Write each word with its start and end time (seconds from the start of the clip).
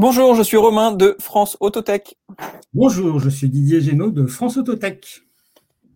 Bonjour, 0.00 0.36
je 0.36 0.44
suis 0.44 0.56
Romain 0.56 0.92
de 0.92 1.16
France 1.18 1.56
Autotech. 1.58 2.16
Bonjour, 2.72 3.18
je 3.18 3.28
suis 3.28 3.48
Didier 3.48 3.80
Génaud 3.80 4.12
de 4.12 4.26
France 4.26 4.56
Autotech. 4.56 5.22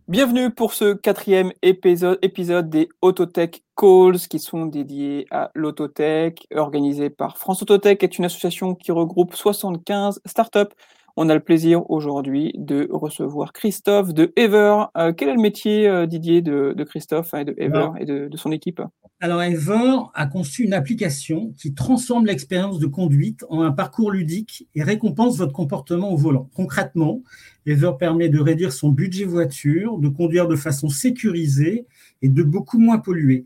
Bienvenue 0.09 0.49
pour 0.49 0.73
ce 0.73 0.93
quatrième 0.93 1.53
épisode, 1.61 2.19
épisode 2.21 2.69
des 2.69 2.89
Autotech 3.01 3.63
Calls 3.77 4.19
qui 4.29 4.39
sont 4.39 4.65
dédiés 4.65 5.25
à 5.31 5.51
l'autotech, 5.55 6.45
organisé 6.53 7.09
par 7.09 7.37
France 7.37 7.61
Autotech, 7.61 8.03
est 8.03 8.17
une 8.17 8.25
association 8.25 8.75
qui 8.75 8.91
regroupe 8.91 9.35
75 9.35 10.19
startups 10.25 10.75
on 11.15 11.29
a 11.29 11.33
le 11.33 11.39
plaisir 11.39 11.89
aujourd'hui 11.89 12.51
de 12.55 12.87
recevoir 12.91 13.53
Christophe 13.53 14.13
de 14.13 14.33
Ever. 14.35 14.85
Euh, 14.97 15.13
quel 15.13 15.29
est 15.29 15.35
le 15.35 15.41
métier, 15.41 15.87
euh, 15.87 16.05
Didier, 16.05 16.41
de, 16.41 16.83
Christophe 16.83 17.33
et 17.33 17.45
de 17.45 17.53
Ever 17.57 17.89
et 17.99 18.05
de, 18.05 18.29
son 18.35 18.51
équipe? 18.51 18.81
Alors, 19.19 19.41
Ever 19.41 19.97
a 20.13 20.25
conçu 20.25 20.63
une 20.63 20.73
application 20.73 21.53
qui 21.57 21.73
transforme 21.73 22.25
l'expérience 22.25 22.79
de 22.79 22.87
conduite 22.87 23.45
en 23.49 23.61
un 23.61 23.71
parcours 23.71 24.11
ludique 24.11 24.67
et 24.75 24.83
récompense 24.83 25.37
votre 25.37 25.53
comportement 25.53 26.11
au 26.11 26.17
volant. 26.17 26.49
Concrètement, 26.55 27.21
Ever 27.65 27.91
permet 27.99 28.29
de 28.29 28.39
réduire 28.39 28.73
son 28.73 28.89
budget 28.89 29.25
voiture, 29.25 29.97
de 29.99 30.09
conduire 30.09 30.47
de 30.47 30.55
façon 30.55 30.89
sécurisée 30.89 31.85
et 32.21 32.29
de 32.29 32.43
beaucoup 32.43 32.79
moins 32.79 32.97
polluer. 32.97 33.45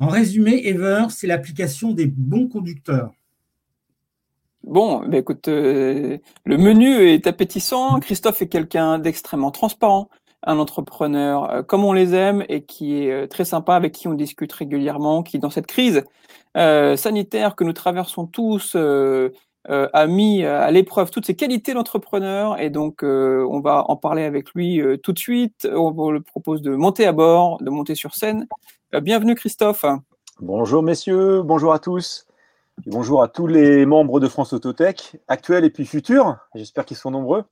En 0.00 0.08
résumé, 0.08 0.66
Ever, 0.66 1.06
c'est 1.10 1.28
l'application 1.28 1.92
des 1.92 2.06
bons 2.06 2.48
conducteurs. 2.48 3.12
Bon, 4.66 5.00
ben 5.00 5.18
écoute, 5.18 5.48
euh, 5.48 6.16
le 6.46 6.56
menu 6.56 7.06
est 7.06 7.26
appétissant. 7.26 8.00
Christophe 8.00 8.40
est 8.40 8.48
quelqu'un 8.48 8.98
d'extrêmement 8.98 9.50
transparent, 9.50 10.08
un 10.42 10.58
entrepreneur 10.58 11.50
euh, 11.50 11.62
comme 11.62 11.84
on 11.84 11.92
les 11.92 12.14
aime 12.14 12.42
et 12.48 12.64
qui 12.64 12.96
est 12.96 13.12
euh, 13.12 13.26
très 13.26 13.44
sympa, 13.44 13.74
avec 13.74 13.92
qui 13.92 14.08
on 14.08 14.14
discute 14.14 14.50
régulièrement, 14.54 15.22
qui 15.22 15.38
dans 15.38 15.50
cette 15.50 15.66
crise 15.66 16.02
sanitaire 16.56 17.56
que 17.56 17.64
nous 17.64 17.72
traversons 17.72 18.26
tous 18.26 18.76
a 18.76 20.06
mis 20.06 20.44
à 20.44 20.70
l'épreuve 20.70 21.10
toutes 21.10 21.26
ses 21.26 21.34
qualités 21.34 21.74
d'entrepreneur. 21.74 22.60
Et 22.60 22.70
donc, 22.70 23.02
on 23.02 23.60
va 23.60 23.84
en 23.88 23.96
parler 23.96 24.22
avec 24.22 24.52
lui 24.54 24.80
tout 25.02 25.12
de 25.12 25.18
suite. 25.18 25.68
On 25.70 25.90
vous 25.90 26.12
le 26.12 26.20
propose 26.20 26.62
de 26.62 26.76
monter 26.76 27.06
à 27.06 27.12
bord, 27.12 27.58
de 27.60 27.70
monter 27.70 27.96
sur 27.96 28.14
scène. 28.14 28.46
bienvenue 29.02 29.34
Christophe. 29.34 29.84
Bonjour 30.38 30.84
messieurs, 30.84 31.42
bonjour 31.42 31.72
à 31.72 31.80
tous 31.80 32.24
bonjour 32.86 33.22
à 33.22 33.28
tous 33.28 33.46
les 33.46 33.86
membres 33.86 34.20
de 34.20 34.28
France 34.28 34.52
Autotech, 34.52 35.16
actuels 35.28 35.64
et 35.64 35.70
puis 35.70 35.86
futurs. 35.86 36.36
J'espère 36.54 36.84
qu'ils 36.84 36.96
sont 36.96 37.10
nombreux. 37.10 37.44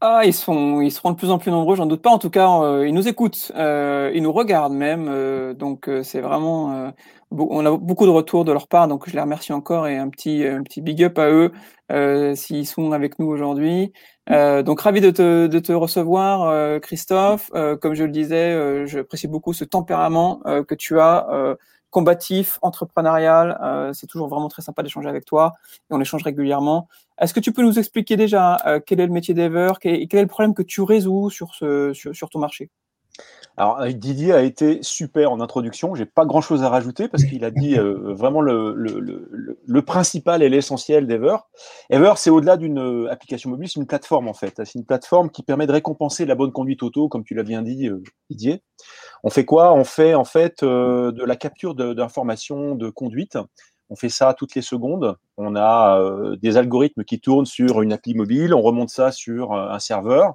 Ah, 0.00 0.22
ils, 0.26 0.34
sont, 0.34 0.82
ils 0.82 0.90
seront 0.90 1.12
de 1.12 1.16
plus 1.16 1.30
en 1.30 1.38
plus 1.38 1.50
nombreux, 1.50 1.76
j'en 1.76 1.86
doute 1.86 2.02
pas. 2.02 2.10
En 2.10 2.18
tout 2.18 2.28
cas, 2.28 2.60
euh, 2.60 2.86
ils 2.86 2.92
nous 2.92 3.08
écoutent, 3.08 3.52
euh, 3.54 4.10
ils 4.14 4.22
nous 4.22 4.32
regardent 4.32 4.74
même. 4.74 5.08
Euh, 5.08 5.54
donc, 5.54 5.88
c'est 6.02 6.20
vraiment. 6.20 6.92
on 7.30 7.64
a 7.64 7.76
beaucoup 7.78 8.04
de 8.04 8.10
retours 8.10 8.44
de 8.44 8.52
leur 8.52 8.68
part, 8.68 8.86
donc 8.86 9.08
je 9.08 9.14
les 9.14 9.20
remercie 9.20 9.52
encore 9.54 9.86
et 9.86 9.96
un 9.96 10.10
petit, 10.10 10.46
un 10.46 10.62
petit 10.62 10.82
big 10.82 11.02
up 11.04 11.18
à 11.18 11.30
eux 11.30 11.52
s'ils 12.34 12.66
sont 12.66 12.92
avec 12.92 13.18
nous 13.18 13.26
aujourd'hui. 13.26 13.92
donc, 14.28 14.80
ravi 14.80 15.00
de 15.00 15.10
te, 15.10 15.46
de 15.46 15.58
te 15.58 15.72
recevoir, 15.72 16.80
Christophe. 16.80 17.50
comme 17.80 17.94
je 17.94 18.04
le 18.04 18.10
disais, 18.10 18.86
j'apprécie 18.86 19.28
beaucoup 19.28 19.54
ce 19.54 19.64
tempérament 19.64 20.40
que 20.44 20.74
tu 20.74 21.00
as 21.00 21.56
combatif, 21.94 22.58
entrepreneurial. 22.60 23.56
Euh, 23.62 23.92
c'est 23.92 24.08
toujours 24.08 24.26
vraiment 24.26 24.48
très 24.48 24.62
sympa 24.62 24.82
d'échanger 24.82 25.08
avec 25.08 25.24
toi 25.24 25.52
et 25.88 25.94
on 25.94 26.00
échange 26.00 26.24
régulièrement. 26.24 26.88
Est-ce 27.20 27.32
que 27.32 27.38
tu 27.38 27.52
peux 27.52 27.62
nous 27.62 27.78
expliquer 27.78 28.16
déjà 28.16 28.56
euh, 28.66 28.80
quel 28.84 28.98
est 28.98 29.06
le 29.06 29.12
métier 29.12 29.32
d'Ever 29.32 29.74
et 29.84 30.08
quel 30.08 30.18
est 30.18 30.24
le 30.24 30.28
problème 30.28 30.54
que 30.54 30.62
tu 30.62 30.82
résous 30.82 31.30
sur, 31.30 31.54
ce, 31.54 31.92
sur, 31.94 32.28
ton 32.30 32.40
marché? 32.40 32.68
Alors 33.56 33.80
euh, 33.80 33.92
Didier 33.92 34.32
a 34.32 34.42
été 34.42 34.82
super 34.82 35.30
en 35.30 35.40
introduction. 35.40 35.94
J'ai 35.94 36.04
pas 36.04 36.26
grand 36.26 36.40
chose 36.40 36.64
à 36.64 36.68
rajouter 36.68 37.06
parce 37.06 37.22
qu'il 37.22 37.44
a 37.44 37.52
dit 37.52 37.76
vraiment 37.76 38.40
le, 38.40 38.74
le, 38.74 39.30
le, 39.64 39.82
principal 39.82 40.42
et 40.42 40.48
l'essentiel 40.48 41.06
d'Ever. 41.06 41.36
Ever, 41.90 42.14
c'est 42.16 42.30
au-delà 42.30 42.56
d'une 42.56 43.06
application 43.08 43.50
mobile, 43.50 43.68
c'est 43.68 43.78
une 43.78 43.86
plateforme 43.86 44.26
en 44.26 44.34
fait. 44.34 44.60
C'est 44.64 44.74
une 44.80 44.84
plateforme 44.84 45.30
qui 45.30 45.44
permet 45.44 45.68
de 45.68 45.72
récompenser 45.72 46.26
la 46.26 46.34
bonne 46.34 46.50
conduite 46.50 46.82
auto, 46.82 47.08
comme 47.08 47.22
tu 47.22 47.34
l'as 47.34 47.44
bien 47.44 47.62
dit, 47.62 47.88
Didier. 48.30 48.64
On 49.26 49.30
fait 49.30 49.46
quoi? 49.46 49.72
On 49.72 49.84
fait 49.84 50.14
en 50.14 50.26
fait 50.26 50.62
euh, 50.62 51.10
de 51.10 51.24
la 51.24 51.34
capture 51.34 51.74
d'informations 51.74 52.74
de, 52.74 52.90
conduite. 52.90 53.38
On 53.88 53.96
fait 53.96 54.10
ça 54.10 54.34
toutes 54.34 54.54
les 54.54 54.60
secondes. 54.60 55.16
On 55.38 55.56
a 55.56 55.98
euh, 55.98 56.36
des 56.36 56.58
algorithmes 56.58 57.04
qui 57.04 57.20
tournent 57.20 57.46
sur 57.46 57.80
une 57.80 57.94
appli 57.94 58.14
mobile. 58.14 58.52
On 58.52 58.60
remonte 58.60 58.90
ça 58.90 59.12
sur 59.12 59.54
euh, 59.54 59.70
un 59.70 59.78
serveur 59.78 60.34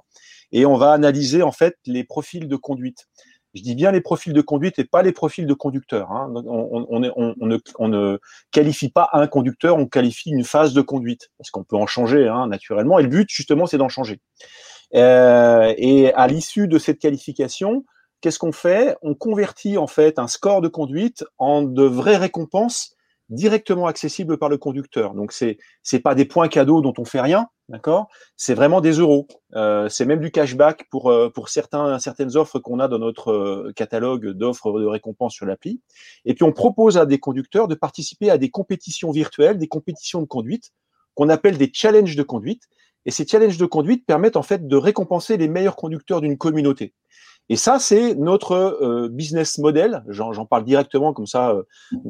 et 0.50 0.66
on 0.66 0.76
va 0.76 0.90
analyser 0.90 1.44
en 1.44 1.52
fait 1.52 1.76
les 1.86 2.02
profils 2.02 2.48
de 2.48 2.56
conduite. 2.56 3.06
Je 3.54 3.62
dis 3.62 3.76
bien 3.76 3.92
les 3.92 4.00
profils 4.00 4.32
de 4.32 4.40
conduite 4.40 4.80
et 4.80 4.84
pas 4.84 5.02
les 5.02 5.12
profils 5.12 5.46
de 5.46 5.54
conducteurs. 5.54 6.10
Hein. 6.10 6.32
On, 6.46 6.98
ne, 6.98 8.18
qualifie 8.50 8.88
pas 8.88 9.08
un 9.12 9.28
conducteur, 9.28 9.76
on 9.76 9.86
qualifie 9.86 10.30
une 10.30 10.44
phase 10.44 10.72
de 10.72 10.80
conduite 10.80 11.30
parce 11.38 11.50
qu'on 11.50 11.62
peut 11.62 11.76
en 11.76 11.86
changer 11.86 12.26
hein, 12.26 12.48
naturellement. 12.48 12.98
Et 12.98 13.04
le 13.04 13.08
but 13.08 13.28
justement, 13.30 13.66
c'est 13.66 13.78
d'en 13.78 13.88
changer. 13.88 14.20
et 14.92 16.12
à 16.12 16.26
l'issue 16.26 16.66
de 16.66 16.78
cette 16.78 16.98
qualification, 16.98 17.84
qu'est-ce 18.20 18.38
qu'on 18.38 18.52
fait? 18.52 18.96
On 19.02 19.14
convertit 19.14 19.78
en 19.78 19.86
fait 19.86 20.18
un 20.18 20.28
score 20.28 20.60
de 20.60 20.68
conduite 20.68 21.24
en 21.38 21.62
de 21.62 21.82
vraies 21.82 22.16
récompenses 22.16 22.96
directement 23.30 23.86
accessibles 23.86 24.38
par 24.38 24.48
le 24.48 24.58
conducteur. 24.58 25.14
Donc 25.14 25.32
c'est 25.32 25.58
c'est 25.82 26.00
pas 26.00 26.14
des 26.14 26.24
points 26.24 26.48
cadeaux 26.48 26.80
dont 26.80 26.92
on 26.98 27.04
fait 27.04 27.20
rien, 27.20 27.46
d'accord? 27.68 28.08
C'est 28.36 28.54
vraiment 28.54 28.80
des 28.80 28.92
euros. 28.94 29.28
Euh, 29.54 29.88
c'est 29.88 30.04
même 30.04 30.20
du 30.20 30.30
cashback 30.32 30.88
pour 30.90 31.10
euh, 31.10 31.30
pour 31.30 31.48
certains 31.48 31.98
certaines 32.00 32.36
offres 32.36 32.58
qu'on 32.58 32.80
a 32.80 32.88
dans 32.88 32.98
notre 32.98 33.30
euh, 33.30 33.72
catalogue 33.74 34.30
d'offres 34.30 34.78
de 34.80 34.86
récompenses 34.86 35.34
sur 35.34 35.46
l'appli. 35.46 35.80
Et 36.24 36.34
puis 36.34 36.44
on 36.44 36.52
propose 36.52 36.98
à 36.98 37.06
des 37.06 37.18
conducteurs 37.18 37.68
de 37.68 37.76
participer 37.76 38.30
à 38.30 38.38
des 38.38 38.50
compétitions 38.50 39.12
virtuelles, 39.12 39.58
des 39.58 39.68
compétitions 39.68 40.20
de 40.20 40.26
conduite 40.26 40.72
qu'on 41.14 41.28
appelle 41.28 41.56
des 41.56 41.70
challenges 41.72 42.16
de 42.16 42.22
conduite. 42.22 42.64
Et 43.06 43.10
ces 43.10 43.26
challenges 43.26 43.56
de 43.56 43.66
conduite 43.66 44.04
permettent 44.04 44.36
en 44.36 44.42
fait 44.42 44.66
de 44.66 44.76
récompenser 44.76 45.36
les 45.38 45.48
meilleurs 45.48 45.76
conducteurs 45.76 46.20
d'une 46.20 46.36
communauté. 46.36 46.92
Et 47.50 47.56
ça, 47.56 47.80
c'est 47.80 48.14
notre 48.14 48.52
euh, 48.52 49.08
business 49.08 49.58
model. 49.58 50.04
J'en 50.06 50.46
parle 50.46 50.62
directement, 50.62 51.12
comme 51.12 51.26
ça, 51.26 51.50
euh, 51.50 51.64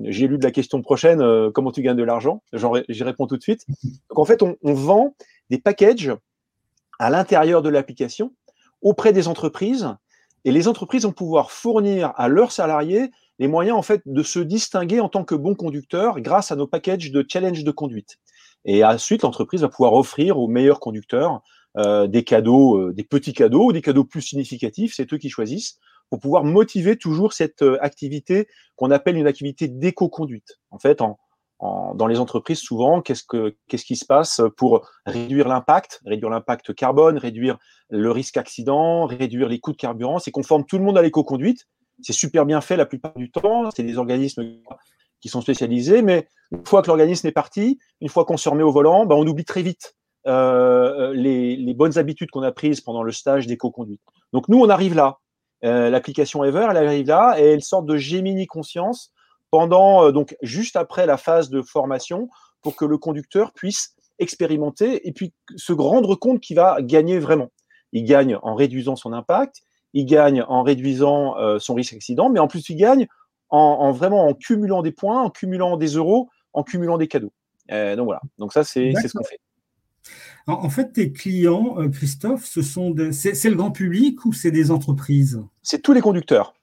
j'ai 0.05 0.29
lu 0.29 0.37
de 0.37 0.45
la 0.45 0.51
question 0.51 0.83
prochaine, 0.83 1.23
euh, 1.23 1.51
comment 1.51 1.73
tu 1.73 1.81
gagnes 1.81 1.97
de 1.97 2.05
l'argent? 2.05 2.43
J'y 2.91 3.03
réponds 3.05 3.27
tout 3.27 3.39
de 3.39 3.43
suite. 3.43 3.65
Donc, 4.11 4.19
en 4.19 4.27
fait, 4.27 4.43
on, 4.43 4.57
vend 4.63 5.17
des 5.49 5.59
packages 5.59 6.13
à 6.99 7.09
l'intérieur 7.09 7.63
de 7.63 7.71
l'application 7.71 8.35
auprès 8.83 9.15
des 9.15 9.29
entreprises. 9.29 9.89
Et 10.45 10.53
les 10.53 10.69
entreprises 10.69 11.05
vont 11.05 11.13
pouvoir 11.13 11.53
fournir 11.53 12.13
à 12.17 12.29
leurs 12.29 12.53
salariés 12.53 13.11
les 13.39 13.49
moyens, 13.49 13.79
en 13.79 13.83
fait, 13.83 14.03
de 14.05 14.23
se 14.23 14.41
distinguer 14.41 15.01
en 15.01 15.09
tant 15.09 15.25
que 15.25 15.35
bons 15.35 15.55
conducteurs 15.55 16.21
grâce 16.21 16.53
à 16.53 16.57
nos 16.57 16.67
packages 16.67 17.11
de 17.11 17.25
challenge 17.27 17.65
de 17.65 17.71
conduite. 17.71 18.19
Et 18.67 18.85
ensuite, 18.85 19.23
l'entreprise 19.23 19.63
va 19.63 19.71
pouvoir 19.71 19.95
offrir 19.95 20.39
aux 20.39 20.49
meilleurs 20.49 20.81
conducteurs 20.81 21.41
euh, 21.77 22.09
des 22.09 22.25
cadeaux, 22.25 22.79
euh, 22.79 22.93
des 22.93 23.05
petits 23.05 23.33
cadeaux 23.33 23.67
ou 23.67 23.73
des 23.73 23.81
cadeaux 23.81 24.05
plus 24.05 24.23
significatifs, 24.23 24.93
c'est 24.95 25.13
eux 25.13 25.19
qui 25.19 25.31
choisissent, 25.31 25.79
pour 26.09 26.19
pouvoir 26.19 26.43
motiver 26.43 26.97
toujours 26.97 27.33
cette 27.33 27.63
euh, 27.63 27.79
activité 27.81 28.49
qu'on 28.75 28.91
appelle 28.91 29.17
une 29.17 29.29
activité 29.29 29.69
d'éco-conduite. 29.69 30.59
En 30.73 30.81
fait, 30.81 30.99
dans 31.61 32.07
les 32.09 32.19
entreprises, 32.19 32.59
souvent, 32.59 33.03
qu'est-ce, 33.03 33.23
que, 33.23 33.55
qu'est-ce 33.69 33.85
qui 33.85 33.95
se 33.95 34.05
passe 34.05 34.41
pour 34.57 34.89
réduire 35.07 35.47
l'impact, 35.47 36.01
réduire 36.07 36.31
l'impact 36.31 36.75
carbone, 36.75 37.19
réduire 37.19 37.59
le 37.91 38.11
risque 38.11 38.39
accident, 38.39 39.07
réduire 39.07 39.49
les 39.49 39.61
coûts 39.61 39.73
de 39.73 39.77
carburant 39.77 40.19
C'est 40.19 40.31
qu'on 40.31 40.43
forme 40.43 40.65
tout 40.65 40.79
le 40.79 40.85
monde 40.85 40.97
à 40.97 41.03
l'éco-conduite. 41.03 41.69
C'est 42.01 42.15
super 42.15 42.47
bien 42.47 42.63
fait 42.63 42.77
la 42.77 42.87
plupart 42.87 43.13
du 43.15 43.31
temps. 43.31 43.71
C'est 43.77 43.83
des 43.83 43.99
organismes 43.99 44.43
qui 45.21 45.29
sont 45.29 45.43
spécialisés, 45.43 46.01
mais 46.01 46.27
une 46.51 46.65
fois 46.65 46.81
que 46.81 46.87
l'organisme 46.87 47.27
est 47.27 47.33
parti, 47.33 47.79
une 48.01 48.09
fois 48.09 48.25
qu'on 48.25 48.39
se 48.39 48.49
remet 48.49 48.63
au 48.63 48.73
volant, 48.73 49.05
ben 49.05 49.15
on 49.17 49.27
oublie 49.27 49.45
très 49.45 49.63
vite 49.63 49.95
euh, 50.27 51.15
les, 51.15 51.75
bonnes 51.75 51.97
habitudes 51.99 52.31
qu'on 52.31 52.43
a 52.43 52.53
prises 52.53 52.81
pendant 52.81 53.03
le 53.03 53.13
stage 53.13 53.47
d'éco-conduite. 53.47 54.03
Donc 54.33 54.49
nous, 54.49 54.61
on 54.61 54.69
arrive 54.69 54.95
là. 54.95 55.19
Euh, 55.65 55.91
l'application 55.91 56.43
Ever, 56.45 56.69
elle 56.71 56.77
arrive 56.77 57.07
là 57.07 57.37
et 57.39 57.45
elle 57.45 57.63
sort 57.63 57.83
de 57.83 57.97
Gemini 57.97 58.47
Conscience 58.47 59.13
pendant, 59.51 60.05
euh, 60.05 60.13
donc 60.13 60.37
juste 60.41 60.77
après 60.77 61.05
la 61.05 61.19
phase 61.19 61.51
de 61.51 61.61
formation 61.61 62.31
pour 62.63 62.77
que 62.77 62.87
le 62.87 62.97
conducteur 62.97 63.53
puisse 63.53 63.95
expérimenter 64.19 65.07
et 65.07 65.13
puis 65.13 65.35
se 65.57 65.73
rendre 65.73 66.15
compte 66.15 66.41
qu'il 66.41 66.57
va 66.57 66.81
gagner 66.81 67.19
vraiment. 67.19 67.51
Il 67.93 68.05
gagne 68.05 68.39
en 68.43 68.55
réduisant 68.55 68.97
son 68.97 69.13
impact, 69.13 69.63
il 69.93 70.07
gagne 70.07 70.43
en 70.49 70.63
réduisant 70.63 71.35
son 71.59 71.75
risque 71.75 71.95
d'accident, 71.95 72.31
mais 72.31 72.39
en 72.39 72.47
plus 72.47 72.69
il 72.69 72.77
gagne 72.77 73.07
en, 73.49 73.91
vraiment 73.93 74.27
en 74.27 74.35
cumulant 74.35 74.83
des 74.83 74.93
points, 74.93 75.23
en 75.23 75.31
cumulant 75.31 75.77
des 75.77 75.97
euros, 75.97 76.29
en 76.53 76.63
cumulant 76.63 76.99
des 76.99 77.09
cadeaux. 77.09 77.33
donc 77.69 78.05
voilà, 78.05 78.21
donc 78.39 78.53
ça 78.53 78.63
c'est 78.63 78.93
ce 78.93 79.17
qu'on 79.17 79.25
fait. 79.25 79.41
En, 80.47 80.71
fait, 80.71 80.93
tes 80.93 81.13
clients, 81.13 81.77
euh, 81.79 81.89
Christophe, 81.89 82.45
ce 82.45 82.63
sont 82.63 82.95
c'est, 83.13 83.45
le 83.45 83.55
grand 83.55 83.71
public 83.71 84.25
ou 84.25 84.33
c'est 84.33 84.51
des 84.51 84.71
entreprises? 84.71 85.41
C'est 85.63 85.83
tous 85.83 85.93
les 85.93 86.01
conducteurs. 86.01 86.55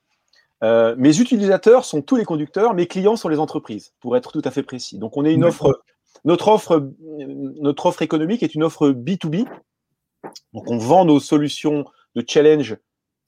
Euh, 0.64 0.96
mes 0.98 1.20
utilisateurs 1.20 1.86
sont 1.86 2.02
tous 2.02 2.16
les 2.16 2.26
conducteurs, 2.26 2.74
mes 2.74 2.88
clients 2.88 3.16
sont 3.16 3.30
les 3.30 3.40
entreprises, 3.40 3.94
pour 4.00 4.18
être 4.18 4.32
tout 4.32 4.42
à 4.44 4.52
fait 4.52 4.64
précis. 4.64 4.98
Donc, 4.98 5.16
on 5.16 5.24
est 5.24 5.34
une 5.34 5.44
offre, 5.44 5.84
notre 6.26 6.48
offre, 6.48 6.92
notre 7.62 7.86
offre 7.86 8.02
économique 8.02 8.44
est 8.44 8.56
une 8.56 8.64
offre 8.64 8.90
B2B. 8.90 9.46
Donc, 10.54 10.70
on 10.70 10.78
vend 10.78 11.06
nos 11.06 11.20
solutions 11.20 11.86
de 12.16 12.24
challenge 12.28 12.76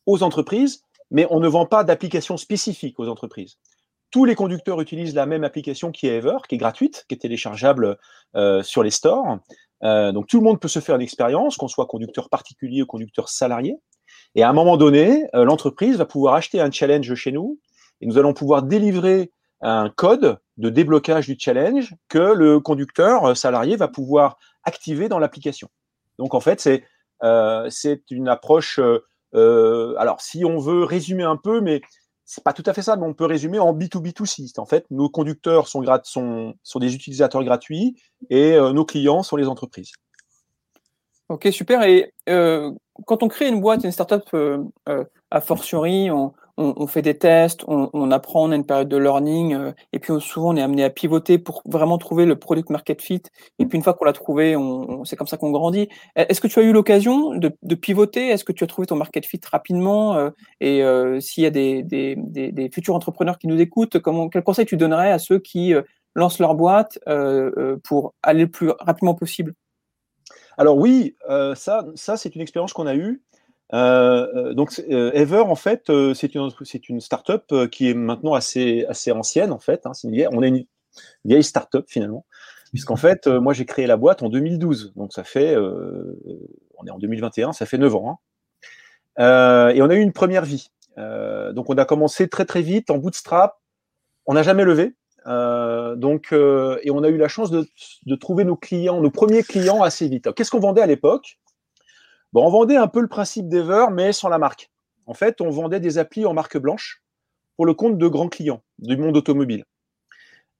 aux 0.07 0.23
entreprises, 0.23 0.83
mais 1.11 1.27
on 1.29 1.39
ne 1.39 1.47
vend 1.47 1.65
pas 1.65 1.83
d'applications 1.83 2.37
spécifiques 2.37 2.99
aux 2.99 3.07
entreprises. 3.07 3.57
tous 4.11 4.25
les 4.25 4.33
conducteurs 4.33 4.81
utilisent 4.81 5.13
la 5.13 5.27
même 5.27 5.43
application 5.43 5.91
qui 5.91 6.07
est 6.07 6.17
Ever, 6.17 6.37
qui 6.47 6.55
est 6.55 6.57
gratuite, 6.57 7.05
qui 7.07 7.13
est 7.13 7.19
téléchargeable 7.19 7.99
euh, 8.35 8.63
sur 8.63 8.81
les 8.81 8.89
stores. 8.89 9.37
Euh, 9.83 10.11
donc 10.11 10.27
tout 10.27 10.37
le 10.37 10.43
monde 10.43 10.59
peut 10.59 10.67
se 10.67 10.79
faire 10.79 10.95
une 10.95 11.01
expérience, 11.01 11.57
qu'on 11.57 11.67
soit 11.67 11.85
conducteur 11.85 12.29
particulier 12.29 12.81
ou 12.81 12.85
conducteur 12.85 13.29
salarié. 13.29 13.77
Et 14.35 14.43
à 14.43 14.49
un 14.49 14.53
moment 14.53 14.77
donné, 14.77 15.25
euh, 15.35 15.43
l'entreprise 15.43 15.97
va 15.97 16.05
pouvoir 16.05 16.35
acheter 16.35 16.59
un 16.61 16.71
challenge 16.71 17.13
chez 17.15 17.31
nous 17.31 17.59
et 18.01 18.07
nous 18.07 18.17
allons 18.17 18.33
pouvoir 18.33 18.63
délivrer 18.63 19.31
un 19.61 19.89
code 19.89 20.39
de 20.57 20.69
déblocage 20.69 21.27
du 21.27 21.35
challenge 21.37 21.93
que 22.07 22.33
le 22.33 22.59
conducteur 22.59 23.35
salarié 23.35 23.75
va 23.75 23.87
pouvoir 23.89 24.37
activer 24.63 25.09
dans 25.09 25.19
l'application. 25.19 25.69
Donc 26.17 26.33
en 26.33 26.39
fait, 26.39 26.61
c'est 26.61 26.85
c'est 27.69 28.03
une 28.09 28.29
approche. 28.29 28.79
alors 29.33 30.21
si 30.21 30.45
on 30.45 30.59
veut 30.59 30.85
résumer 30.85 31.23
un 31.23 31.35
peu, 31.35 31.59
mais 31.59 31.81
c'est 32.31 32.43
pas 32.43 32.53
tout 32.53 32.63
à 32.67 32.73
fait 32.73 32.83
ça, 32.83 32.95
mais 32.95 33.07
on 33.07 33.15
peut 33.15 33.25
résumer 33.25 33.57
en 33.57 33.73
B2B2C. 33.73 34.59
En 34.59 34.65
fait, 34.67 34.85
nos 34.91 35.09
conducteurs 35.09 35.67
sont, 35.67 35.81
des 35.81 36.93
utilisateurs 36.93 37.43
gratuits 37.43 37.99
et 38.29 38.53
euh, 38.53 38.71
nos 38.71 38.85
clients 38.85 39.23
sont 39.23 39.35
les 39.35 39.47
entreprises. 39.47 39.93
Ok, 41.27 41.47
super. 41.51 41.81
Et 41.81 42.13
euh, 42.29 42.71
quand 43.07 43.23
on 43.23 43.29
crée 43.29 43.47
une 43.47 43.59
boîte, 43.59 43.83
une 43.83 43.91
startup, 43.91 44.29
euh 44.33 44.63
a 45.31 45.41
fortiori, 45.41 46.09
on, 46.11 46.33
on, 46.59 46.87
fait 46.87 47.01
des 47.01 47.17
tests, 47.17 47.63
on, 47.67 48.11
apprend, 48.11 48.49
on 48.49 48.51
a 48.51 48.55
une 48.55 48.65
période 48.65 48.89
de 48.89 48.97
learning, 48.97 49.53
euh, 49.53 49.71
et 49.93 49.99
puis 49.99 50.13
souvent 50.19 50.53
on 50.53 50.57
est 50.57 50.61
amené 50.61 50.83
à 50.83 50.89
pivoter 50.89 51.37
pour 51.37 51.61
vraiment 51.65 51.97
trouver 51.97 52.25
le 52.25 52.37
product 52.37 52.69
market 52.69 53.01
fit. 53.01 53.21
Et 53.59 53.65
puis 53.65 53.77
une 53.77 53.83
fois 53.83 53.93
qu'on 53.93 54.03
l'a 54.03 54.13
trouvé, 54.13 54.57
on, 54.57 55.05
c'est 55.05 55.15
comme 55.15 55.27
ça 55.27 55.37
qu'on 55.37 55.51
grandit. 55.51 55.87
Est-ce 56.15 56.41
que 56.41 56.47
tu 56.47 56.59
as 56.59 56.63
eu 56.63 56.73
l'occasion 56.73 57.33
de, 57.35 57.75
pivoter? 57.75 58.27
Est-ce 58.27 58.43
que 58.43 58.51
tu 58.51 58.65
as 58.65 58.67
trouvé 58.67 58.87
ton 58.87 58.97
market 58.97 59.25
fit 59.25 59.39
rapidement 59.49 60.15
euh, 60.15 60.31
Et 60.59 60.83
euh, 60.83 61.21
s'il 61.21 61.43
y 61.43 61.47
a 61.47 61.49
des, 61.49 61.81
des, 61.83 62.69
futurs 62.73 62.95
entrepreneurs 62.95 63.37
qui 63.37 63.47
nous 63.47 63.59
écoutent, 63.59 63.99
comment, 63.99 64.27
quel 64.27 64.43
conseil 64.43 64.65
tu 64.65 64.75
donnerais 64.75 65.11
à 65.11 65.19
ceux 65.19 65.39
qui 65.39 65.73
lancent 66.13 66.39
leur 66.39 66.55
boîte 66.55 66.99
pour 67.83 68.13
aller 68.21 68.41
le 68.41 68.51
plus 68.51 68.71
rapidement 68.79 69.15
possible? 69.15 69.53
Alors 70.57 70.77
oui, 70.77 71.15
ça, 71.55 71.85
ça 71.95 72.17
c'est 72.17 72.35
une 72.35 72.41
expérience 72.41 72.73
qu'on 72.73 72.87
a 72.87 72.95
eue. 72.95 73.21
Euh, 73.73 74.27
euh, 74.35 74.53
donc 74.53 74.81
euh, 74.89 75.11
Ever 75.13 75.41
en 75.41 75.55
fait 75.55 75.91
c'est 76.15 76.33
une 76.33 76.49
c'est 76.63 76.89
une 76.89 76.99
startup 77.01 77.53
qui 77.69 77.89
est 77.89 77.93
maintenant 77.93 78.33
assez 78.33 78.85
assez 78.87 79.11
ancienne 79.11 79.51
en 79.51 79.59
fait. 79.59 79.85
Hein, 79.85 79.91
on 80.31 80.41
est 80.41 80.47
une 80.47 80.65
vieille 81.25 81.43
startup 81.43 81.85
finalement, 81.87 82.25
puisqu'en 82.71 82.95
fait 82.95 83.27
moi 83.27 83.53
j'ai 83.53 83.65
créé 83.65 83.87
la 83.87 83.97
boîte 83.97 84.23
en 84.23 84.29
2012, 84.29 84.93
donc 84.95 85.13
ça 85.13 85.23
fait 85.23 85.55
on 85.57 86.85
est 86.87 86.91
en 86.91 86.97
2021, 86.97 87.53
ça 87.53 87.65
fait 87.65 87.77
9 87.77 87.95
ans. 87.95 88.19
Hein. 89.17 89.71
et 89.75 89.81
on 89.81 89.89
a 89.89 89.95
eu 89.95 90.01
une 90.01 90.13
première 90.13 90.45
vie. 90.45 90.71
donc 90.97 91.69
on 91.69 91.77
a 91.77 91.85
commencé 91.85 92.27
très 92.27 92.45
très 92.45 92.61
vite 92.61 92.89
en 92.89 92.97
bootstrap. 92.97 93.59
On 94.25 94.33
n'a 94.33 94.43
jamais 94.43 94.63
levé. 94.63 94.95
donc, 95.25 96.31
et 96.31 96.91
on 96.91 97.03
a 97.03 97.09
eu 97.09 97.17
la 97.17 97.27
chance 97.27 97.51
de, 97.51 97.67
de, 98.05 98.15
trouver 98.15 98.45
nos 98.45 98.55
clients, 98.55 98.99
nos 99.01 99.11
premiers 99.11 99.43
clients 99.43 99.83
assez 99.83 100.07
vite. 100.07 100.33
Qu'est-ce 100.33 100.49
qu'on 100.49 100.59
vendait 100.59 100.81
à 100.81 100.87
l'époque? 100.87 101.37
On 102.33 102.49
vendait 102.49 102.77
un 102.77 102.87
peu 102.87 103.01
le 103.01 103.07
principe 103.07 103.47
d'Ever, 103.47 103.87
mais 103.91 104.13
sans 104.13 104.29
la 104.29 104.37
marque. 104.37 104.69
En 105.05 105.13
fait, 105.13 105.41
on 105.41 105.49
vendait 105.49 105.79
des 105.79 105.97
applis 105.97 106.25
en 106.25 106.33
marque 106.33 106.57
blanche 106.57 107.01
pour 107.55 107.65
le 107.65 107.73
compte 107.73 107.97
de 107.97 108.07
grands 108.07 108.29
clients 108.29 108.61
du 108.77 108.95
monde 108.95 109.17
automobile. 109.17 109.65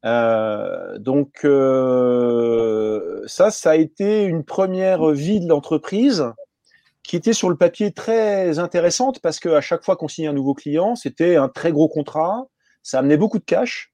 Euh, 0.05 0.97
donc 0.97 1.41
euh, 1.43 3.21
ça, 3.27 3.51
ça 3.51 3.71
a 3.71 3.75
été 3.75 4.23
une 4.23 4.43
première 4.43 5.09
vie 5.11 5.39
de 5.39 5.47
l'entreprise 5.47 6.25
qui 7.03 7.15
était 7.15 7.33
sur 7.33 7.49
le 7.49 7.57
papier 7.57 7.91
très 7.91 8.59
intéressante 8.59 9.19
parce 9.21 9.39
qu'à 9.39 9.61
chaque 9.61 9.83
fois 9.83 9.97
qu'on 9.97 10.07
signait 10.07 10.29
un 10.29 10.33
nouveau 10.33 10.53
client, 10.53 10.95
c'était 10.95 11.35
un 11.35 11.49
très 11.49 11.71
gros 11.71 11.89
contrat, 11.89 12.47
ça 12.81 12.99
amenait 12.99 13.17
beaucoup 13.17 13.39
de 13.39 13.45
cash. 13.45 13.93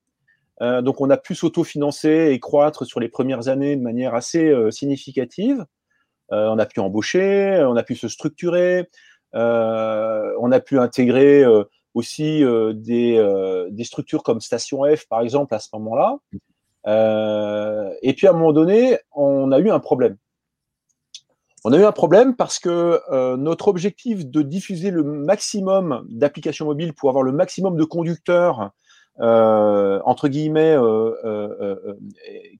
Euh, 0.61 0.81
donc 0.81 1.01
on 1.01 1.09
a 1.09 1.17
pu 1.17 1.35
s'autofinancer 1.35 2.29
et 2.31 2.39
croître 2.39 2.85
sur 2.85 2.99
les 2.99 3.09
premières 3.09 3.47
années 3.47 3.75
de 3.75 3.81
manière 3.81 4.15
assez 4.15 4.53
significative. 4.71 5.65
Euh, 6.31 6.47
on 6.47 6.57
a 6.57 6.65
pu 6.65 6.79
embaucher, 6.79 7.63
on 7.67 7.75
a 7.75 7.83
pu 7.83 7.95
se 7.95 8.07
structurer, 8.07 8.89
euh, 9.35 10.33
on 10.39 10.51
a 10.51 10.59
pu 10.59 10.79
intégrer 10.79 11.43
euh, 11.43 11.63
aussi 11.93 12.43
des, 12.73 13.67
des, 13.71 13.83
structures 13.85 14.21
comme 14.21 14.41
Station 14.41 14.83
F, 14.83 15.07
par 15.07 15.21
exemple, 15.21 15.53
à 15.55 15.59
ce 15.59 15.69
moment-là. 15.73 16.17
et 18.01 18.13
puis 18.13 18.27
à 18.27 18.31
un 18.31 18.33
moment 18.33 18.51
donné, 18.51 18.97
on 19.13 19.51
a 19.53 19.59
eu 19.59 19.69
un 19.69 19.79
problème. 19.79 20.17
On 21.63 21.71
a 21.71 21.77
eu 21.77 21.85
un 21.85 21.93
problème 21.93 22.35
parce 22.35 22.59
que 22.59 22.99
notre 23.37 23.69
objectif 23.69 24.27
de 24.27 24.41
diffuser 24.41 24.91
le 24.91 25.03
maximum 25.03 26.05
d'applications 26.09 26.65
mobiles 26.65 26.93
pour 26.93 27.09
avoir 27.09 27.23
le 27.23 27.31
maximum 27.31 27.77
de 27.77 27.85
conducteurs, 27.85 28.71
entre 29.17 30.27
guillemets, 30.27 30.75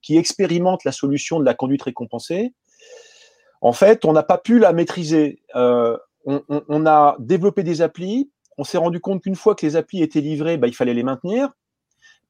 qui 0.00 0.16
expérimentent 0.16 0.84
la 0.84 0.92
solution 0.92 1.38
de 1.38 1.44
la 1.44 1.52
conduite 1.52 1.82
récompensée, 1.82 2.54
en 3.66 3.72
fait, 3.72 4.04
on 4.04 4.12
n'a 4.12 4.22
pas 4.22 4.38
pu 4.38 4.60
la 4.60 4.72
maîtriser. 4.72 5.42
Euh, 5.56 5.96
on, 6.24 6.86
a 6.86 7.16
développé 7.18 7.64
des 7.64 7.82
applis. 7.82 8.30
On 8.58 8.62
s'est 8.62 8.78
rendu 8.78 9.00
compte 9.00 9.24
qu'une 9.24 9.34
fois 9.34 9.56
que 9.56 9.66
les 9.66 9.74
applis 9.74 10.04
étaient 10.04 10.20
livrées, 10.20 10.56
bah, 10.56 10.68
il 10.68 10.72
fallait 10.72 10.94
les 10.94 11.02
maintenir. 11.02 11.50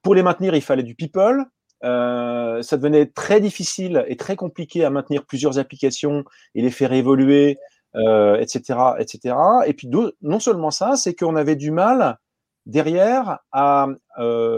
Pour 0.01 0.15
les 0.15 0.23
maintenir, 0.23 0.55
il 0.55 0.63
fallait 0.63 0.81
du 0.81 0.95
people. 0.95 1.45
Euh, 1.83 2.63
ça 2.63 2.75
devenait 2.75 3.05
très 3.05 3.39
difficile 3.39 4.03
et 4.07 4.17
très 4.17 4.35
compliqué 4.35 4.83
à 4.83 4.89
maintenir 4.89 5.27
plusieurs 5.27 5.59
applications 5.59 6.25
et 6.55 6.63
les 6.63 6.71
faire 6.71 6.91
évoluer, 6.91 7.59
etc., 7.93 8.59
euh, 8.69 8.95
etc. 8.97 9.35
Et 9.67 9.73
puis 9.73 9.91
non 10.23 10.39
seulement 10.39 10.71
ça, 10.71 10.95
c'est 10.95 11.13
qu'on 11.13 11.35
avait 11.35 11.55
du 11.55 11.69
mal 11.69 12.17
derrière 12.65 13.41
à 13.51 13.89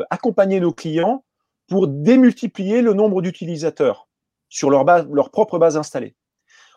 accompagner 0.10 0.62
nos 0.62 0.72
clients 0.72 1.26
pour 1.68 1.90
démultiplier 1.90 2.82
le 2.82 2.94
nombre 2.94 3.22
d'utilisateurs 3.22 4.08
sur 4.48 4.70
leur, 4.70 4.86
propre 5.30 5.60
base 5.60 5.76
installée. 5.76 6.16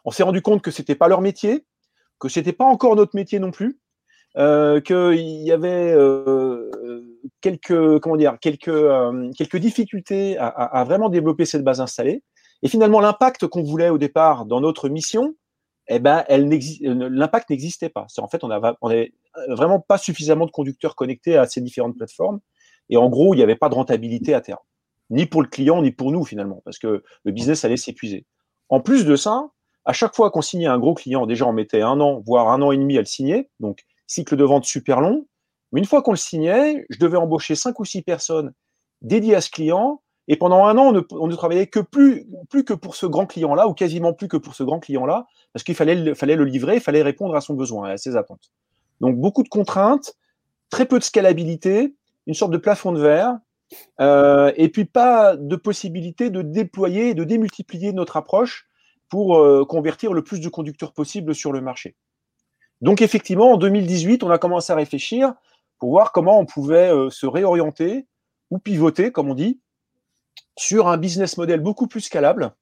On 0.04 0.10
s'est 0.10 0.22
rendu 0.22 0.42
compte 0.42 0.62
que 0.62 0.70
c'était 0.70 0.94
pas 0.94 1.08
leur 1.08 1.20
métier, 1.20 1.64
que 2.18 2.28
c'était 2.28 2.52
pas 2.52 2.64
encore 2.64 2.96
notre 2.96 3.16
métier 3.16 3.38
non 3.38 3.50
plus, 3.50 3.80
euh, 4.38 4.80
qu'il 4.80 5.42
y 5.42 5.52
avait 5.52 5.92
euh, 5.92 6.70
euh, 6.84 7.18
quelques 7.42 8.00
difficultés 9.56 10.38
à, 10.38 10.84
vraiment 10.84 11.10
développer 11.10 11.44
cette 11.44 11.64
base 11.64 11.80
installée. 11.80 12.22
Et 12.62 12.68
finalement, 12.68 13.00
l'impact 13.00 13.46
qu'on 13.46 13.62
voulait 13.62 13.90
au 13.90 13.98
départ 13.98 14.46
dans 14.46 14.60
notre 14.60 14.88
mission, 14.88 15.34
eh 15.88 15.98
ben, 15.98 16.24
l'impact 16.28 17.50
n'existait 17.50 17.90
pas. 17.90 18.06
En 18.18 18.28
fait, 18.28 18.42
on 18.44 18.48
n'avait 18.48 19.12
vraiment 19.48 19.80
pas 19.80 19.98
suffisamment 19.98 20.46
de 20.46 20.50
conducteurs 20.50 20.94
connectés 20.94 21.36
à 21.36 21.46
ces 21.46 21.60
différentes 21.60 21.96
plateformes. 21.96 22.40
Et 22.88 22.96
en 22.96 23.10
gros, 23.10 23.34
il 23.34 23.38
n'y 23.38 23.42
avait 23.42 23.56
pas 23.56 23.68
de 23.68 23.74
rentabilité 23.74 24.32
à 24.32 24.40
terme, 24.40 24.60
ni 25.10 25.26
pour 25.26 25.42
le 25.42 25.48
client, 25.48 25.82
ni 25.82 25.90
pour 25.90 26.12
nous 26.12 26.24
finalement, 26.24 26.62
parce 26.64 26.78
que 26.78 27.02
le 27.24 27.32
business 27.32 27.64
allait 27.64 27.76
s'épuiser. 27.76 28.26
En 28.68 28.80
plus 28.80 29.04
de 29.04 29.16
ça, 29.16 29.50
à 29.84 29.92
chaque 29.92 30.14
fois 30.14 30.30
qu'on 30.30 30.42
signait 30.42 30.66
un 30.66 30.78
gros 30.78 30.94
client, 30.94 31.26
déjà 31.26 31.46
on 31.46 31.52
mettait 31.52 31.82
un 31.82 32.00
an, 32.00 32.22
voire 32.24 32.48
un 32.48 32.62
an 32.62 32.72
et 32.72 32.76
demi 32.76 32.96
à 32.96 33.00
le 33.00 33.06
signer, 33.06 33.50
donc 33.60 33.84
cycle 34.06 34.36
de 34.36 34.44
vente 34.44 34.64
super 34.64 35.00
long. 35.00 35.26
Mais 35.72 35.80
une 35.80 35.86
fois 35.86 36.02
qu'on 36.02 36.12
le 36.12 36.18
signait, 36.18 36.86
je 36.90 36.98
devais 36.98 37.16
embaucher 37.16 37.54
cinq 37.54 37.80
ou 37.80 37.84
six 37.84 38.02
personnes 38.02 38.52
dédiées 39.00 39.34
à 39.34 39.40
ce 39.40 39.50
client. 39.50 40.02
Et 40.28 40.36
pendant 40.36 40.66
un 40.66 40.78
an, 40.78 40.94
on 41.10 41.26
ne, 41.26 41.34
travaillait 41.34 41.66
que 41.66 41.80
plus, 41.80 42.26
que 42.64 42.74
pour 42.74 42.94
ce 42.94 43.06
grand 43.06 43.26
client-là, 43.26 43.66
ou 43.66 43.74
quasiment 43.74 44.12
plus 44.12 44.28
que 44.28 44.36
pour 44.36 44.54
ce 44.54 44.62
grand 44.62 44.78
client-là, 44.78 45.26
parce 45.52 45.64
qu'il 45.64 45.74
fallait, 45.74 46.14
fallait 46.14 46.36
le 46.36 46.44
livrer, 46.44 46.76
il 46.76 46.80
fallait 46.80 47.02
répondre 47.02 47.34
à 47.34 47.40
son 47.40 47.54
besoin 47.54 47.88
et 47.90 47.92
à 47.92 47.96
ses 47.96 48.16
attentes. 48.16 48.52
Donc 49.00 49.16
beaucoup 49.16 49.42
de 49.42 49.48
contraintes, 49.48 50.14
très 50.70 50.86
peu 50.86 50.98
de 50.98 51.04
scalabilité, 51.04 51.96
une 52.26 52.34
sorte 52.34 52.52
de 52.52 52.58
plafond 52.58 52.92
de 52.92 53.00
verre, 53.00 53.36
euh, 54.00 54.52
et 54.56 54.68
puis 54.68 54.84
pas 54.84 55.36
de 55.36 55.56
possibilité 55.56 56.30
de 56.30 56.42
déployer 56.42 57.08
et 57.08 57.14
de 57.14 57.24
démultiplier 57.24 57.92
notre 57.92 58.16
approche 58.16 58.68
pour 59.12 59.36
euh, 59.36 59.66
convertir 59.66 60.14
le 60.14 60.24
plus 60.24 60.40
de 60.40 60.48
conducteurs 60.48 60.94
possible 60.94 61.34
sur 61.34 61.52
le 61.52 61.60
marché. 61.60 61.96
Donc 62.80 63.02
effectivement, 63.02 63.52
en 63.52 63.56
2018, 63.58 64.22
on 64.22 64.30
a 64.30 64.38
commencé 64.38 64.72
à 64.72 64.76
réfléchir 64.76 65.34
pour 65.78 65.90
voir 65.90 66.12
comment 66.12 66.38
on 66.38 66.46
pouvait 66.46 66.90
euh, 66.90 67.10
se 67.10 67.26
réorienter 67.26 68.06
ou 68.50 68.58
pivoter, 68.58 69.12
comme 69.12 69.28
on 69.28 69.34
dit, 69.34 69.60
sur 70.56 70.88
un 70.88 70.96
business 70.96 71.36
model 71.36 71.60
beaucoup 71.60 71.88
plus 71.88 72.00
scalable, 72.00 72.54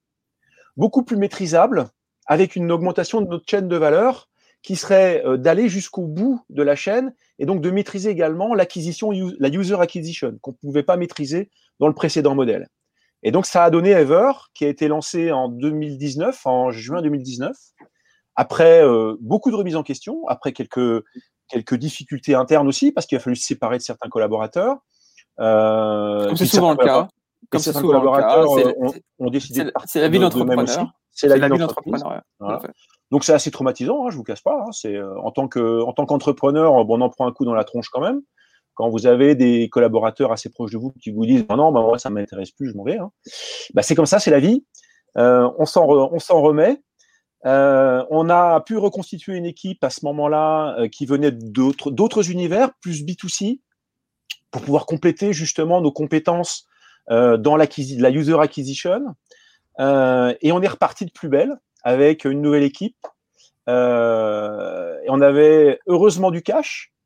beaucoup 0.75 1.03
plus 1.03 1.15
maîtrisable, 1.15 1.87
avec 2.25 2.57
une 2.57 2.69
augmentation 2.69 3.21
de 3.21 3.29
notre 3.29 3.49
chaîne 3.49 3.69
de 3.69 3.77
valeur 3.77 4.27
qui 4.61 4.75
serait 4.75 5.25
euh, 5.25 5.37
d'aller 5.37 5.69
jusqu'au 5.69 6.05
bout 6.05 6.43
de 6.49 6.63
la 6.63 6.75
chaîne 6.75 7.13
et 7.39 7.45
donc 7.45 7.61
de 7.61 7.71
maîtriser 7.71 8.09
également 8.09 8.53
l'acquisition, 8.53 9.11
la 9.11 9.47
user 9.47 9.79
acquisition, 9.79 10.37
qu'on 10.41 10.51
ne 10.51 10.57
pouvait 10.57 10.83
pas 10.83 10.97
maîtriser 10.97 11.49
dans 11.79 11.87
le 11.87 11.93
précédent 11.93 12.35
modèle. 12.35 12.67
Et 13.23 13.31
donc, 13.31 13.45
ça 13.45 13.63
a 13.63 13.69
donné 13.69 13.91
Ever, 13.91 14.31
qui 14.53 14.65
a 14.65 14.67
été 14.67 14.87
lancé 14.87 15.31
en 15.31 15.47
2019, 15.47 16.45
en 16.45 16.71
juin 16.71 17.01
2019, 17.01 17.55
après 18.35 18.83
euh, 18.83 19.15
beaucoup 19.19 19.51
de 19.51 19.55
remises 19.55 19.75
en 19.75 19.83
question, 19.83 20.27
après 20.27 20.53
quelques, 20.53 21.03
quelques 21.47 21.75
difficultés 21.75 22.33
internes 22.33 22.67
aussi, 22.67 22.91
parce 22.91 23.05
qu'il 23.05 23.17
a 23.17 23.21
fallu 23.21 23.35
se 23.35 23.45
séparer 23.45 23.77
de 23.77 23.83
certains 23.83 24.09
collaborateurs. 24.09 24.77
Euh, 25.39 26.27
Comme 26.27 26.37
c'est 26.37 26.45
souvent 26.45 26.71
le 26.71 26.77
cas. 26.77 27.07
Comme 27.49 27.59
certains 27.59 27.81
collaborateurs 27.81 28.49
ont, 29.19 29.29
décidé 29.29 29.65
de 29.65 29.73
C'est 29.85 29.99
la 29.99 30.07
vie 30.07 30.19
d'entrepreneur. 30.19 30.93
C'est 31.11 31.27
la, 31.27 31.35
vie 31.49 31.57
d'entrepreneur. 31.57 32.23
Donc 33.11 33.25
c'est 33.25 33.33
assez 33.33 33.51
traumatisant, 33.51 34.05
hein, 34.05 34.09
je 34.09 34.15
vous 34.15 34.23
casse 34.23 34.41
pas. 34.41 34.63
Hein, 34.65 34.71
c'est 34.71 34.95
euh, 34.95 35.19
en 35.19 35.31
tant 35.31 35.49
que 35.49 35.81
en 35.83 35.91
tant 35.91 36.05
qu'entrepreneur, 36.05 36.85
bon, 36.85 36.97
on 36.97 37.01
en 37.01 37.09
prend 37.09 37.27
un 37.27 37.33
coup 37.33 37.43
dans 37.43 37.53
la 37.53 37.65
tronche 37.65 37.89
quand 37.89 37.99
même. 37.99 38.21
Quand 38.73 38.89
vous 38.89 39.05
avez 39.05 39.35
des 39.35 39.69
collaborateurs 39.69 40.31
assez 40.31 40.49
proches 40.49 40.71
de 40.71 40.77
vous 40.77 40.91
qui 41.01 41.11
vous 41.11 41.25
disent 41.25 41.45
non, 41.49 41.71
bah, 41.71 41.81
moi 41.81 41.99
ça 41.99 42.09
m'intéresse 42.09 42.51
plus, 42.51 42.69
je 42.69 42.75
m'en 42.75 42.83
vais. 42.83 42.97
Hein. 42.97 43.11
Bah, 43.73 43.81
c'est 43.81 43.95
comme 43.95 44.05
ça, 44.05 44.19
c'est 44.19 44.31
la 44.31 44.39
vie. 44.39 44.65
on 45.15 45.65
s'en 45.65 45.85
remet. 45.85 46.81
on 47.43 48.29
a 48.29 48.61
pu 48.61 48.77
reconstituer 48.77 49.35
une 49.35 49.45
équipe 49.45 49.83
à 49.83 49.89
ce 49.89 50.05
moment-là 50.05 50.87
qui 50.89 51.05
venait 51.05 51.31
d'autres 51.31 52.31
univers, 52.31 52.71
plus 52.81 53.03
B2C, 53.03 53.59
pour 54.51 54.61
pouvoir 54.61 54.85
compléter 54.85 55.33
justement 55.33 55.81
nos 55.81 55.91
compétences 55.91 56.67
dans 57.09 57.57
la 57.57 57.65
user 58.09 58.39
acquisition. 58.39 59.01
et 59.79 60.51
on 60.51 60.61
est 60.61 60.67
reparti 60.67 61.05
de 61.05 61.11
plus 61.11 61.29
belle 61.29 61.57
avec 61.83 62.25
une 62.25 62.41
nouvelle 62.41 62.63
équipe. 62.63 62.97
et 63.67 63.71
on 65.09 65.21
avait 65.21 65.79
heureusement 65.87 66.31
du 66.31 66.41
cash 66.41 66.91
euh, 66.91 67.00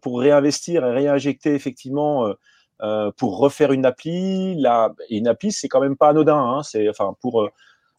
pour 0.00 0.20
réinvestir 0.20 0.84
et 0.84 0.92
réinjecter 0.92 1.54
effectivement 1.54 2.26
euh, 2.26 2.34
euh, 2.82 3.10
pour 3.16 3.38
refaire 3.38 3.72
une 3.72 3.86
appli. 3.86 4.54
La, 4.56 4.94
une 5.10 5.28
appli, 5.28 5.52
c'est 5.52 5.68
quand 5.68 5.80
même 5.80 5.96
pas 5.96 6.08
anodin. 6.08 6.36
Hein, 6.36 6.62
c'est 6.62 6.88
enfin 6.88 7.14
pour 7.20 7.48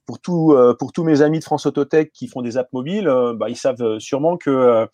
pour, 0.06 0.20
tout, 0.20 0.56
pour 0.80 0.94
tous 0.94 1.04
mes 1.04 1.22
amis 1.22 1.40
de 1.40 1.44
France 1.44 1.66
Autotech 1.66 2.14
qui 2.14 2.30
font 2.30 2.42
des 2.42 2.56
apps 2.56 2.72
mobiles, 2.72 3.14
bah, 3.36 3.50
ils 3.50 3.58
savent 3.58 4.00
sûrement 4.00 4.38
que 4.38 4.88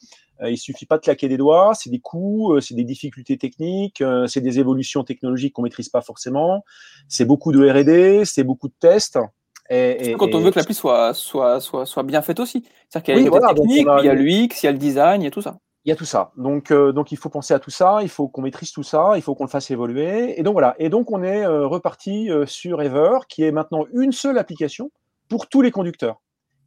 il 0.44 0.58
suffit 0.58 0.88
pas 0.88 0.98
de 0.98 1.04
claquer 1.04 1.28
des 1.28 1.38
doigts, 1.38 1.74
c'est 1.76 1.92
des 1.92 2.00
coûts, 2.00 2.60
c'est 2.60 2.74
des 2.74 2.84
difficultés 2.84 3.38
techniques, 3.38 4.04
c'est 4.26 4.42
des 4.42 4.58
évolutions 4.58 5.04
technologiques 5.04 5.54
qu'on 5.54 5.62
maîtrise 5.62 5.90
pas 5.90 6.02
forcément, 6.02 6.66
c'est 7.08 7.26
beaucoup 7.26 7.52
de 7.52 7.64
R&D, 7.64 8.26
c'est 8.26 8.44
beaucoup 8.44 8.70
de 8.70 8.74
tests. 8.80 9.20
Et, 9.70 10.16
quand 10.18 10.34
on 10.34 10.40
veut 10.40 10.50
que 10.50 10.58
l'appli 10.58 10.74
soit, 10.74 11.14
soit, 11.14 11.60
soit, 11.60 11.86
soit 11.86 12.02
bien 12.02 12.24
faite 12.24 12.40
aussi. 12.40 12.64
C'est-à-dire 12.90 13.04
qu'il 13.04 13.24
y 13.24 13.28
a 13.28 13.32
oui, 13.32 13.56
technique, 13.56 13.88
il 14.00 14.06
y 14.06 14.10
a 14.10 14.14
l'UX, 14.16 14.64
il 14.64 14.66
y 14.66 14.68
a 14.68 14.72
le 14.72 14.80
design, 14.80 15.22
il 15.22 15.26
y 15.26 15.28
a 15.28 15.32
tout 15.32 15.44
ça 15.44 15.60
il 15.86 15.90
y 15.90 15.92
a 15.92 15.96
tout 15.96 16.06
ça. 16.06 16.32
Donc, 16.38 16.72
euh, 16.72 16.92
donc 16.92 17.12
il 17.12 17.18
faut 17.18 17.30
penser 17.30 17.54
à 17.54 17.60
tout 17.60 17.72
ça, 17.72 18.00
il 18.02 18.10
faut 18.10 18.28
qu'on 18.28 18.42
maîtrise 18.42 18.72
tout 18.72 18.84
ça, 18.84 19.14
il 19.16 19.22
faut 19.22 19.36
qu'on 19.36 19.44
le 19.44 19.50
fasse 19.50 19.70
évoluer. 19.72 20.40
Et 20.40 20.44
donc 20.44 20.54
voilà. 20.54 20.76
Et 20.80 20.90
donc 20.90 21.12
on 21.12 21.24
est 21.24 21.46
euh, 21.46 21.68
reparti 21.68 22.30
euh, 22.32 22.46
sur 22.46 22.82
Ever, 22.82 23.20
qui 23.28 23.44
est 23.44 23.52
maintenant 23.52 23.86
une 23.94 24.12
seule 24.12 24.38
application 24.38 24.92
pour 25.30 25.48
tous 25.48 25.62
les 25.62 25.72
conducteurs, 25.72 26.22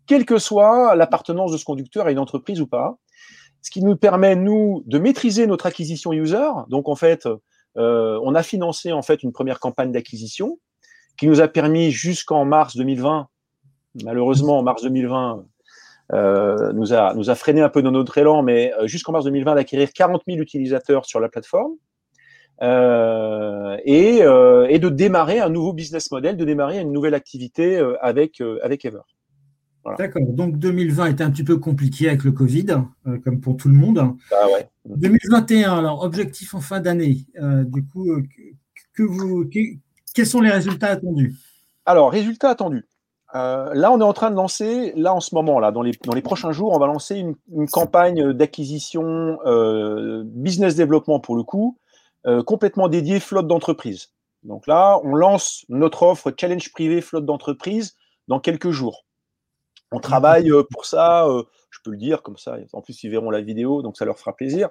quelle 0.07 0.27
que 0.27 0.39
soit 0.39 0.95
l'appartenance 0.97 1.53
de 1.53 1.57
ce 1.57 1.65
conducteur 1.65 2.07
à 2.07 2.11
une 2.11 2.19
entreprise 2.19 2.61
ou 2.61 2.67
pas. 2.67 2.99
Ce 3.63 3.71
qui 3.71 3.83
nous 3.83 3.97
permet 3.97 4.37
nous 4.37 4.83
de 4.87 4.99
maîtriser 4.99 5.47
notre 5.47 5.67
acquisition 5.67 6.13
user. 6.13 6.49
Donc 6.69 6.89
en 6.89 6.95
fait, 6.95 7.29
on 7.75 8.35
a 8.35 8.43
financé 8.45 8.93
en 8.93 9.03
fait 9.03 9.25
une 9.25 9.33
première 9.33 9.59
campagne 9.59 9.91
d'acquisition 9.91 10.59
qui 11.17 11.27
nous 11.27 11.41
a 11.41 11.49
permis 11.49 11.91
jusqu'en 11.91 12.45
mars 12.45 12.77
2020. 12.77 13.29
Malheureusement, 14.05 14.59
en 14.59 14.63
mars 14.63 14.83
2020, 14.83 15.39
euh, 15.39 15.43
nous, 16.13 16.93
a, 16.93 17.15
nous 17.15 17.31
a 17.31 17.35
freiné 17.35 17.63
un 17.63 17.69
peu 17.69 17.83
dans 17.83 17.91
notre 17.91 18.17
élan, 18.19 18.43
mais 18.43 18.73
euh, 18.75 18.87
jusqu'en 18.87 19.13
mars 19.13 19.25
2020, 19.25 19.55
d'acquérir 19.57 19.93
40 19.93 20.23
000 20.27 20.39
utilisateurs 20.39 21.05
sur 21.07 21.21
la 21.21 21.29
plateforme 21.29 21.73
euh, 22.63 23.77
et, 23.85 24.23
euh, 24.23 24.67
et, 24.71 24.79
de 24.79 24.89
démarrer 24.89 25.41
un 25.41 25.51
nouveau 25.51 25.75
business 25.75 26.11
model, 26.11 26.37
de 26.39 26.45
démarrer 26.45 26.81
une 26.81 26.91
nouvelle 26.91 27.15
activité 27.15 27.77
euh, 27.77 27.97
avec, 28.01 28.43
avec 28.63 28.85
Ever. 28.85 29.01
D'accord, 29.99 30.23
donc 30.27 30.59
2020 30.59 31.07
était 31.07 31.23
un 31.23 31.31
petit 31.31 31.45
peu 31.45 31.59
compliqué 31.59 32.09
avec 32.09 32.25
le 32.25 32.33
Covid, 32.33 32.67
comme 33.23 33.41
pour 33.41 33.57
tout 33.57 33.69
le 33.69 33.75
monde. 33.77 34.17
Ah 34.33 34.47
ouais. 34.53 34.69
2021, 34.85 35.79
alors 35.79 36.03
objectif 36.03 36.55
en 36.55 36.61
fin 36.61 36.81
d'année, 36.81 37.25
du 37.67 37.87
coup, 37.87 38.09
que 38.95 39.05
vous, 39.05 39.49
quels 40.13 40.27
sont 40.27 40.41
les 40.41 40.51
résultats 40.51 40.89
attendus? 40.89 41.37
Alors, 41.85 42.11
résultats 42.11 42.51
attendus. 42.51 42.85
Euh, 43.35 43.75
là, 43.75 43.91
on 43.91 44.01
est 44.01 44.05
en 44.05 44.13
train 44.13 44.31
de 44.31 44.37
lancer, 44.37 44.93
là 44.97 45.13
en 45.15 45.21
ce 45.21 45.35
moment, 45.35 45.59
là, 45.59 45.73
dans 45.73 45.83
les, 45.83 45.93
dans 46.05 46.15
les 46.15 46.23
prochains 46.23 46.53
jours, 46.53 46.73
on 46.73 46.79
va 46.79 46.87
lancer 46.87 47.17
une, 47.17 47.67
campagne 47.69 48.33
d'acquisition 48.33 49.39
euh, 49.45 50.23
business 50.25 50.77
développement 50.77 51.19
pour 51.19 51.37
le 51.37 51.43
coup, 51.43 51.79
euh, 52.27 52.43
complètement 52.43 52.89
dédiée 52.89 53.21
flotte 53.21 53.49
d'entreprise. 53.49 54.13
Donc 54.45 54.67
là, 54.67 55.01
on 55.03 55.15
lance 55.15 55.65
notre 55.69 56.05
offre 56.05 56.33
challenge 56.39 56.71
privé 56.71 57.01
flotte 57.01 57.27
d'entreprise 57.27 57.97
dans 58.29 58.39
quelques 58.39 58.71
jours. 58.71 59.06
On 59.93 60.01
travaille 60.01 60.51
pour 60.71 60.85
ça 60.85 61.27
je 61.77 61.83
peux 61.83 61.91
le 61.91 61.97
dire 61.97 62.23
comme 62.23 62.37
ça. 62.37 62.57
En 62.73 62.81
plus, 62.81 63.03
ils 63.05 63.11
verront 63.11 63.31
la 63.31 63.41
vidéo, 63.41 63.83
donc 63.83 63.97
ça 63.97 64.05
leur 64.05 64.19
fera 64.19 64.35
plaisir. 64.35 64.71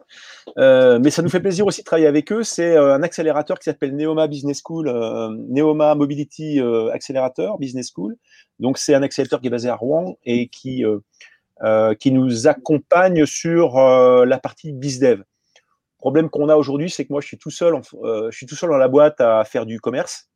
Euh, 0.57 0.99
mais 0.99 1.11
ça 1.11 1.21
nous 1.21 1.29
fait 1.29 1.39
plaisir 1.39 1.65
aussi 1.65 1.81
de 1.81 1.85
travailler 1.85 2.07
avec 2.07 2.31
eux. 2.31 2.43
C'est 2.43 2.77
un 2.77 3.03
accélérateur 3.03 3.59
qui 3.59 3.65
s'appelle 3.65 3.95
Neoma 3.95 4.27
Business 4.27 4.61
School, 4.63 4.87
euh, 4.87 5.29
Neoma 5.49 5.95
Mobility 5.95 6.59
Accelerator 6.91 7.59
Business 7.59 7.91
School. 7.93 8.17
Donc, 8.59 8.77
c'est 8.77 8.95
un 8.95 9.03
accélérateur 9.03 9.41
qui 9.41 9.47
est 9.47 9.51
basé 9.51 9.69
à 9.69 9.75
Rouen 9.75 10.17
et 10.23 10.47
qui, 10.47 10.83
qui 11.99 12.11
nous 12.11 12.47
accompagne 12.47 13.25
sur 13.25 13.77
la 13.77 14.39
partie 14.39 14.73
BizDev. 14.73 15.19
Le 15.19 15.97
problème 15.97 16.29
qu'on 16.29 16.49
a 16.49 16.55
aujourd'hui, 16.55 16.89
c'est 16.89 17.05
que 17.05 17.13
moi, 17.13 17.21
je 17.21 17.27
suis 17.27 17.37
tout 17.37 17.49
seul, 17.49 17.79
je 18.03 18.35
suis 18.35 18.45
tout 18.45 18.55
seul 18.55 18.69
dans 18.69 18.77
la 18.77 18.87
boîte 18.87 19.21
à 19.21 19.43
faire 19.43 19.65
du 19.65 19.79
commerce. 19.79 20.29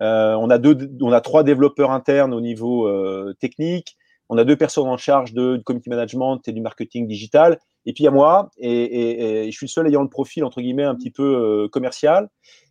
On 0.00 0.50
a 0.50 0.58
deux, 0.58 0.90
on 1.00 1.12
a 1.12 1.20
trois 1.20 1.42
développeurs 1.42 1.90
internes 1.90 2.34
au 2.34 2.40
niveau 2.40 2.88
technique 3.34 3.96
on 4.28 4.38
a 4.38 4.44
deux 4.44 4.56
personnes 4.56 4.88
en 4.88 4.96
charge 4.96 5.32
de, 5.32 5.56
du 5.56 5.64
community 5.64 5.90
management 5.90 6.40
et 6.46 6.52
du 6.52 6.60
marketing 6.60 7.06
digital. 7.06 7.60
Et 7.84 7.92
puis 7.92 8.02
il 8.02 8.06
y 8.06 8.08
a 8.08 8.12
moi, 8.12 8.50
et, 8.58 9.48
je 9.50 9.56
suis 9.56 9.66
le 9.66 9.70
seul 9.70 9.86
ayant 9.86 10.02
le 10.02 10.08
profil 10.08 10.44
entre 10.44 10.60
guillemets 10.60 10.84
un 10.84 10.94
petit 10.94 11.10
peu 11.10 11.22
euh, 11.22 11.68
commercial. 11.68 12.28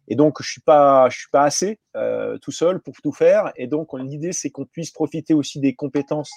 Et 0.07 0.15
donc 0.15 0.41
je 0.41 0.49
suis 0.49 0.61
pas, 0.61 1.09
je 1.09 1.17
suis 1.17 1.29
pas 1.31 1.43
assez 1.43 1.79
euh, 1.95 2.37
tout 2.39 2.51
seul 2.51 2.81
pour 2.81 2.95
tout 3.01 3.13
faire. 3.13 3.51
Et 3.55 3.67
donc 3.67 3.97
l'idée 3.97 4.33
c'est 4.33 4.49
qu'on 4.49 4.65
puisse 4.65 4.91
profiter 4.91 5.33
aussi 5.33 5.59
des 5.59 5.73
compétences 5.73 6.31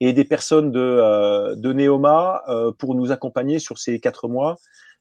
et 0.00 0.12
des 0.12 0.24
personnes 0.24 0.72
de, 0.72 0.80
euh, 0.80 1.54
de 1.54 1.72
Neoma 1.72 2.42
pour 2.78 2.94
nous 2.94 3.12
accompagner 3.12 3.58
sur 3.58 3.78
ces 3.78 4.00
quatre 4.00 4.28
mois 4.28 4.56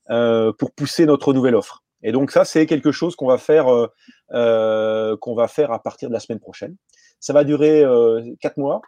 pour 0.07 0.71
pousser 0.71 1.07
notre 1.07 1.33
nouvelle 1.33 1.55
offre. 1.55 1.84
Et 2.05 2.13
donc 2.13 2.31
ça 2.31 2.45
c'est 2.45 2.65
quelque 2.65 2.91
chose 2.93 3.15
qu'on 3.15 3.27
va 3.27 3.37
faire, 3.37 3.65
qu'on 4.29 5.35
va 5.35 5.47
faire 5.47 5.71
à 5.71 5.81
partir 5.81 6.07
de 6.07 6.13
la 6.13 6.19
semaine 6.21 6.39
prochaine. 6.39 6.75
Ça 7.19 7.33
va 7.33 7.43
durer 7.43 7.83
quatre 8.39 8.57
mois. 8.57 8.81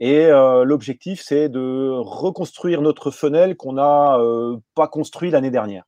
Et 0.00 0.26
euh, 0.26 0.64
l'objectif, 0.64 1.22
c'est 1.22 1.48
de 1.48 1.90
reconstruire 1.98 2.82
notre 2.82 3.10
funnel 3.10 3.56
qu'on 3.56 3.74
n'a 3.74 4.18
euh, 4.18 4.56
pas 4.74 4.88
construit 4.88 5.30
l'année 5.30 5.50
dernière. 5.50 5.84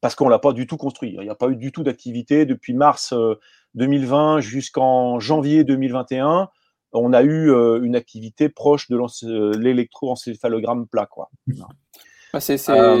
Parce 0.00 0.14
qu'on 0.14 0.26
ne 0.26 0.30
l'a 0.30 0.38
pas 0.38 0.52
du 0.52 0.66
tout 0.66 0.76
construit. 0.76 1.14
Il 1.16 1.20
n'y 1.20 1.30
a 1.30 1.34
pas 1.34 1.48
eu 1.48 1.56
du 1.56 1.72
tout 1.72 1.82
d'activité 1.82 2.46
depuis 2.46 2.74
mars 2.74 3.14
2020 3.74 4.36
euh, 4.36 4.40
jusqu'en 4.40 5.20
janvier 5.20 5.64
2021. 5.64 6.48
On 6.92 7.12
a 7.12 7.22
eu 7.22 7.50
une 7.82 7.94
activité 7.94 8.48
proche 8.48 8.88
de 8.88 9.56
l'électroencéphalogramme 9.56 10.86
plat. 10.86 11.04
Quoi. 11.06 11.28
Bah, 12.72 12.96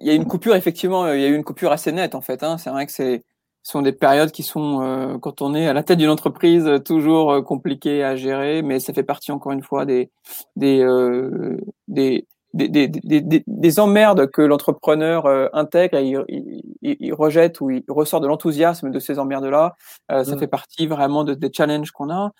il 0.00 0.06
y 0.06 0.10
a 0.10 0.14
une 0.14 0.26
coupure, 0.26 0.54
effectivement, 0.54 1.12
il 1.12 1.20
y 1.20 1.24
a 1.24 1.28
eu 1.28 1.34
une 1.34 1.44
coupure 1.44 1.72
assez 1.72 1.92
nette, 1.92 2.14
en 2.14 2.20
fait. 2.20 2.42
Hein. 2.42 2.58
C'est 2.58 2.70
vrai 2.70 2.86
que 2.86 2.92
c'est 2.92 3.22
ce 3.62 3.72
sont 3.72 3.82
des 3.82 3.92
périodes 3.92 4.32
qui 4.32 4.42
sont, 4.42 4.82
euh, 4.82 5.18
quand 5.18 5.40
on 5.40 5.54
est 5.54 5.68
à 5.68 5.72
la 5.72 5.82
tête 5.82 5.98
d'une 5.98 6.10
entreprise, 6.10 6.66
euh, 6.66 6.78
toujours 6.78 7.32
euh, 7.32 7.42
compliquées 7.42 8.02
à 8.02 8.16
gérer, 8.16 8.62
mais 8.62 8.80
ça 8.80 8.92
fait 8.92 9.04
partie 9.04 9.30
encore 9.30 9.52
une 9.52 9.62
fois 9.62 9.86
des 9.86 10.10
des 10.56 10.80
euh, 10.82 11.56
des, 11.86 12.26
des, 12.54 12.68
des, 12.68 12.88
des, 12.88 13.44
des, 13.46 13.80
emmerdes 13.80 14.30
que 14.30 14.42
l'entrepreneur 14.42 15.26
intègre 15.54 15.96
et 15.96 16.06
il, 16.28 16.62
il, 16.82 17.14
rejette 17.14 17.60
ou 17.62 17.70
il 17.70 17.82
ressort 17.88 18.20
de 18.20 18.26
l'enthousiasme 18.26 18.90
de 18.90 18.98
ces 18.98 19.18
emmerdes-là. 19.18 19.74
Ça 20.10 20.22
mmh. 20.22 20.38
fait 20.38 20.48
partie 20.48 20.86
vraiment 20.86 21.24
de, 21.24 21.32
des 21.32 21.50
challenges 21.50 21.92
qu'on 21.92 22.10
a. 22.10 22.32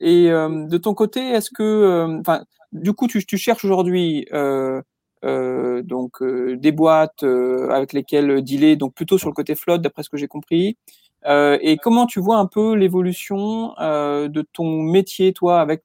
et 0.00 0.28
de 0.28 0.76
ton 0.76 0.92
côté, 0.92 1.20
est-ce 1.30 1.50
que, 1.50 2.18
enfin, 2.20 2.44
du 2.72 2.92
coup, 2.92 3.06
tu, 3.06 3.24
tu 3.24 3.38
cherches 3.38 3.64
aujourd'hui 3.64 4.26
euh, 5.24 5.82
donc 5.82 6.22
euh, 6.22 6.56
des 6.56 6.72
boîtes 6.72 7.22
euh, 7.22 7.70
avec 7.70 7.92
lesquelles 7.92 8.42
dealer, 8.42 8.76
donc 8.76 8.94
plutôt 8.94 9.18
sur 9.18 9.28
le 9.28 9.34
côté 9.34 9.54
flotte, 9.54 9.82
d'après 9.82 10.02
ce 10.02 10.10
que 10.10 10.16
j'ai 10.16 10.28
compris. 10.28 10.76
et 11.26 11.76
comment 11.82 12.06
tu 12.06 12.20
vois 12.20 12.36
un 12.36 12.46
peu 12.46 12.74
l'évolution 12.74 13.74
de 13.78 14.42
ton 14.52 14.82
métier, 14.82 15.32
toi, 15.32 15.60
avec 15.60 15.82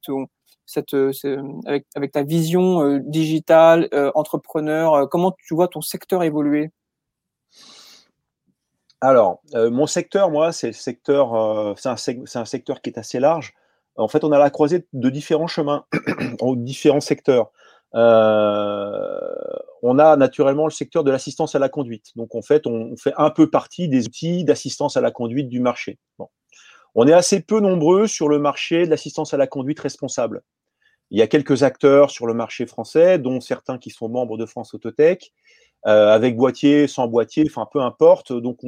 ta 2.12 2.22
vision 2.22 2.98
digitale, 2.98 3.88
entrepreneur, 4.14 5.08
comment 5.08 5.32
tu 5.46 5.54
vois 5.54 5.68
ton 5.68 5.80
secteur 5.80 6.22
évoluer? 6.22 6.70
Alors, 9.00 9.42
mon 9.54 9.88
secteur, 9.88 10.30
moi, 10.30 10.52
c'est 10.52 10.72
secteur, 10.72 11.76
c'est 11.76 11.88
un, 11.88 11.96
un, 12.40 12.44
secteur 12.44 12.80
qui 12.80 12.90
est 12.90 12.98
assez 12.98 13.18
large. 13.18 13.54
En 13.96 14.06
fait, 14.06 14.22
on 14.22 14.30
a 14.30 14.38
la 14.38 14.50
croisée 14.50 14.86
de 14.92 15.10
différents 15.10 15.48
chemins, 15.48 15.84
en 16.40 16.54
différents 16.54 17.00
secteurs. 17.00 17.50
Euh, 17.94 19.10
on 19.82 19.98
a 19.98 20.16
naturellement 20.16 20.64
le 20.64 20.70
secteur 20.70 21.04
de 21.04 21.10
l'assistance 21.10 21.54
à 21.54 21.58
la 21.58 21.68
conduite. 21.68 22.12
Donc, 22.16 22.34
en 22.34 22.42
fait, 22.42 22.66
on 22.66 22.96
fait 22.96 23.12
un 23.16 23.30
peu 23.30 23.50
partie 23.50 23.88
des 23.88 24.06
outils 24.06 24.44
d'assistance 24.44 24.96
à 24.96 25.00
la 25.00 25.10
conduite 25.10 25.48
du 25.48 25.60
marché. 25.60 25.98
On 26.94 27.06
est 27.06 27.12
assez 27.12 27.40
peu 27.40 27.60
nombreux 27.60 28.06
sur 28.06 28.28
le 28.28 28.38
marché 28.38 28.84
de 28.84 28.90
l'assistance 28.90 29.34
à 29.34 29.36
la 29.36 29.46
conduite 29.46 29.80
responsable. 29.80 30.42
Il 31.10 31.18
y 31.18 31.22
a 31.22 31.26
quelques 31.26 31.62
acteurs 31.62 32.10
sur 32.10 32.26
le 32.26 32.34
marché 32.34 32.66
français, 32.66 33.18
dont 33.18 33.40
certains 33.40 33.78
qui 33.78 33.90
sont 33.90 34.08
membres 34.08 34.38
de 34.38 34.46
France 34.46 34.72
Autotech, 34.72 35.32
euh, 35.86 36.08
avec 36.08 36.36
boîtier, 36.36 36.86
sans 36.86 37.08
boîtier, 37.08 37.44
enfin 37.46 37.66
peu 37.70 37.80
importe. 37.80 38.32
Donc, 38.32 38.58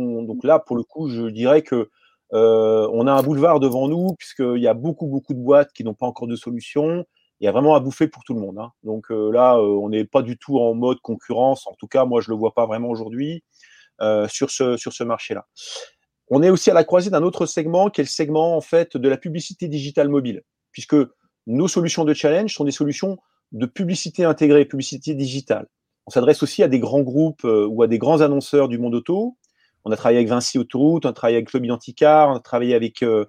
là, 0.42 0.58
pour 0.58 0.76
le 0.76 0.82
coup, 0.82 1.08
je 1.08 1.28
dirais 1.28 1.62
que 1.62 1.90
euh, 2.32 2.88
on 2.92 3.06
a 3.06 3.12
un 3.12 3.22
boulevard 3.22 3.60
devant 3.60 3.88
nous, 3.88 4.14
puisqu'il 4.18 4.60
y 4.60 4.66
a 4.66 4.74
beaucoup, 4.74 5.06
beaucoup 5.06 5.32
de 5.32 5.38
boîtes 5.38 5.72
qui 5.72 5.84
n'ont 5.84 5.94
pas 5.94 6.06
encore 6.06 6.26
de 6.26 6.36
solution 6.36 7.06
il 7.40 7.44
y 7.44 7.48
a 7.48 7.52
vraiment 7.52 7.74
à 7.74 7.80
bouffer 7.80 8.08
pour 8.08 8.24
tout 8.24 8.34
le 8.34 8.40
monde. 8.40 8.58
Hein. 8.58 8.70
Donc 8.82 9.06
là, 9.10 9.58
on 9.58 9.88
n'est 9.88 10.04
pas 10.04 10.22
du 10.22 10.38
tout 10.38 10.58
en 10.58 10.74
mode 10.74 11.00
concurrence. 11.00 11.66
En 11.66 11.74
tout 11.74 11.86
cas, 11.86 12.04
moi, 12.04 12.20
je 12.20 12.30
le 12.30 12.36
vois 12.36 12.54
pas 12.54 12.66
vraiment 12.66 12.88
aujourd'hui 12.88 13.42
sur 14.28 14.50
ce, 14.50 14.76
sur 14.76 14.92
ce 14.92 15.04
marché-là. 15.04 15.46
On 16.30 16.42
est 16.42 16.50
aussi 16.50 16.70
à 16.70 16.74
la 16.74 16.84
croisée 16.84 17.10
d'un 17.10 17.22
autre 17.22 17.46
segment 17.46 17.90
qui 17.90 18.00
est 18.00 18.04
le 18.04 18.08
segment 18.08 18.56
en 18.56 18.60
fait 18.60 18.96
de 18.96 19.08
la 19.08 19.16
publicité 19.16 19.68
digitale 19.68 20.08
mobile, 20.08 20.42
puisque 20.72 20.96
nos 21.46 21.68
solutions 21.68 22.04
de 22.04 22.14
challenge 22.14 22.54
sont 22.54 22.64
des 22.64 22.70
solutions 22.70 23.18
de 23.52 23.66
publicité 23.66 24.24
intégrée, 24.24 24.64
publicité 24.64 25.14
digitale. 25.14 25.66
On 26.06 26.10
s'adresse 26.10 26.42
aussi 26.42 26.62
à 26.62 26.68
des 26.68 26.80
grands 26.80 27.02
groupes 27.02 27.44
ou 27.44 27.82
à 27.82 27.88
des 27.88 27.98
grands 27.98 28.20
annonceurs 28.20 28.68
du 28.68 28.78
monde 28.78 28.94
auto, 28.94 29.36
on 29.84 29.92
a 29.92 29.96
travaillé 29.96 30.18
avec 30.18 30.28
Vinci 30.28 30.58
Autoroute, 30.58 31.04
on 31.04 31.10
a 31.10 31.12
travaillé 31.12 31.36
avec 31.36 31.48
Club 31.48 31.64
Identicar, 31.64 32.30
on 32.30 32.36
a 32.36 32.40
travaillé 32.40 32.74
avec 32.74 33.02
euh, 33.02 33.26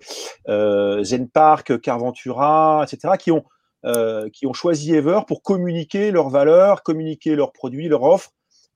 euh, 0.48 1.04
Zen 1.04 1.30
Park, 1.30 1.80
Carventura, 1.82 2.86
etc., 2.88 3.16
qui 3.20 3.32
ont, 3.32 3.44
euh, 3.86 4.30
qui 4.30 4.48
ont 4.48 4.54
choisi 4.54 4.94
Ever 4.94 5.22
pour 5.28 5.42
communiquer 5.42 6.12
leurs 6.12 6.30
valeurs, 6.30 6.84
communiquer 6.84 7.36
leurs 7.36 7.52
produits, 7.52 7.88
leurs 7.88 8.04
offres 8.04 8.32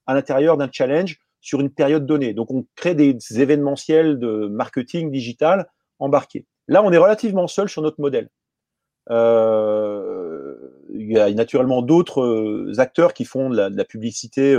à 0.06 0.14
l'intérieur 0.14 0.56
d'un 0.56 0.68
challenge 0.70 1.18
sur 1.40 1.60
une 1.60 1.70
période 1.70 2.06
donnée. 2.06 2.34
Donc, 2.34 2.50
on 2.50 2.66
crée 2.76 2.94
des 2.94 3.16
événementiels 3.40 4.18
de 4.18 4.48
marketing 4.48 5.10
digital 5.10 5.68
embarqués. 5.98 6.46
Là, 6.68 6.82
on 6.82 6.92
est 6.92 6.98
relativement 6.98 7.48
seul 7.48 7.68
sur 7.68 7.82
notre 7.82 8.00
modèle. 8.00 8.28
il 9.08 9.14
y 11.12 11.18
a 11.18 11.30
naturellement 11.32 11.82
d'autres 11.82 12.72
acteurs 12.78 13.14
qui 13.14 13.24
font 13.24 13.50
de 13.50 13.56
la 13.56 13.84
publicité 13.84 14.56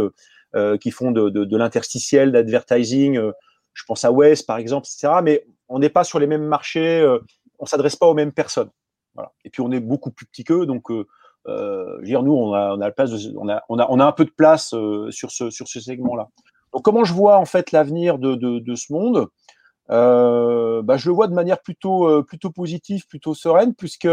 euh, 0.53 0.77
qui 0.77 0.91
font 0.91 1.11
de, 1.11 1.29
de, 1.29 1.57
l'interstitiel, 1.57 2.33
d'advertising. 2.33 3.17
Euh, 3.17 3.31
je 3.73 3.85
pense 3.87 4.03
à 4.03 4.11
West, 4.11 4.45
par 4.45 4.57
exemple, 4.57 4.85
etc. 4.85 5.21
Mais 5.23 5.45
on 5.69 5.79
n'est 5.79 5.89
pas 5.89 6.03
sur 6.03 6.19
les 6.19 6.27
mêmes 6.27 6.43
marchés, 6.43 6.99
euh, 6.99 7.19
on 7.57 7.65
s'adresse 7.65 7.95
pas 7.95 8.07
aux 8.07 8.13
mêmes 8.13 8.33
personnes. 8.33 8.69
Et 9.43 9.49
puis 9.49 9.61
on 9.61 9.71
est 9.71 9.79
beaucoup 9.79 10.11
plus 10.11 10.25
petit 10.25 10.43
qu'eux, 10.43 10.65
donc 10.65 10.89
euh, 10.89 11.05
je 11.45 11.99
veux 11.99 12.05
dire, 12.05 12.23
nous, 12.23 12.33
on 12.33 12.53
a, 12.53 12.77
un 12.79 14.11
peu 14.11 14.25
de 14.25 14.31
place 14.31 14.73
sur 15.09 15.31
ce, 15.31 15.49
sur 15.49 15.67
ce 15.67 15.79
segment-là. 15.79 16.29
Donc, 16.73 16.83
comment 16.83 17.03
je 17.03 17.13
vois 17.13 17.37
en 17.37 17.45
fait 17.45 17.71
l'avenir 17.71 18.17
de, 18.17 18.35
de, 18.35 18.75
ce 18.75 18.93
monde? 18.93 19.27
Euh, 19.89 20.81
bah, 20.81 20.97
Je 20.97 21.09
le 21.09 21.15
vois 21.15 21.27
de 21.27 21.33
manière 21.33 21.61
plutôt, 21.61 22.23
plutôt 22.23 22.51
positive, 22.51 23.07
plutôt 23.07 23.33
sereine, 23.33 23.75
puisque 23.75 24.07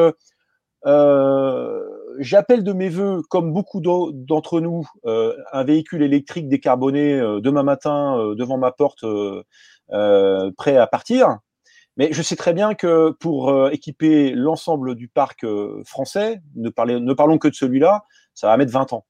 euh, 0.86 1.82
j'appelle 2.18 2.64
de 2.64 2.72
mes 2.72 2.88
voeux, 2.88 3.22
comme 3.28 3.52
beaucoup 3.52 3.80
d'entre 3.80 4.60
nous, 4.60 4.86
euh, 5.06 5.36
un 5.52 5.64
véhicule 5.64 6.02
électrique 6.02 6.48
décarboné 6.48 7.14
euh, 7.14 7.40
demain 7.40 7.62
matin 7.62 8.18
euh, 8.18 8.34
devant 8.34 8.58
ma 8.58 8.72
porte, 8.72 9.04
prêt 9.88 10.76
à 10.76 10.86
partir. 10.86 11.38
Mais 11.98 12.08
je 12.12 12.22
sais 12.22 12.36
très 12.36 12.54
bien 12.54 12.74
que 12.74 13.10
pour 13.10 13.70
équiper 13.70 14.30
l'ensemble 14.30 14.94
du 14.94 15.08
parc 15.08 15.44
français, 15.84 16.40
ne, 16.54 16.70
parlez, 16.70 17.00
ne 17.00 17.12
parlons 17.12 17.38
que 17.38 17.48
de 17.48 17.54
celui-là, 17.54 18.04
ça 18.34 18.46
va 18.46 18.56
mettre 18.56 18.72
20 18.72 18.92
ans. 18.92 19.04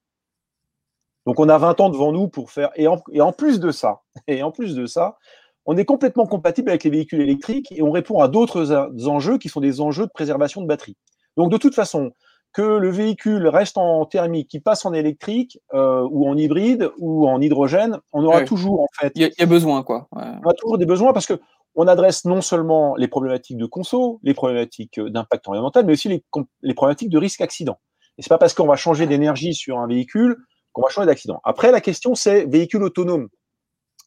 Donc 1.26 1.38
on 1.40 1.48
a 1.50 1.58
20 1.58 1.80
ans 1.82 1.90
devant 1.90 2.10
nous 2.10 2.28
pour 2.28 2.50
faire. 2.50 2.70
Et 2.74 2.88
en, 2.88 3.02
et 3.12 3.20
en, 3.20 3.32
plus 3.32 3.60
de 3.60 3.70
ça, 3.70 4.00
et 4.26 4.42
en 4.42 4.50
plus 4.50 4.74
de 4.74 4.86
ça, 4.86 5.18
on 5.66 5.76
est 5.76 5.84
complètement 5.84 6.26
compatible 6.26 6.70
avec 6.70 6.84
les 6.84 6.90
véhicules 6.90 7.20
électriques 7.20 7.70
et 7.70 7.82
on 7.82 7.90
répond 7.90 8.20
à 8.20 8.28
d'autres 8.28 8.80
enjeux 9.06 9.36
qui 9.36 9.50
sont 9.50 9.60
des 9.60 9.82
enjeux 9.82 10.06
de 10.06 10.10
préservation 10.10 10.62
de 10.62 10.66
batterie. 10.66 10.96
Donc 11.36 11.52
de 11.52 11.58
toute 11.58 11.74
façon, 11.74 12.12
que 12.54 12.62
le 12.62 12.88
véhicule 12.88 13.46
reste 13.46 13.76
en 13.76 14.06
thermique, 14.06 14.48
qui 14.48 14.60
passe 14.60 14.86
en 14.86 14.94
électrique 14.94 15.60
euh, 15.74 16.08
ou 16.10 16.26
en 16.26 16.38
hybride 16.38 16.90
ou 16.96 17.28
en 17.28 17.42
hydrogène, 17.42 17.98
on 18.14 18.24
aura 18.24 18.44
toujours 18.44 18.80
en 18.80 18.88
fait. 18.98 19.12
Il 19.14 19.30
y, 19.38 19.42
a 19.42 19.46
besoin 19.46 19.82
quoi. 19.82 20.08
On 20.12 20.48
a 20.48 20.54
toujours 20.54 20.78
des 20.78 20.86
besoins 20.86 21.12
parce 21.12 21.26
que 21.26 21.38
on 21.80 21.86
adresse 21.86 22.24
non 22.24 22.40
seulement 22.40 22.96
les 22.96 23.06
problématiques 23.06 23.56
de 23.56 23.64
conso, 23.64 24.18
les 24.24 24.34
problématiques 24.34 24.98
d'impact 24.98 25.46
environnemental, 25.46 25.86
mais 25.86 25.92
aussi 25.92 26.08
les, 26.08 26.74
problématiques 26.74 27.08
de 27.08 27.18
risque 27.18 27.40
accident. 27.40 27.78
Et 28.18 28.22
c'est 28.22 28.28
pas 28.28 28.36
parce 28.36 28.52
qu'on 28.52 28.66
va 28.66 28.74
changer 28.74 29.06
d'énergie 29.06 29.54
sur 29.54 29.78
un 29.78 29.86
véhicule 29.86 30.36
qu'on 30.72 30.82
va 30.82 30.88
changer 30.88 31.06
d'accident. 31.06 31.40
Après, 31.44 31.70
la 31.70 31.80
question 31.80 32.16
c'est 32.16 32.46
véhicule 32.46 32.82
autonome. 32.82 33.28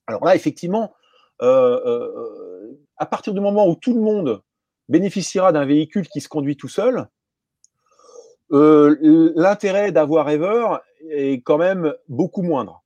Alors 0.06 0.26
là, 0.26 0.36
effectivement, 0.36 0.92
euh, 1.42 1.80
euh, 1.86 2.78
à 2.98 3.06
partir 3.06 3.34
du 3.34 3.40
moment 3.40 3.66
où 3.66 3.76
tout 3.76 3.94
le 3.94 4.02
monde 4.02 4.42
bénéficiera 4.90 5.54
d'un 5.54 5.64
véhicule 5.64 6.10
qui 6.10 6.20
se 6.20 6.28
conduit 6.28 6.58
tout 6.58 6.68
seul, 6.68 7.08
euh, 8.52 9.32
l'intérêt 9.38 9.94
d'avoir 9.94 10.30
Ever 10.30 10.76
est 11.10 11.42
quand 11.42 11.58
même 11.58 11.94
beaucoup 12.10 12.42
moindre. 12.42 12.81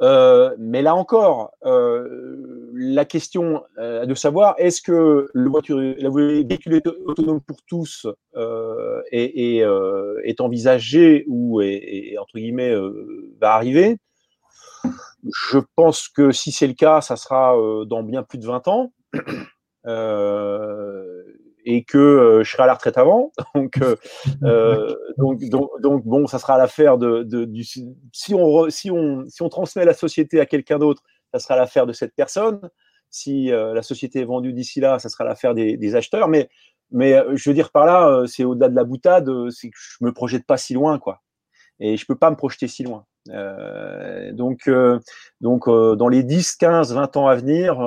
Euh, 0.00 0.54
mais 0.58 0.82
là 0.82 0.94
encore, 0.94 1.50
euh, 1.64 2.70
la 2.74 3.04
question 3.04 3.62
de 3.78 4.14
savoir 4.14 4.54
est-ce 4.58 4.80
que 4.80 5.28
le, 5.32 5.50
voiture, 5.50 5.78
véhicule 5.78 6.80
autonome 7.06 7.40
pour 7.40 7.58
tous 7.66 8.06
est, 9.10 9.64
est, 9.64 10.40
envisagé 10.40 11.24
ou 11.26 11.60
est, 11.60 12.16
entre 12.18 12.38
guillemets 12.38 12.74
va 13.40 13.54
arriver? 13.54 13.98
Je 15.50 15.58
pense 15.74 16.08
que 16.08 16.30
si 16.30 16.52
c'est 16.52 16.68
le 16.68 16.74
cas, 16.74 17.00
ça 17.00 17.16
sera 17.16 17.56
dans 17.86 18.04
bien 18.04 18.22
plus 18.22 18.38
de 18.38 18.46
20 18.46 18.68
ans. 18.68 18.92
Euh, 19.86 21.17
et 21.64 21.84
que 21.84 21.98
euh, 21.98 22.44
je 22.44 22.50
serai 22.50 22.64
à 22.64 22.66
la 22.66 22.74
retraite 22.74 22.98
avant. 22.98 23.32
Euh, 24.44 24.94
donc, 25.16 25.42
donc, 25.48 25.70
donc, 25.80 26.04
bon, 26.04 26.26
ça 26.26 26.38
sera 26.38 26.58
l'affaire 26.58 26.98
de, 26.98 27.22
du, 27.44 27.64
si 27.64 28.34
on, 28.34 28.70
si 28.70 28.90
on, 28.90 29.24
si 29.28 29.42
on 29.42 29.48
transmet 29.48 29.84
la 29.84 29.94
société 29.94 30.40
à 30.40 30.46
quelqu'un 30.46 30.78
d'autre, 30.78 31.02
ça 31.32 31.38
sera 31.38 31.56
l'affaire 31.56 31.86
de 31.86 31.92
cette 31.92 32.14
personne. 32.14 32.60
Si 33.10 33.48
la 33.48 33.82
société 33.82 34.20
est 34.20 34.24
vendue 34.24 34.52
d'ici 34.52 34.80
là, 34.80 34.98
ça 34.98 35.08
sera 35.08 35.24
l'affaire 35.24 35.54
des, 35.54 35.96
acheteurs. 35.96 36.28
Mais, 36.28 36.48
mais 36.90 37.16
je 37.34 37.50
veux 37.50 37.54
dire 37.54 37.70
par 37.70 37.86
là, 37.86 38.24
c'est 38.26 38.44
au-delà 38.44 38.68
de 38.68 38.76
la 38.76 38.84
boutade, 38.84 39.28
c'est 39.50 39.70
que 39.70 39.76
je 39.76 40.04
me 40.04 40.12
projette 40.12 40.46
pas 40.46 40.56
si 40.56 40.74
loin, 40.74 40.98
quoi. 40.98 41.20
Et 41.80 41.96
je 41.96 42.06
peux 42.06 42.16
pas 42.16 42.30
me 42.30 42.36
projeter 42.36 42.68
si 42.68 42.82
loin. 42.82 43.06
Euh, 43.30 44.32
donc, 44.32 44.68
euh, 44.68 44.98
donc 45.40 45.68
euh, 45.68 45.96
dans 45.96 46.08
les 46.08 46.22
10, 46.22 46.56
15, 46.56 46.94
20 46.94 47.16
ans 47.16 47.26
à 47.26 47.36
venir, 47.36 47.78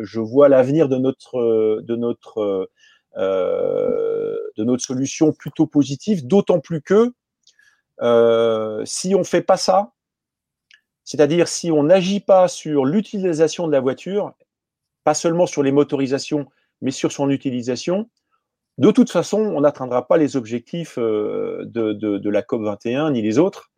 je 0.00 0.20
vois 0.20 0.48
l'avenir 0.48 0.88
de 0.88 0.96
notre, 0.96 1.80
de 1.80 1.96
notre 1.96 2.40
euh, 2.40 2.70
de 3.16 4.64
notre 4.64 4.84
solution 4.84 5.32
plutôt 5.32 5.66
positive, 5.66 6.26
d'autant 6.26 6.60
plus 6.60 6.82
que 6.82 7.12
euh, 8.02 8.82
si 8.84 9.14
on 9.14 9.24
fait 9.24 9.42
pas 9.42 9.56
ça, 9.56 9.92
c'est-à-dire 11.04 11.48
si 11.48 11.70
on 11.70 11.84
n'agit 11.84 12.20
pas 12.20 12.48
sur 12.48 12.84
l'utilisation 12.84 13.66
de 13.66 13.72
la 13.72 13.80
voiture, 13.80 14.32
pas 15.04 15.14
seulement 15.14 15.46
sur 15.46 15.62
les 15.62 15.72
motorisations, 15.72 16.46
mais 16.80 16.90
sur 16.90 17.12
son 17.12 17.30
utilisation, 17.30 18.08
de 18.78 18.90
toute 18.90 19.10
façon, 19.10 19.38
on 19.38 19.60
n'atteindra 19.60 20.08
pas 20.08 20.16
les 20.16 20.36
objectifs 20.36 20.98
de, 20.98 21.64
de, 21.64 22.30
la 22.30 22.42
COP 22.42 22.62
21 22.62 23.10
ni 23.10 23.22
les 23.22 23.38
autres. 23.38 23.70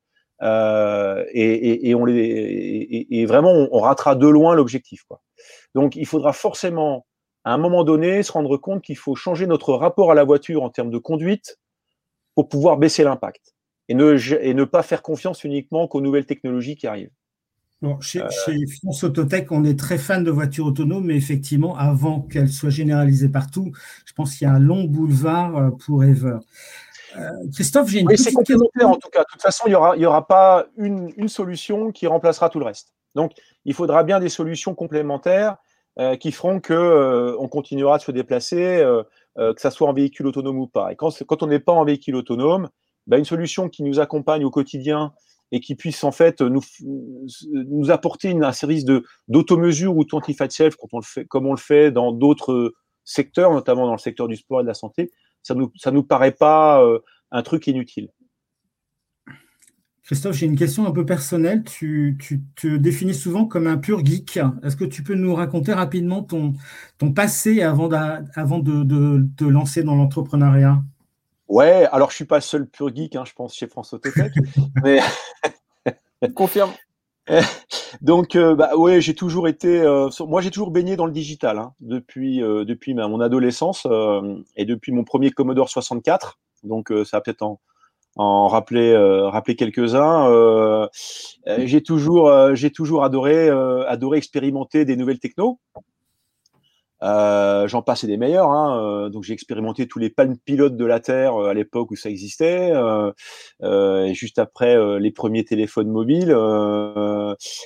Euh, 0.43 1.25
et, 1.33 1.91
et, 1.91 3.27
vraiment, 3.27 3.53
on, 3.73 3.81
ratera 3.81 4.15
de 4.15 4.27
loin 4.27 4.55
l'objectif. 4.55 5.05
Donc, 5.75 5.97
il 5.97 6.07
faudra 6.07 6.33
forcément 6.33 7.07
à 7.45 7.53
un 7.53 7.59
moment 7.59 7.85
donné, 7.85 8.23
se 8.23 8.33
rendre 8.33 8.57
compte 8.57 8.83
qu'il 8.83 8.97
faut 8.97 9.15
changer 9.15 9.47
notre 9.47 9.75
rapport 9.75 10.11
à 10.11 10.15
la 10.15 10.25
voiture 10.25 10.63
en 10.63 10.71
termes 10.71 10.91
de 10.91 10.99
conduite 10.99 11.59
pour 12.35 12.49
pouvoir 12.49 12.79
baisser 12.79 13.05
l'impact 13.05 13.55
et 13.89 13.95
ne, 13.95 14.17
et 14.41 14.55
ne 14.55 14.65
pas 14.65 14.83
faire 14.83 15.03
confiance 15.03 15.45
uniquement 15.45 15.87
qu'aux 15.87 16.01
nouvelles 16.01 16.27
technologies 16.27 16.77
qui 16.77 16.87
arrivent. 16.87 17.11
Bon, 17.83 18.01
chez, 18.01 18.23
euh... 18.23 18.29
chez, 18.47 18.67
France 18.79 19.05
Autotech, 19.05 19.53
on 19.53 19.63
est 19.65 19.79
très 19.79 19.99
fan 19.99 20.25
de 20.25 20.31
voitures 20.31 20.67
autonomes, 20.67 21.05
mais 21.05 21.17
effectivement, 21.17 21.77
avant 21.77 22.23
qu'elles 22.23 22.49
soient 22.49 22.71
généralisées 22.71 23.29
partout, 23.29 23.73
je 24.07 24.13
pense 24.15 24.37
qu'il 24.37 24.47
y 24.47 24.51
a 24.51 24.55
un 24.55 24.59
long 24.59 24.85
boulevard 24.85 25.57
euh, 25.57 25.71
pour 25.85 26.03
Ever. 26.03 26.39
Euh, 27.19 27.29
Christophe, 27.53 27.91
j'ai 27.91 28.01
une 28.01 28.09
oui, 28.09 28.17
c'est 28.17 28.33
complémentaire 28.33 28.89
en 28.89 28.97
tout 28.97 29.11
cas. 29.11 29.21
De 29.21 29.27
toute 29.31 29.43
façon, 29.43 29.65
il 29.67 29.71
n'y 29.71 29.75
aura, 29.75 29.97
il 29.97 30.03
y 30.03 30.07
aura 30.07 30.27
pas 30.27 30.67
une, 30.79 31.13
une, 31.17 31.29
solution 31.29 31.93
qui 31.93 32.07
remplacera 32.07 32.49
tout 32.49 32.59
le 32.59 32.65
reste. 32.65 32.95
Donc, 33.15 33.33
il 33.65 33.75
faudra 33.75 34.03
bien 34.03 34.19
des 34.19 34.31
solutions 34.31 34.75
complémentaires 34.75 35.59
qui 36.21 36.33
feront 36.33 36.61
que 36.61 36.73
euh, 36.73 37.37
on 37.39 37.49
continuera 37.49 37.99
de 37.99 38.03
se 38.03 38.11
déplacer, 38.11 38.81
euh, 38.81 39.03
que 39.37 39.61
ça 39.61 39.71
soit 39.71 39.89
en 39.89 39.93
véhicule 39.93 40.27
autonome 40.27 40.59
ou 40.59 40.67
pas. 40.67 40.93
Et 40.93 40.97
quand, 40.97 41.23
quand 41.25 41.43
on 41.43 41.47
n'est 41.47 41.61
pas 41.61 41.73
en 41.73 41.85
véhicule 41.85 42.17
autonome, 42.17 42.69
bah, 43.07 43.19
une 43.19 43.25
solution 43.25 43.69
qui 43.69 43.83
nous 43.83 44.01
accompagne 44.01 44.45
au 44.45 44.51
quotidien 44.51 45.13
et 45.53 45.61
qui 45.61 45.75
puisse 45.75 46.03
en 46.03 46.11
fait 46.11 46.41
nous, 46.41 46.63
nous 47.53 47.91
apporter 47.91 48.31
une, 48.31 48.45
un 48.45 48.53
service 48.53 48.85
d'automesure 49.29 49.97
ou 49.97 50.05
25 50.11 50.51
self 50.51 50.77
quand 50.77 50.89
on 50.93 50.99
le 50.99 51.05
fait, 51.05 51.27
comme 51.27 51.47
on 51.47 51.53
le 51.53 51.59
fait 51.59 51.91
dans 51.91 52.13
d'autres 52.13 52.73
secteurs, 53.05 53.53
notamment 53.53 53.87
dans 53.87 53.93
le 53.93 53.99
secteur 53.99 54.27
du 54.27 54.37
sport 54.37 54.61
et 54.61 54.63
de 54.63 54.69
la 54.69 54.75
santé, 54.75 55.13
ça 55.43 55.55
nous 55.55 55.71
ça 55.77 55.91
nous 55.91 56.03
paraît 56.03 56.33
pas 56.33 56.83
un 57.31 57.43
truc 57.43 57.67
inutile. 57.67 58.09
Christophe, 60.05 60.37
j'ai 60.37 60.45
une 60.45 60.57
question 60.57 60.87
un 60.87 60.91
peu 60.91 61.07
personnelle. 61.07 61.65
Tu, 61.65 62.19
te 62.57 62.77
définis 62.77 63.15
souvent 63.15 63.47
comme 63.47 63.67
un 63.67 63.79
pur 63.79 64.05
geek. 64.05 64.39
Est-ce 64.63 64.77
que 64.77 64.85
tu 64.85 65.03
peux 65.03 65.15
nous 65.15 65.35
raconter 65.35 65.73
rapidement 65.73 66.23
ton, 66.23 66.53
ton 66.99 67.13
passé 67.13 67.63
avant, 67.63 67.89
avant 68.35 68.59
de, 68.59 69.27
te 69.37 69.45
lancer 69.45 69.83
dans 69.83 69.95
l'entrepreneuriat? 69.95 70.83
Ouais, 71.49 71.87
alors 71.91 72.11
je 72.11 72.17
suis 72.17 72.25
pas 72.27 72.37
le 72.37 72.43
seul 72.43 72.69
pur 72.69 72.95
geek, 72.95 73.17
hein, 73.17 73.25
je 73.27 73.33
pense, 73.33 73.55
chez 73.55 73.67
France 73.67 73.95
Autotech. 73.95 74.33
mais... 74.85 75.01
Confirme. 76.35 76.73
Donc, 78.03 78.37
euh, 78.37 78.55
bah, 78.55 78.77
ouais, 78.77 79.01
j'ai 79.01 79.15
toujours 79.15 79.49
été. 79.49 79.81
Euh, 79.81 80.11
moi, 80.27 80.43
j'ai 80.43 80.51
toujours 80.51 80.71
baigné 80.71 80.97
dans 80.97 81.07
le 81.07 81.13
digital 81.13 81.59
hein, 81.59 81.73
depuis, 81.81 82.43
euh, 82.43 82.67
depuis 82.67 82.93
mon 82.93 83.21
adolescence 83.21 83.87
et 84.57 84.67
depuis 84.67 84.93
mon 84.93 85.05
premier 85.05 85.31
Commodore 85.31 85.71
64 85.71 86.39
donc 86.63 86.91
ça 87.05 87.19
va 87.19 87.21
peut-être 87.21 87.43
en, 87.43 87.61
en 88.17 88.49
rappeler, 88.49 88.97
rappeler 88.97 89.57
quelques-uns. 89.57 90.89
j'ai 91.47 91.83
toujours, 91.83 92.55
j'ai 92.55 92.71
toujours 92.71 93.05
adoré, 93.05 93.51
expérimenter 94.15 94.85
des 94.85 94.97
nouvelles 94.97 95.19
technos. 95.19 95.59
J'en 97.03 97.83
passe 97.83 98.05
et 98.05 98.07
des 98.07 98.17
meilleurs. 98.17 98.51
Hein. 98.51 99.11
Donc 99.11 99.25
j'ai 99.25 99.35
expérimenté 99.35 99.87
tous 99.87 99.99
les 99.99 100.11
palmes 100.11 100.37
pilotes 100.45 100.77
de 100.77 100.85
la 100.85 101.01
Terre 101.01 101.37
à 101.37 101.55
l'époque 101.55 101.91
où 101.91 101.97
ça 101.97 102.09
existait, 102.09 102.73
et 103.63 104.15
juste 104.15 104.39
après 104.39 104.99
les 104.99 105.11
premiers 105.11 105.45
téléphones 105.45 105.89
mobiles. 105.89 106.35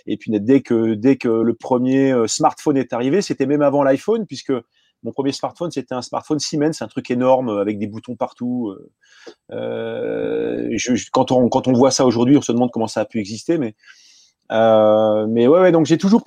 et 0.07 0.17
puis 0.17 0.31
dès 0.41 0.63
que 0.63 0.95
dès 0.95 1.17
que 1.17 1.29
le 1.29 1.55
premier 1.55 2.15
smartphone 2.27 2.77
est 2.77 2.93
arrivé, 2.93 3.23
c'était 3.23 3.47
même 3.47 3.63
avant 3.63 3.83
l'iPhone, 3.83 4.27
puisque 4.27 4.53
mon 5.03 5.13
premier 5.13 5.33
smartphone, 5.33 5.71
c'était 5.71 5.95
un 5.95 6.03
smartphone 6.03 6.39
Siemens, 6.39 6.81
un 6.81 6.89
truc 6.89 7.11
énorme 7.11 7.51
avec 7.51 7.79
des 7.79 7.87
boutons 7.87 8.17
partout. 8.17 8.75
Euh, 9.53 10.77
quand, 11.13 11.31
on, 11.33 11.49
quand 11.49 11.69
on 11.69 11.73
voit 11.73 11.91
ça 11.91 12.05
aujourd'hui, 12.07 12.37
on 12.37 12.43
se 12.43 12.53
demande 12.53 12.71
comment 12.73 12.89
ça 12.89 13.01
a 13.03 13.05
pu 13.05 13.21
exister, 13.21 13.59
mais 13.59 13.75
euh, 14.51 15.27
mais 15.29 15.47
ouais, 15.47 15.73
donc 15.73 15.87
j'ai 15.87 15.99
toujours, 15.99 16.23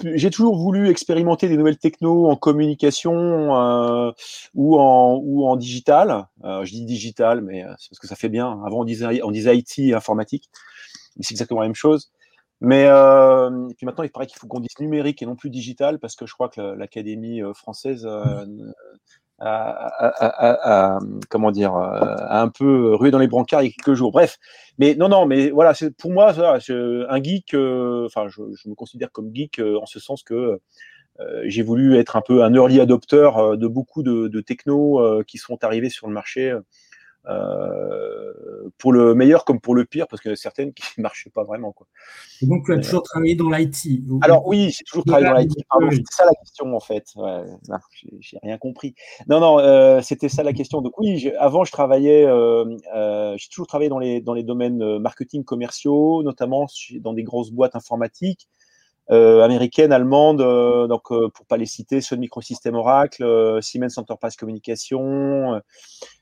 voulu 0.55 0.89
expérimenter 0.89 1.47
des 1.47 1.57
nouvelles 1.57 1.79
technos 1.79 2.29
en 2.29 2.35
communication 2.35 3.55
euh, 3.55 4.11
ou 4.53 4.79
en 4.79 5.55
digital. 5.55 6.27
Euh, 6.43 6.63
je 6.63 6.71
dis 6.71 6.85
digital, 6.85 7.41
mais 7.41 7.63
c'est 7.79 7.89
parce 7.89 7.99
que 7.99 8.07
ça 8.07 8.15
fait 8.15 8.29
bien. 8.29 8.61
Avant 8.65 8.81
on 8.81 8.83
disait 8.83 9.21
on 9.23 9.31
disait 9.31 9.57
IT 9.57 9.93
informatique, 9.93 10.49
c'est 11.19 11.33
exactement 11.33 11.61
la 11.61 11.67
même 11.67 11.75
chose. 11.75 12.11
Mais 12.61 12.85
euh, 12.85 13.49
puis 13.75 13.87
maintenant, 13.87 14.03
il 14.03 14.11
paraît 14.11 14.27
qu'il 14.27 14.37
faut 14.37 14.45
qu'on 14.45 14.59
dise 14.59 14.79
numérique 14.79 15.21
et 15.23 15.25
non 15.25 15.35
plus 15.35 15.49
digital, 15.49 15.97
parce 15.97 16.15
que 16.15 16.27
je 16.27 16.33
crois 16.33 16.47
que 16.47 16.61
l'Académie 16.61 17.41
euh, 17.41 17.53
française 17.53 18.05
euh, 18.05 18.45
a, 19.39 20.99
comment 21.29 21.49
dire, 21.49 21.73
a 21.73 22.39
un 22.39 22.49
peu 22.49 22.93
rué 22.93 23.09
dans 23.09 23.17
les 23.17 23.27
brancards 23.27 23.63
il 23.63 23.65
y 23.65 23.69
a 23.69 23.73
quelques 23.73 23.95
jours. 23.95 24.11
Bref, 24.11 24.37
mais 24.77 24.93
non, 24.93 25.09
non, 25.09 25.25
mais 25.25 25.49
voilà, 25.49 25.73
c'est 25.73 25.89
pour 25.97 26.11
moi, 26.11 26.35
un 26.37 27.23
geek. 27.23 27.55
Enfin, 27.55 28.27
je, 28.27 28.43
je, 28.53 28.69
me 28.69 28.75
considère 28.75 29.11
comme 29.11 29.31
geek 29.33 29.59
en 29.59 29.87
ce 29.87 29.99
sens 29.99 30.21
que 30.21 30.59
j'ai 31.45 31.63
voulu 31.63 31.97
être 31.97 32.15
un 32.15 32.21
peu 32.21 32.43
un 32.43 32.53
early 32.53 32.79
adopter 32.79 33.31
de 33.57 33.67
beaucoup 33.67 34.03
de, 34.03 34.27
de 34.27 34.41
technos 34.41 35.23
qui 35.23 35.39
sont 35.39 35.63
arrivés 35.63 35.89
sur 35.89 36.07
le 36.07 36.13
marché 36.13 36.51
euh, 36.51 36.61
pour 38.77 38.93
le 38.93 39.13
meilleur 39.13 39.45
comme 39.45 39.59
pour 39.59 39.75
le 39.75 39.85
pire, 39.85 40.07
parce 40.07 40.21
qu'il 40.21 40.31
y 40.31 40.33
a 40.33 40.37
certaines 40.37 40.73
qui 40.73 40.83
ne 40.97 41.03
marchaient 41.03 41.29
pas 41.29 41.43
vraiment. 41.43 41.71
Quoi. 41.71 41.87
Et 42.41 42.47
donc, 42.47 42.65
tu 42.65 42.73
as 42.73 42.79
toujours 42.79 43.03
travaillé 43.03 43.35
dans 43.35 43.49
l'IT 43.49 44.03
Alors, 44.21 44.47
oui, 44.47 44.71
j'ai 44.71 44.83
toujours 44.83 45.05
travaillé 45.05 45.27
dans 45.27 45.35
l'IT. 45.35 45.51
c'était 45.91 46.03
ça 46.11 46.25
la 46.25 46.33
question, 46.33 46.75
en 46.75 46.79
fait. 46.79 47.05
Ouais, 47.15 47.43
j'ai 48.19 48.37
rien 48.41 48.57
compris. 48.57 48.95
Non, 49.27 49.39
non, 49.39 49.59
euh, 49.59 50.01
c'était 50.01 50.29
ça 50.29 50.43
la 50.43 50.53
question. 50.53 50.81
Donc, 50.81 50.97
oui, 50.99 51.31
avant, 51.39 51.63
je 51.63 51.71
travaillais, 51.71 52.25
euh, 52.25 52.65
euh, 52.95 53.35
j'ai 53.37 53.49
toujours 53.49 53.67
travaillé 53.67 53.89
dans 53.89 53.99
les, 53.99 54.21
dans 54.21 54.33
les 54.33 54.43
domaines 54.43 54.81
euh, 54.81 54.99
marketing 54.99 55.43
commerciaux, 55.43 56.23
notamment 56.23 56.67
dans 56.99 57.13
des 57.13 57.23
grosses 57.23 57.51
boîtes 57.51 57.75
informatiques. 57.75 58.47
Euh, 59.11 59.41
américaines, 59.43 59.91
allemandes, 59.91 60.41
donc 60.87 61.09
pour 61.09 61.45
pas 61.45 61.57
les 61.57 61.65
citer, 61.65 61.99
Sun 61.99 62.19
Microsystem 62.19 62.75
Oracle, 62.75 63.59
Siemens 63.61 63.97
Enterprise 63.97 64.37
Communication, 64.37 65.61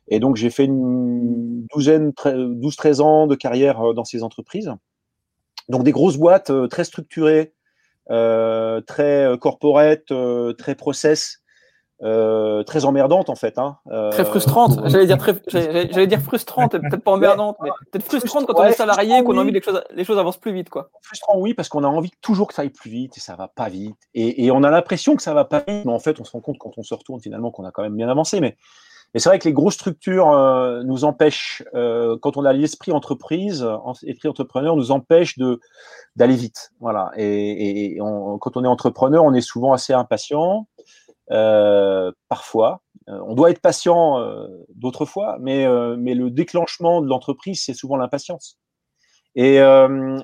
et 0.10 0.20
donc, 0.20 0.36
j'ai 0.36 0.50
fait 0.50 0.66
une 0.66 1.66
douzaine, 1.72 2.12
12-13 2.12 3.02
ans 3.02 3.28
de 3.28 3.36
carrière 3.36 3.80
euh, 3.82 3.94
dans 3.94 4.04
ces 4.04 4.24
entreprises. 4.24 4.74
Donc, 5.70 5.84
des 5.84 5.92
grosses 5.92 6.18
boîtes 6.18 6.50
euh, 6.50 6.68
très 6.68 6.84
structurées, 6.84 7.54
euh, 8.10 8.82
très 8.82 9.28
corporate, 9.40 10.12
très 10.58 10.74
process, 10.74 11.39
très 12.02 12.86
emmerdantes 12.86 13.30
en 13.30 13.36
fait. 13.36 13.58
Hein. 13.58 13.78
très 14.12 14.26
frustrantes. 14.26 14.80
J'allais 14.86 15.06
dire 15.06 15.18
très, 15.18 15.36
j'allais 15.48 16.08
dire 16.08 16.22
frustrante, 16.22 16.72
peut-être 16.72 17.04
pas 17.04 17.12
emmerdante, 17.12 17.58
mais 17.62 17.70
peut-être 17.92 18.06
frustrante 18.06 18.46
quand 18.46 18.60
on 18.60 18.64
est 18.64 18.74
salarié, 18.74 19.24
qu'on 19.24 19.38
a 19.38 19.42
envie 19.42 19.52
que 19.52 19.58
les 19.58 19.62
choses, 19.62 19.84
les 19.94 20.04
choses 20.04 20.18
avancent 20.20 20.38
plus 20.38 20.54
vite, 20.54 20.70
quoi. 20.70 20.90
Frustrant, 21.02 21.38
oui, 21.38 21.54
parce 21.54 21.70
qu'on 21.70 21.84
a 21.84 21.88
envie 21.88 22.12
toujours 22.22 22.48
que 22.48 22.54
ça 22.54 22.62
aille 22.62 22.70
plus 22.70 22.90
vite 22.90 23.18
et 23.18 23.20
ça 23.20 23.36
va 23.36 23.48
pas 23.48 23.70
vite. 23.70 23.98
Et, 24.14 24.46
et 24.46 24.52
on 24.52 24.64
a 24.64 24.72
l'impression 24.72 25.16
que 25.16 25.22
ça 25.22 25.34
va 25.34 25.46
pas 25.46 25.64
vite, 25.68 25.86
mais 25.86 25.92
en 25.92 26.00
fait, 26.00 26.20
on 26.20 26.24
se 26.24 26.32
rend 26.32 26.42
compte 26.42 26.58
quand 26.58 26.72
on 26.78 26.84
se 26.84 26.94
retourne 26.94 27.20
finalement 27.22 27.52
qu'on 27.52 27.66
a 27.66 27.72
quand 27.72 27.84
même 27.84 27.96
bien 27.96 28.10
avancé. 28.10 28.40
Mais 28.40 28.56
mais 29.14 29.20
c'est 29.20 29.30
vrai 29.30 29.40
que 29.40 29.48
les 29.48 29.54
grosses 29.54 29.74
structures 29.74 30.32
euh, 30.32 30.84
nous 30.84 31.04
empêchent, 31.04 31.64
euh, 31.74 32.18
quand 32.22 32.38
on 32.38 32.46
a 32.46 32.54
l'esprit 32.54 32.92
entreprise, 32.92 33.68
l'esprit 34.04 34.30
entrepreneur 34.30 34.76
nous 34.76 34.92
empêche 34.92 35.38
de 35.38 35.60
d'aller 36.16 36.36
vite. 36.36 36.72
Voilà. 36.80 37.12
Et, 37.16 37.96
et 37.96 37.98
quand 37.98 38.58
on 38.58 38.64
est 38.64 38.68
entrepreneur, 38.68 39.24
on 39.24 39.34
est 39.34 39.42
souvent 39.42 39.74
assez 39.74 39.94
impatient. 39.94 40.68
Euh, 41.32 42.12
parfois, 42.28 42.82
euh, 43.08 43.20
on 43.28 43.36
doit 43.36 43.52
être 43.52 43.62
patient 43.62 44.20
euh, 44.20 44.48
d'autres 44.76 45.06
fois, 45.06 45.38
mais 45.40 45.68
mais 45.98 46.16
le 46.16 46.30
déclenchement 46.32 47.02
de 47.02 47.08
l'entreprise, 47.08 47.64
c'est 47.64 47.74
souvent 47.74 47.98
l'impatience. 47.98 48.58
Et, 49.36 49.58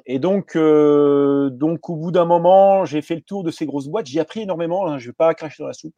et, 0.05 0.19
donc, 0.19 0.57
donc, 0.57 1.89
au 1.89 1.95
bout 1.95 2.11
d'un 2.11 2.25
moment, 2.25 2.85
j'ai 2.85 3.01
fait 3.01 3.15
le 3.15 3.21
tour 3.21 3.43
de 3.43 3.51
ces 3.51 3.65
grosses 3.65 3.87
boîtes. 3.87 4.07
J'ai 4.07 4.19
appris 4.19 4.41
énormément. 4.41 4.87
Hein, 4.87 4.97
je 4.97 5.05
ne 5.05 5.09
vais 5.11 5.15
pas 5.15 5.33
cracher 5.35 5.63
dans 5.63 5.67
la 5.67 5.73
soupe 5.73 5.93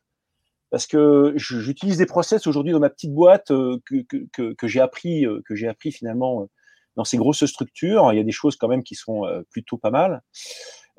parce 0.69 0.85
que 0.87 1.33
j'utilise 1.35 1.97
des 1.97 2.05
process 2.05 2.45
aujourd'hui 2.47 2.73
dans 2.73 2.79
ma 2.79 2.89
petite 2.89 3.13
boîte 3.13 3.51
euh, 3.51 3.79
que, 3.85 4.05
que, 4.33 4.53
que, 4.53 4.67
j'ai 4.67 4.81
appris, 4.81 5.25
euh, 5.25 5.41
que 5.45 5.55
j'ai 5.55 5.67
appris 5.67 5.91
finalement 5.91 6.41
euh, 6.41 6.45
dans 6.95 7.05
ces 7.05 7.17
grosses 7.17 7.45
structures. 7.45 8.11
Il 8.11 8.17
y 8.17 8.19
a 8.19 8.23
des 8.23 8.31
choses 8.31 8.57
quand 8.57 8.67
même 8.67 8.83
qui 8.83 8.95
sont 8.95 9.23
plutôt 9.51 9.77
pas 9.77 9.91
mal. 9.91 10.23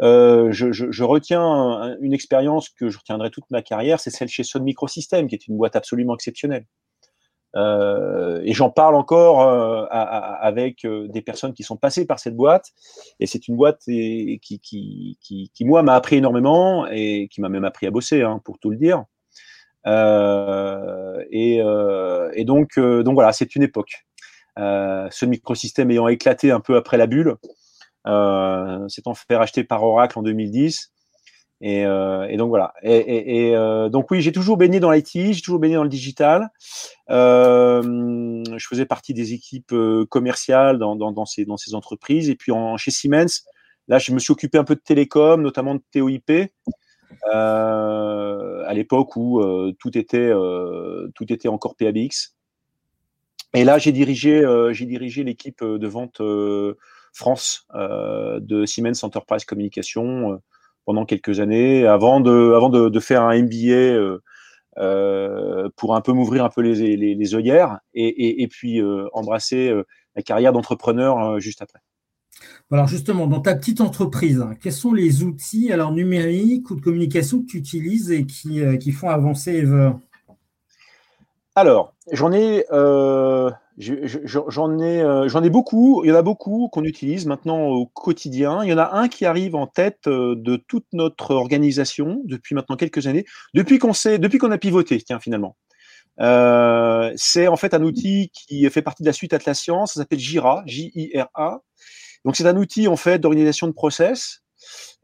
Euh, 0.00 0.52
je, 0.52 1.02
retiens 1.02 1.96
une 2.00 2.12
expérience 2.12 2.68
que 2.68 2.88
je 2.88 2.98
retiendrai 2.98 3.30
toute 3.30 3.50
ma 3.50 3.62
carrière, 3.62 3.98
c'est 4.00 4.10
celle 4.10 4.28
chez 4.28 4.44
Sun 4.44 4.62
Microsystem, 4.62 5.26
qui 5.26 5.34
est 5.34 5.48
une 5.48 5.56
boîte 5.56 5.76
absolument 5.76 6.14
exceptionnelle. 6.14 6.66
Euh, 7.56 8.42
et 8.44 8.52
j'en 8.52 8.68
parle 8.70 8.94
encore 8.94 9.40
euh, 9.40 9.86
avec 9.90 10.86
des 10.86 11.22
personnes 11.22 11.54
qui 11.54 11.62
sont 11.62 11.76
passées 11.76 12.06
par 12.06 12.18
cette 12.18 12.36
boîte. 12.36 12.72
Et 13.20 13.26
c'est 13.26 13.48
une 13.48 13.56
boîte 13.56 13.80
qui, 13.84 14.40
qui, 14.40 15.18
qui, 15.20 15.64
moi, 15.64 15.82
m'a 15.82 15.94
appris 15.94 16.16
énormément 16.16 16.86
et 16.86 17.28
qui 17.30 17.40
m'a 17.40 17.48
même 17.48 17.64
appris 17.64 17.86
à 17.86 17.90
bosser, 17.90 18.22
hein, 18.22 18.40
pour 18.44 18.58
tout 18.58 18.70
le 18.70 18.76
dire. 18.76 19.04
Et, 21.30 22.44
donc, 22.44 22.78
donc 22.78 23.14
voilà, 23.14 23.32
c'est 23.32 23.56
une 23.56 23.62
époque. 23.62 24.04
ce 24.56 25.24
microsystème 25.24 25.90
ayant 25.90 26.06
éclaté 26.06 26.52
un 26.52 26.60
peu 26.60 26.76
après 26.76 26.98
la 26.98 27.06
bulle, 27.06 27.36
s'étant 28.04 29.14
fait 29.14 29.36
racheter 29.36 29.64
par 29.64 29.82
Oracle 29.82 30.18
en 30.18 30.22
2010. 30.22 30.92
Et, 31.60 31.80
et, 31.80 32.36
donc 32.36 32.48
voilà. 32.48 32.72
Et, 32.82 33.48
et 33.50 33.54
donc 33.90 34.10
oui, 34.10 34.20
j'ai 34.20 34.32
toujours 34.32 34.56
baigné 34.56 34.80
dans 34.80 34.90
l'IT, 34.90 35.32
j'ai 35.32 35.40
toujours 35.40 35.58
baigné 35.58 35.74
dans 35.74 35.82
le 35.82 35.88
digital. 35.88 36.50
Euh, 37.10 37.82
je 38.56 38.66
faisais 38.66 38.86
partie 38.86 39.12
des 39.12 39.32
équipes 39.32 39.74
commerciales 40.08 40.78
dans, 40.78 41.26
ces, 41.26 41.46
entreprises. 41.74 42.30
Et 42.30 42.36
puis 42.36 42.52
en, 42.52 42.76
chez 42.76 42.90
Siemens, 42.90 43.42
là, 43.88 43.98
je 43.98 44.12
me 44.12 44.18
suis 44.18 44.32
occupé 44.32 44.58
un 44.58 44.64
peu 44.64 44.76
de 44.76 44.80
télécom, 44.80 45.42
notamment 45.42 45.74
de 45.74 45.82
TOIP. 45.92 46.50
Euh, 47.32 48.64
à 48.66 48.74
l'époque 48.74 49.16
où 49.16 49.40
euh, 49.40 49.74
tout 49.78 49.96
était 49.96 50.18
euh, 50.18 51.10
tout 51.14 51.32
était 51.32 51.48
encore 51.48 51.76
PABX. 51.76 52.34
Et 53.54 53.64
là, 53.64 53.78
j'ai 53.78 53.92
dirigé 53.92 54.42
j'ai 54.72 54.86
dirigé 54.86 55.24
l'équipe 55.24 55.64
de 55.64 55.86
vente 55.86 56.20
France 57.12 57.66
de 57.72 58.64
Siemens 58.64 59.02
Enterprise 59.02 59.44
Communication 59.44 60.40
pendant 60.84 61.04
quelques 61.04 61.40
années, 61.40 61.86
avant 61.86 62.20
de, 62.20 62.54
avant 62.54 62.70
de, 62.70 63.00
faire 63.00 63.22
un 63.22 63.42
MBA 63.42 64.18
euh, 64.78 65.68
pour 65.76 65.96
un 65.96 66.00
peu 66.00 66.12
m'ouvrir 66.12 66.44
un 66.44 66.50
peu 66.50 66.62
les, 66.62 66.96
les, 66.96 67.34
œillères 67.34 67.78
et, 67.94 68.42
et, 68.42 68.48
puis 68.48 68.80
euh, 68.80 69.08
embrasser 69.12 69.72
la 70.16 70.22
carrière 70.22 70.52
d'entrepreneur 70.52 71.40
juste 71.40 71.62
après. 71.62 71.80
Alors 72.70 72.86
justement, 72.86 73.26
dans 73.26 73.40
ta 73.40 73.54
petite 73.54 73.80
entreprise, 73.80 74.40
hein, 74.40 74.54
quels 74.60 74.72
sont 74.72 74.92
les 74.92 75.22
outils 75.22 75.72
alors 75.72 75.92
numériques 75.92 76.70
ou 76.70 76.74
de 76.74 76.80
communication 76.80 77.40
que 77.40 77.46
tu 77.46 77.56
utilises 77.56 78.10
et 78.10 78.26
qui, 78.26 78.60
euh, 78.60 78.76
qui 78.76 78.92
font 78.92 79.08
avancer 79.08 79.54
Ever? 79.54 79.92
Alors, 81.60 81.92
j'en 82.12 82.30
ai, 82.32 82.64
euh, 82.70 83.50
euh, 83.80 85.28
j'en 85.28 85.42
ai 85.42 85.50
beaucoup. 85.50 86.04
Il 86.04 86.08
y 86.08 86.12
en 86.12 86.14
a 86.14 86.22
beaucoup 86.22 86.68
qu'on 86.68 86.84
utilise 86.84 87.26
maintenant 87.26 87.66
au 87.66 87.84
quotidien. 87.86 88.62
Il 88.62 88.70
y 88.70 88.72
en 88.72 88.78
a 88.78 88.92
un 88.92 89.08
qui 89.08 89.26
arrive 89.26 89.56
en 89.56 89.66
tête 89.66 90.08
de 90.08 90.56
toute 90.68 90.86
notre 90.92 91.34
organisation 91.34 92.22
depuis 92.26 92.54
maintenant 92.54 92.76
quelques 92.76 93.08
années, 93.08 93.24
depuis 93.54 93.80
qu'on 93.80 93.90
a 94.52 94.58
pivoté, 94.58 95.02
tiens 95.02 95.18
finalement. 95.18 95.56
c'est 97.16 97.48
en 97.48 97.56
fait 97.56 97.74
un 97.74 97.82
outil 97.82 98.30
qui 98.32 98.70
fait 98.70 98.82
partie 98.82 99.02
de 99.02 99.08
la 99.08 99.12
suite 99.12 99.32
Atlassian, 99.32 99.86
ça 99.86 99.94
s'appelle 99.94 100.20
Jira, 100.20 100.62
c'est 102.34 102.46
un 102.46 102.56
outil 102.56 102.86
en 102.86 102.96
fait 102.96 103.18
d'organisation 103.18 103.66
de 103.66 103.72
process. 103.72 104.44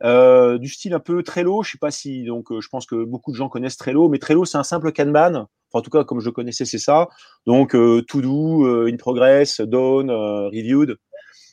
Euh, 0.03 0.59
du 0.59 0.69
style 0.69 0.95
un 0.95 1.01
peu 1.01 1.23
Trello, 1.23 1.63
je 1.63 1.73
sais 1.73 1.79
pas 1.79 1.91
si 1.91 2.25
donc 2.25 2.51
euh, 2.51 2.61
je 2.61 2.69
pense 2.69 2.85
que 2.87 3.05
beaucoup 3.05 3.31
de 3.31 3.37
gens 3.37 3.49
connaissent 3.49 3.77
Trello, 3.77 4.09
mais 4.09 4.19
Trello 4.19 4.45
c'est 4.45 4.59
un 4.59 4.65
simple 4.65 4.93
Kanban. 4.93 5.47
En 5.75 5.83
tout 5.83 5.91
cas 5.91 6.05
comme 6.05 6.21
je 6.21 6.31
connaissais 6.31 6.65
c'est 6.65 6.79
ça. 6.79 7.09
Donc 7.47 7.75
euh, 7.75 8.03
to 8.09 8.21
do, 8.21 8.67
euh, 8.67 8.91
in 8.93 8.97
progress, 8.97 9.61
done, 9.61 10.11
euh, 10.11 10.47
reviewed, 10.47 10.97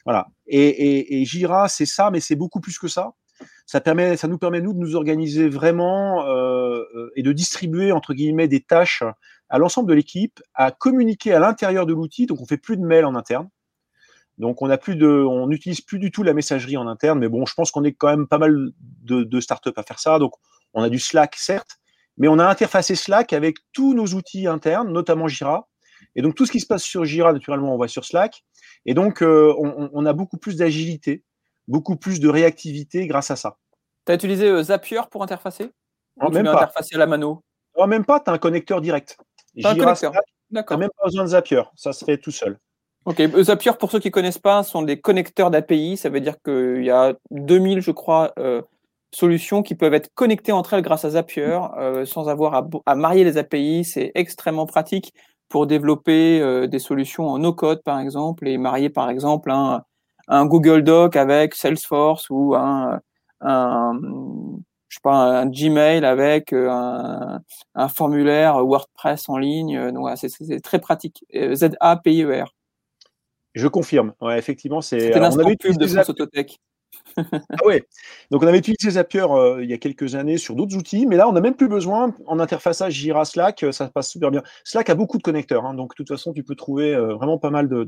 voilà. 0.05 0.27
Et, 0.47 1.21
et, 1.21 1.25
Jira 1.25 1.67
c'est 1.67 1.85
ça, 1.85 2.11
mais 2.11 2.19
c'est 2.19 2.35
beaucoup 2.35 2.59
plus 2.59 2.79
que 2.79 2.87
ça. 2.87 3.11
Ça 3.65 3.81
permet, 3.81 4.17
ça 4.17 4.27
nous 4.27 4.37
permet 4.37 4.61
nous 4.61 4.73
de 4.73 4.79
nous 4.79 4.95
organiser 4.95 5.49
vraiment 5.49 6.23
et 7.15 7.23
de 7.23 7.31
distribuer 7.31 7.91
entre 7.91 8.13
guillemets 8.13 8.47
des 8.47 8.61
tâches 8.61 9.03
à 9.51 9.57
l'ensemble 9.57 9.89
de 9.89 9.93
l'équipe 9.93 10.41
à 10.53 10.71
communiquer 10.71 11.33
à 11.33 11.39
l'intérieur 11.39 11.85
de 11.85 11.93
l'outil. 11.93 12.25
Donc, 12.25 12.41
on 12.41 12.45
fait 12.45 12.57
plus 12.57 12.77
de 12.77 12.83
mails 12.83 13.05
en 13.05 13.15
interne. 13.15 13.49
Donc, 14.37 14.61
on 14.61 15.47
n'utilise 15.47 15.81
plus 15.81 15.99
du 15.99 16.09
tout 16.09 16.23
la 16.23 16.33
messagerie 16.33 16.77
en 16.77 16.87
interne. 16.87 17.19
Mais 17.19 17.27
bon, 17.27 17.45
je 17.45 17.53
pense 17.53 17.69
qu'on 17.69 17.83
est 17.83 17.91
quand 17.91 18.07
même 18.07 18.27
pas 18.27 18.37
mal 18.37 18.71
de, 19.03 19.23
de 19.23 19.39
startups 19.39 19.69
à 19.75 19.83
faire 19.83 19.99
ça. 19.99 20.19
Donc, 20.19 20.33
on 20.73 20.81
a 20.81 20.89
du 20.89 20.99
Slack, 20.99 21.35
certes, 21.35 21.80
mais 22.17 22.27
on 22.27 22.39
a 22.39 22.45
interfacé 22.47 22.95
Slack 22.95 23.33
avec 23.33 23.57
tous 23.73 23.93
nos 23.93 24.07
outils 24.07 24.47
internes, 24.47 24.91
notamment 24.91 25.27
Jira. 25.27 25.67
Et 26.15 26.21
donc, 26.21 26.35
tout 26.35 26.45
ce 26.45 26.51
qui 26.51 26.59
se 26.59 26.67
passe 26.67 26.83
sur 26.83 27.05
Jira, 27.05 27.33
naturellement, 27.33 27.73
on 27.73 27.77
voit 27.77 27.87
sur 27.87 28.05
Slack. 28.05 28.43
Et 28.85 28.93
donc, 28.93 29.21
euh, 29.21 29.53
on, 29.57 29.89
on, 29.93 30.05
a 30.05 30.13
beaucoup 30.13 30.37
plus 30.37 30.57
d'agilité, 30.57 31.23
beaucoup 31.67 31.95
plus 31.95 32.19
de 32.19 32.27
réactivité 32.27 33.07
grâce 33.07 33.31
à 33.31 33.35
ça. 33.35 33.57
Tu 34.05 34.11
as 34.11 34.15
utilisé 34.15 34.47
euh, 34.47 34.63
Zapier 34.63 35.01
pour 35.09 35.23
interfacer? 35.23 35.71
Non, 36.19 36.29
même 36.29 36.45
pas. 36.45 36.53
interfacer 36.53 36.95
à 36.95 36.99
la 36.99 37.07
mano? 37.07 37.43
Non, 37.77 37.87
même 37.87 38.05
pas, 38.05 38.19
tu 38.19 38.29
as 38.29 38.33
un 38.33 38.37
connecteur 38.37 38.81
direct. 38.81 39.17
Jira, 39.55 39.71
un 39.71 40.11
n'as 40.51 40.77
même 40.77 40.89
pas 40.97 41.05
besoin 41.05 41.23
de 41.23 41.29
Zapier, 41.29 41.61
ça 41.75 41.93
se 41.93 42.03
fait 42.03 42.17
tout 42.17 42.31
seul. 42.31 42.57
Ok, 43.05 43.19
euh, 43.19 43.43
Zapier, 43.43 43.71
pour 43.79 43.89
ceux 43.89 43.99
qui 43.99 44.09
ne 44.09 44.13
connaissent 44.13 44.37
pas, 44.37 44.61
sont 44.63 44.83
des 44.83 44.99
connecteurs 44.99 45.49
d'API. 45.49 45.97
Ça 45.97 46.09
veut 46.09 46.21
dire 46.21 46.35
qu'il 46.43 46.83
y 46.83 46.91
a 46.91 47.15
2000, 47.31 47.81
je 47.81 47.91
crois, 47.91 48.31
euh, 48.37 48.61
solutions 49.13 49.63
qui 49.63 49.75
peuvent 49.75 49.93
être 49.93 50.09
connectées 50.13 50.51
entre 50.51 50.73
elles 50.73 50.81
grâce 50.81 51.05
à 51.05 51.11
Zapier, 51.11 51.59
euh, 51.77 52.05
sans 52.05 52.29
avoir 52.29 52.55
à, 52.55 52.67
à, 52.85 52.95
marier 52.95 53.23
les 53.23 53.37
API. 53.37 53.83
C'est 53.83 54.11
extrêmement 54.15 54.65
pratique 54.65 55.13
pour 55.49 55.67
développer 55.67 56.39
euh, 56.41 56.67
des 56.67 56.79
solutions 56.79 57.27
en 57.27 57.39
no-code, 57.39 57.83
par 57.83 57.99
exemple, 57.99 58.47
et 58.47 58.57
marier, 58.57 58.89
par 58.89 59.09
exemple, 59.09 59.51
un, 59.51 59.83
un 60.27 60.45
Google 60.45 60.83
Doc 60.83 61.15
avec 61.15 61.55
Salesforce 61.55 62.29
ou 62.29 62.55
un, 62.55 63.01
un 63.41 63.99
je 64.87 64.95
sais 64.95 65.01
pas, 65.03 65.15
un 65.15 65.45
Gmail 65.45 66.03
avec 66.03 66.51
euh, 66.51 66.69
un, 66.69 67.41
un 67.75 67.87
formulaire 67.87 68.65
WordPress 68.65 69.29
en 69.29 69.37
ligne. 69.37 69.91
Donc, 69.91 70.09
c'est 70.15 70.61
très 70.61 70.79
pratique. 70.79 71.25
Z-A-P-I-E-R. 71.33 72.53
Je 73.53 73.67
confirme. 73.67 74.13
Ouais, 74.21 74.37
effectivement, 74.37 74.81
c'est. 74.81 75.17
on 75.17 75.23
avait 75.23 75.55
pub 75.57 75.77
de 75.77 75.87
France 75.87 76.09
Autotech. 76.09 76.59
ah 77.17 77.65
ouais. 77.65 77.83
Donc 78.29 78.43
on 78.43 78.47
avait 78.47 78.59
utilisé 78.59 78.91
Zapier 78.91 79.25
euh, 79.29 79.63
il 79.63 79.69
y 79.69 79.73
a 79.73 79.77
quelques 79.77 80.15
années 80.15 80.37
sur 80.37 80.55
d'autres 80.55 80.75
outils, 80.75 81.05
mais 81.05 81.17
là 81.17 81.27
on 81.27 81.33
n'a 81.33 81.41
même 81.41 81.55
plus 81.55 81.67
besoin 81.67 82.13
en 82.25 82.39
interfaçage 82.39 82.93
Jira 82.93 83.25
Slack, 83.25 83.63
euh, 83.63 83.71
ça 83.71 83.89
passe 83.89 84.09
super 84.09 84.31
bien. 84.31 84.43
Slack 84.63 84.89
a 84.89 84.95
beaucoup 84.95 85.17
de 85.17 85.23
connecteurs, 85.23 85.65
hein, 85.65 85.73
donc 85.73 85.91
de 85.91 85.95
toute 85.95 86.07
façon 86.07 86.33
tu 86.33 86.43
peux 86.43 86.55
trouver 86.55 86.93
euh, 86.93 87.13
vraiment 87.15 87.37
pas 87.37 87.49
mal 87.49 87.67
de, 87.67 87.85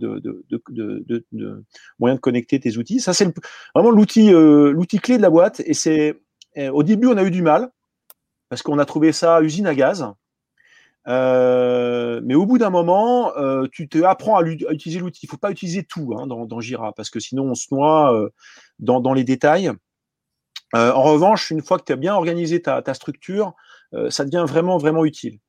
moyens 2.00 2.18
de 2.18 2.22
connecter 2.22 2.60
tes 2.60 2.78
outils. 2.78 3.00
Ça 3.00 3.14
c'est 3.14 3.28
vraiment 3.74 3.92
l'outil 3.92 4.32
l'outil 4.32 5.00
clé 5.00 5.18
de 5.18 5.22
la 5.22 5.30
boîte 5.30 5.62
et 5.66 5.74
c'est 5.74 6.20
au 6.58 6.84
début 6.84 7.08
on 7.08 7.18
a 7.18 7.24
eu 7.24 7.32
du 7.32 7.42
mal 7.42 7.70
parce 8.50 8.62
qu'on 8.62 8.78
a 8.80 8.86
trouvé 8.86 9.12
ça 9.12 9.42
usine 9.42 9.68
à 9.68 9.76
gaz. 9.76 10.06
Mais 11.06 12.36
au 12.36 12.46
bout 12.46 12.58
d'un 12.58 12.70
moment, 12.70 13.32
tu 13.72 13.90
te 13.90 14.04
apprends 14.04 14.38
à, 14.38 14.44
utiliser 14.44 15.00
l'outil. 15.00 15.22
Il 15.24 15.28
ne 15.28 15.32
faut 15.32 15.38
pas 15.38 15.52
utiliser 15.52 15.84
tout 15.84 16.16
hein, 16.18 16.28
dans, 16.28 16.60
Jira 16.60 16.94
parce 16.94 17.10
que 17.10 17.20
sinon 17.20 17.46
on 17.46 17.56
se 17.56 17.74
noie 17.74 18.30
dans, 18.80 19.00
dans, 19.00 19.14
les 19.14 19.24
détails. 19.24 19.72
en 20.74 21.04
revanche, 21.04 21.52
une 21.52 21.62
fois 21.62 21.78
que 21.80 21.86
tu 21.86 21.94
as 21.94 21.98
bien 21.98 22.16
organisé 22.16 22.62
ta, 22.62 22.82
ta 22.82 22.94
structure, 22.94 23.54
ça 24.10 24.26
devient 24.26 24.46
vraiment 24.48 24.78
vraiment 24.78 25.06
utile. 25.06 25.40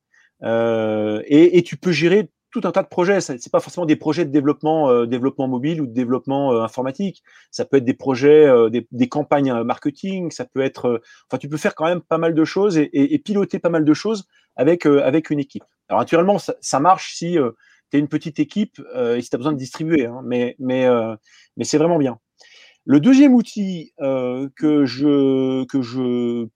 Et, 0.43 1.57
et, 1.57 1.63
tu 1.63 1.77
peux 1.77 1.91
gérer 1.91 2.29
tout 2.51 2.61
un 2.63 2.71
tas 2.71 2.83
de 2.83 2.87
projets. 2.87 3.21
Ce 3.21 3.33
n'est 3.33 3.39
pas 3.51 3.59
forcément 3.59 3.87
des 3.87 3.95
projets 3.95 4.23
de 4.23 4.31
développement, 4.31 5.05
développement 5.05 5.47
mobile 5.47 5.81
ou 5.81 5.87
de 5.87 5.93
développement 5.93 6.61
informatique. 6.61 7.23
Ça 7.49 7.65
peut 7.65 7.77
être 7.77 7.85
des 7.85 7.95
projets, 7.95 8.47
des, 8.69 8.87
des, 8.91 9.09
campagnes 9.09 9.63
marketing. 9.63 10.29
Ça 10.29 10.45
peut 10.45 10.61
être, 10.61 11.01
enfin, 11.27 11.39
tu 11.39 11.49
peux 11.49 11.57
faire 11.57 11.73
quand 11.73 11.85
même 11.85 12.01
pas 12.01 12.19
mal 12.19 12.35
de 12.35 12.45
choses 12.45 12.77
et, 12.77 12.83
et, 12.83 13.15
et 13.15 13.19
piloter 13.19 13.57
pas 13.57 13.69
mal 13.69 13.83
de 13.83 13.93
choses 13.93 14.27
avec, 14.55 14.85
euh, 14.85 15.03
avec 15.03 15.29
une 15.29 15.39
équipe. 15.39 15.63
Alors 15.89 16.01
naturellement, 16.01 16.39
ça, 16.39 16.55
ça 16.61 16.79
marche 16.79 17.15
si 17.15 17.37
euh, 17.37 17.51
tu 17.91 17.97
es 17.97 17.99
une 17.99 18.07
petite 18.07 18.39
équipe 18.39 18.81
euh, 18.95 19.17
et 19.17 19.21
si 19.21 19.29
tu 19.29 19.35
as 19.35 19.37
besoin 19.37 19.53
de 19.53 19.57
distribuer, 19.57 20.05
hein, 20.05 20.21
mais, 20.23 20.55
mais, 20.59 20.87
mais 21.57 21.63
c'est 21.63 21.77
vraiment 21.77 21.97
bien. 21.97 22.19
Le 22.85 22.99
deuxième 22.99 23.33
outil 23.33 23.93
euh, 23.99 24.47
que, 24.55 24.85
je, 24.85 25.65
que 25.65 25.81
je, 25.81 26.47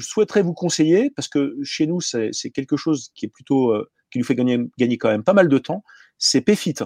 souhaiterais 0.00 0.42
vous 0.42 0.52
conseiller, 0.52 1.10
parce 1.10 1.28
que 1.28 1.56
chez 1.62 1.86
nous, 1.86 2.00
c'est 2.00 2.50
quelque 2.52 2.76
chose 2.76 3.10
qui 3.14 3.26
est 3.26 3.28
plutôt 3.28 3.70
euh, 3.70 3.88
qui 4.10 4.18
nous 4.18 4.24
fait 4.24 4.34
gagner, 4.34 4.58
gagner 4.78 4.98
quand 4.98 5.08
même 5.08 5.22
pas 5.22 5.32
mal 5.32 5.48
de 5.48 5.58
temps, 5.58 5.84
c'est 6.18 6.40
PFIT. 6.40 6.82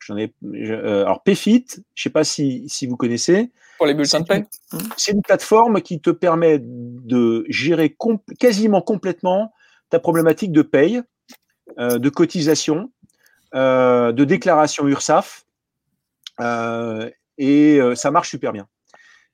J'en 0.00 0.16
ai, 0.16 0.34
euh, 0.44 1.02
alors 1.02 1.22
PFIT, 1.22 1.66
je 1.70 1.78
ne 1.78 1.84
sais 1.94 2.10
pas 2.10 2.24
si, 2.24 2.64
si 2.68 2.86
vous 2.86 2.96
connaissez. 2.96 3.52
Pour 3.78 3.86
les 3.86 3.94
bulletins 3.94 4.20
de 4.20 4.26
paie. 4.26 4.46
C'est 4.96 5.12
une 5.12 5.22
plateforme 5.22 5.80
qui 5.80 6.00
te 6.00 6.10
permet 6.10 6.58
de 6.60 7.44
gérer 7.48 7.96
quasiment 8.38 8.82
complètement 8.82 9.52
ta 9.90 9.98
problématique 9.98 10.52
de 10.52 10.62
paye, 10.62 11.02
euh, 11.78 11.98
de 11.98 12.08
cotisation, 12.08 12.90
euh, 13.54 14.12
de 14.12 14.24
déclaration 14.24 14.86
URSAF, 14.86 15.44
euh, 16.40 17.10
et 17.38 17.80
ça 17.94 18.10
marche 18.10 18.30
super 18.30 18.52
bien. 18.52 18.66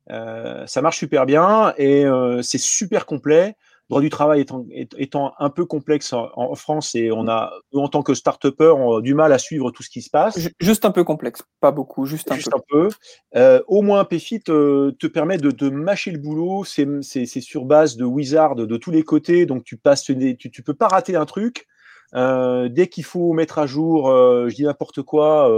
ça 0.09 0.83
marche 0.83 0.99
super 0.99 1.27
bien 1.27 1.75
et 1.77 2.05
c'est 2.43 2.61
super 2.61 3.07
complet 3.07 3.57
droit 3.90 4.01
du 4.01 4.11
travail 4.11 4.40
étant, 4.40 4.67
étant, 4.71 5.35
un 5.38 5.51
peu 5.51 5.67
complexe 5.67 6.12
en, 6.12 6.55
France 6.55 6.95
et 6.95 7.11
on 7.12 7.29
a, 7.29 7.53
en 7.75 7.88
tant 7.88 8.03
que 8.03 8.14
start-upper, 8.14 8.75
on 8.77 8.99
a 8.99 9.01
du 9.01 9.14
mal 9.14 9.33
à 9.33 9.38
suivre 9.38 9.71
tout 9.71 9.83
ce 9.83 9.90
qui 9.90 10.03
se 10.03 10.11
passe. 10.11 10.38
Juste 10.61 10.85
un 10.85 10.90
peu 10.90 11.05
complexe, 11.05 11.43
pas 11.61 11.71
beaucoup, 11.71 12.07
juste 12.07 12.31
un 12.31 12.37
juste 12.37 12.51
peu. 12.51 12.57
Un 12.57 12.62
peu. 12.71 12.88
Euh, 13.37 13.61
au 13.67 13.83
moins, 13.83 14.05
PFIT 14.05 14.40
te, 14.40 14.90
te 14.90 15.07
permet 15.07 15.37
de, 15.37 15.51
de, 15.51 15.69
mâcher 15.69 16.11
le 16.11 16.19
boulot. 16.19 16.64
C'est 16.64 17.27
sur 17.27 17.64
base 17.64 17.97
de 17.97 18.05
wizard 18.05 18.55
de 18.55 18.77
tous 18.77 18.90
les 18.90 19.03
côtés, 19.03 19.47
donc 19.47 19.64
tu 19.64 19.77
passes, 19.77 20.03
tu, 20.03 20.37
tu 20.37 20.62
peux 20.62 20.75
pas 20.75 20.88
rater 20.88 21.17
un 21.17 21.27
truc. 21.27 21.67
Euh, 22.14 22.68
dès 22.68 22.88
qu'il 22.88 23.05
faut 23.05 23.33
mettre 23.33 23.59
à 23.59 23.66
jour, 23.66 24.09
euh, 24.09 24.48
je 24.48 24.55
dis 24.55 24.64
n'importe 24.64 25.03
quoi, 25.03 25.50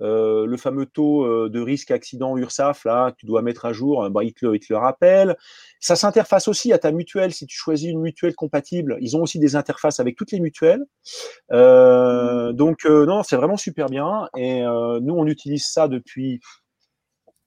euh, 0.00 0.46
le 0.46 0.56
fameux 0.56 0.86
taux 0.86 1.48
de 1.48 1.60
risque 1.60 1.90
accident 1.90 2.36
URSAF, 2.36 2.84
là, 2.84 3.12
tu 3.16 3.26
dois 3.26 3.42
mettre 3.42 3.64
à 3.64 3.72
jour, 3.72 4.08
bah, 4.10 4.24
il, 4.24 4.32
te 4.32 4.46
le, 4.46 4.56
il 4.56 4.60
te 4.60 4.72
le 4.72 4.78
rappelle. 4.78 5.36
Ça 5.80 5.96
s'interface 5.96 6.48
aussi 6.48 6.72
à 6.72 6.78
ta 6.78 6.92
mutuelle. 6.92 7.32
Si 7.32 7.46
tu 7.46 7.56
choisis 7.56 7.90
une 7.90 8.00
mutuelle 8.00 8.34
compatible, 8.34 8.98
ils 9.00 9.16
ont 9.16 9.22
aussi 9.22 9.38
des 9.38 9.56
interfaces 9.56 10.00
avec 10.00 10.16
toutes 10.16 10.32
les 10.32 10.40
mutuelles. 10.40 10.84
Euh, 11.52 12.52
donc, 12.52 12.84
non, 12.84 13.22
c'est 13.22 13.36
vraiment 13.36 13.56
super 13.56 13.86
bien. 13.86 14.28
Et 14.36 14.62
nous, 14.62 15.14
on 15.14 15.26
utilise 15.26 15.66
ça 15.66 15.88
depuis 15.88 16.40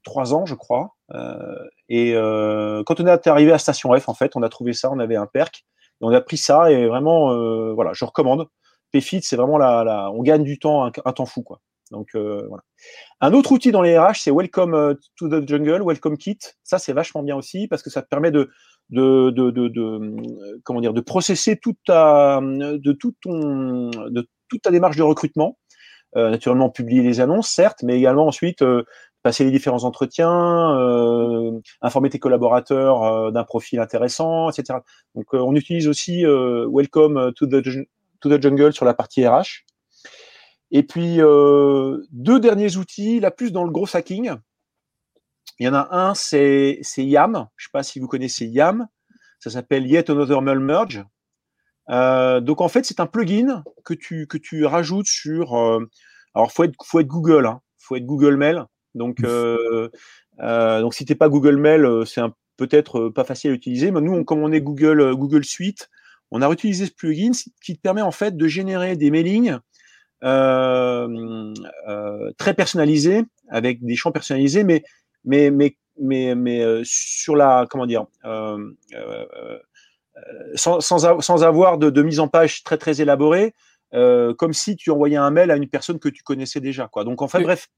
trois 0.04 0.34
ans, 0.34 0.46
je 0.46 0.56
crois. 0.56 0.96
et 1.90 2.14
quand 2.14 3.00
on 3.00 3.08
est 3.08 3.28
arrivé 3.28 3.52
à 3.52 3.58
Station 3.58 3.98
F, 3.98 4.10
en 4.10 4.14
fait, 4.14 4.36
on 4.36 4.44
a 4.44 4.50
trouvé 4.50 4.74
ça, 4.74 4.92
on 4.92 5.00
avait 5.00 5.16
un 5.16 5.28
perk 5.28 5.66
on 6.02 6.12
a 6.12 6.22
pris 6.22 6.38
ça 6.38 6.72
et 6.72 6.88
vraiment, 6.88 7.32
euh, 7.32 7.74
voilà, 7.74 7.92
je 7.94 8.06
recommande. 8.06 8.48
PFIT, 8.92 9.22
c'est 9.24 9.36
vraiment 9.36 9.58
la, 9.58 10.10
on 10.12 10.22
gagne 10.22 10.44
du 10.44 10.60
temps, 10.60 10.86
un, 10.86 11.12
temps 11.12 11.26
fou. 11.26 11.44
Donc 11.92 12.10
euh. 12.16 12.48
Un 13.22 13.34
autre 13.34 13.52
outil 13.52 13.72
dans 13.72 13.82
les 13.82 13.98
RH, 13.98 14.22
c'est 14.22 14.32
Welcome 14.32 14.74
euh, 14.74 14.94
to 15.18 15.28
the 15.28 15.48
Jungle, 15.48 15.84
Welcome 15.86 16.18
Kit. 16.18 16.40
Ça, 16.64 16.80
c'est 16.80 16.94
vachement 16.94 17.24
bien 17.24 17.36
aussi 17.36 17.68
parce 17.68 17.84
que 17.84 17.90
ça 17.90 18.02
permet 18.02 18.32
de, 18.32 18.50
de, 18.90 19.32
de, 19.32 19.52
de, 19.52 20.16
comment 20.64 20.82
dire, 20.82 20.94
de 20.94 21.02
processer 21.02 21.58
toute 21.58 21.78
ta, 21.86 22.40
de 22.42 22.92
tout 22.94 23.14
ton, 23.22 23.90
de 23.90 24.28
toute 24.50 24.62
ta 24.62 24.72
démarche 24.72 24.98
de 24.98 25.04
recrutement. 25.04 25.58
naturellement, 26.16 26.70
publier 26.70 27.04
les 27.04 27.20
annonces, 27.20 27.50
certes, 27.50 27.84
mais 27.84 27.98
également 27.98 28.28
ensuite 28.28 28.64
passer 29.26 29.44
les 29.44 29.50
différents 29.50 29.86
entretiens, 29.86 30.78
euh, 30.78 31.60
informer 31.82 32.12
tes 32.12 32.20
collaborateurs 32.20 33.02
euh, 33.04 33.32
d'un 33.32 33.44
profil 33.44 33.80
intéressant, 33.80 34.52
etc. 34.52 34.78
Donc, 35.16 35.26
euh, 35.34 35.40
on 35.40 35.56
utilise 35.56 35.88
aussi 35.88 36.24
Welcome 36.24 37.34
to 37.34 37.48
the, 37.48 38.40
Jungle 38.40 38.72
sur 38.72 38.86
la 38.86 38.94
partie 38.94 39.28
RH. 39.28 39.66
Et 40.70 40.84
puis, 40.84 41.18
deux 41.18 42.40
derniers 42.40 42.78
outils, 42.78 43.20
là 43.20 43.32
plus 43.32 43.52
dans 43.52 43.64
le 43.64 43.72
gros 43.72 43.88
hacking. 43.92 44.36
Il 45.58 45.66
y 45.66 45.70
en 45.70 45.74
a 45.74 45.88
un, 45.90 46.14
c'est 46.14 46.78
YAM. 46.98 47.48
Je 47.56 47.64
ne 47.64 47.68
sais 47.68 47.72
pas 47.74 47.82
si 47.82 48.00
vous 48.00 48.08
connaissez 48.08 48.46
YAM. 48.46 48.88
Ça 49.40 49.50
s'appelle 49.50 49.88
Yet 49.88 50.12
Another 50.12 50.44
Mail 50.44 50.60
Merge. 50.60 51.04
donc, 52.46 52.62
en 52.62 52.68
fait, 52.68 52.86
c'est 52.86 53.00
un 53.00 53.08
plugin 53.08 53.64
que 53.84 53.96
tu, 53.96 54.66
rajoutes 54.66 55.08
sur. 55.08 55.56
alors, 56.36 56.52
il 56.52 56.74
faut 56.84 57.00
être, 57.00 57.08
Google. 57.08 57.46
Il 57.46 57.48
hein. 57.48 57.62
faut 57.80 57.96
être 57.96 58.06
Google 58.06 58.36
Mail. 58.38 58.68
Donc, 58.96 59.24
euh, 59.24 59.90
euh, 60.40 60.82
donc 60.82 60.96
si 60.96 61.06
tu 61.06 61.12
n'es 61.12 61.16
pas 61.16 61.30
Google 61.30 61.58
Mail, 61.58 61.86
euh, 61.86 62.06
c'est 62.06 62.22
peut-être 62.58 63.10
pas 63.10 63.24
facile 63.24 63.52
à 63.52 63.54
utiliser. 63.54 63.92
Mais 63.92 64.02
nous, 64.02 64.24
comme 64.24 64.40
on 64.40 64.52
est 64.52 64.62
Google, 64.62 65.14
Google 65.16 65.44
Suite, 65.44 65.90
on 66.32 66.42
a 66.42 66.52
utilisé 66.52 66.88
ce 66.88 66.92
plugin 66.92 67.32
qui 67.62 67.76
te 67.76 67.82
permet 67.82 68.02
en 68.02 68.12
fait 68.12 68.36
de 68.36 68.48
générer 68.48 68.96
des 68.96 69.12
mailings 69.12 69.58
euh, 70.24 71.54
très 72.38 72.54
personnalisés 72.54 73.24
avec 73.50 73.84
des 73.84 73.96
champs 73.96 74.12
personnalisés, 74.12 74.64
mais 74.64 74.84
mais 75.24 75.52
mais 75.52 75.76
mais, 76.02 76.36
mais 76.36 76.82
sur 76.84 77.36
la 77.36 77.68
comment 77.70 77.86
dire 77.86 78.06
sans, 80.56 80.80
sans, 80.80 81.22
sans, 81.22 81.44
avoir 81.44 81.78
de, 81.78 81.90
de, 81.90 82.02
mise 82.02 82.20
en 82.20 82.28
page 82.28 82.64
très 82.64 82.78
très 82.78 83.02
élaborée, 83.02 83.54
comme 83.92 84.54
si 84.54 84.76
tu 84.76 84.92
envoyais 84.92 85.18
un 85.18 85.30
mail 85.30 85.52
à 85.52 85.58
une 85.58 85.68
personne 85.70 86.00
que 86.00 86.10
tu 86.10 86.24
connaissais 86.24 86.60
déjà. 86.60 86.88
Quoi. 86.88 87.04
Donc 87.04 87.22
en 87.22 87.28
fait, 87.28 87.42
bref, 87.42 87.70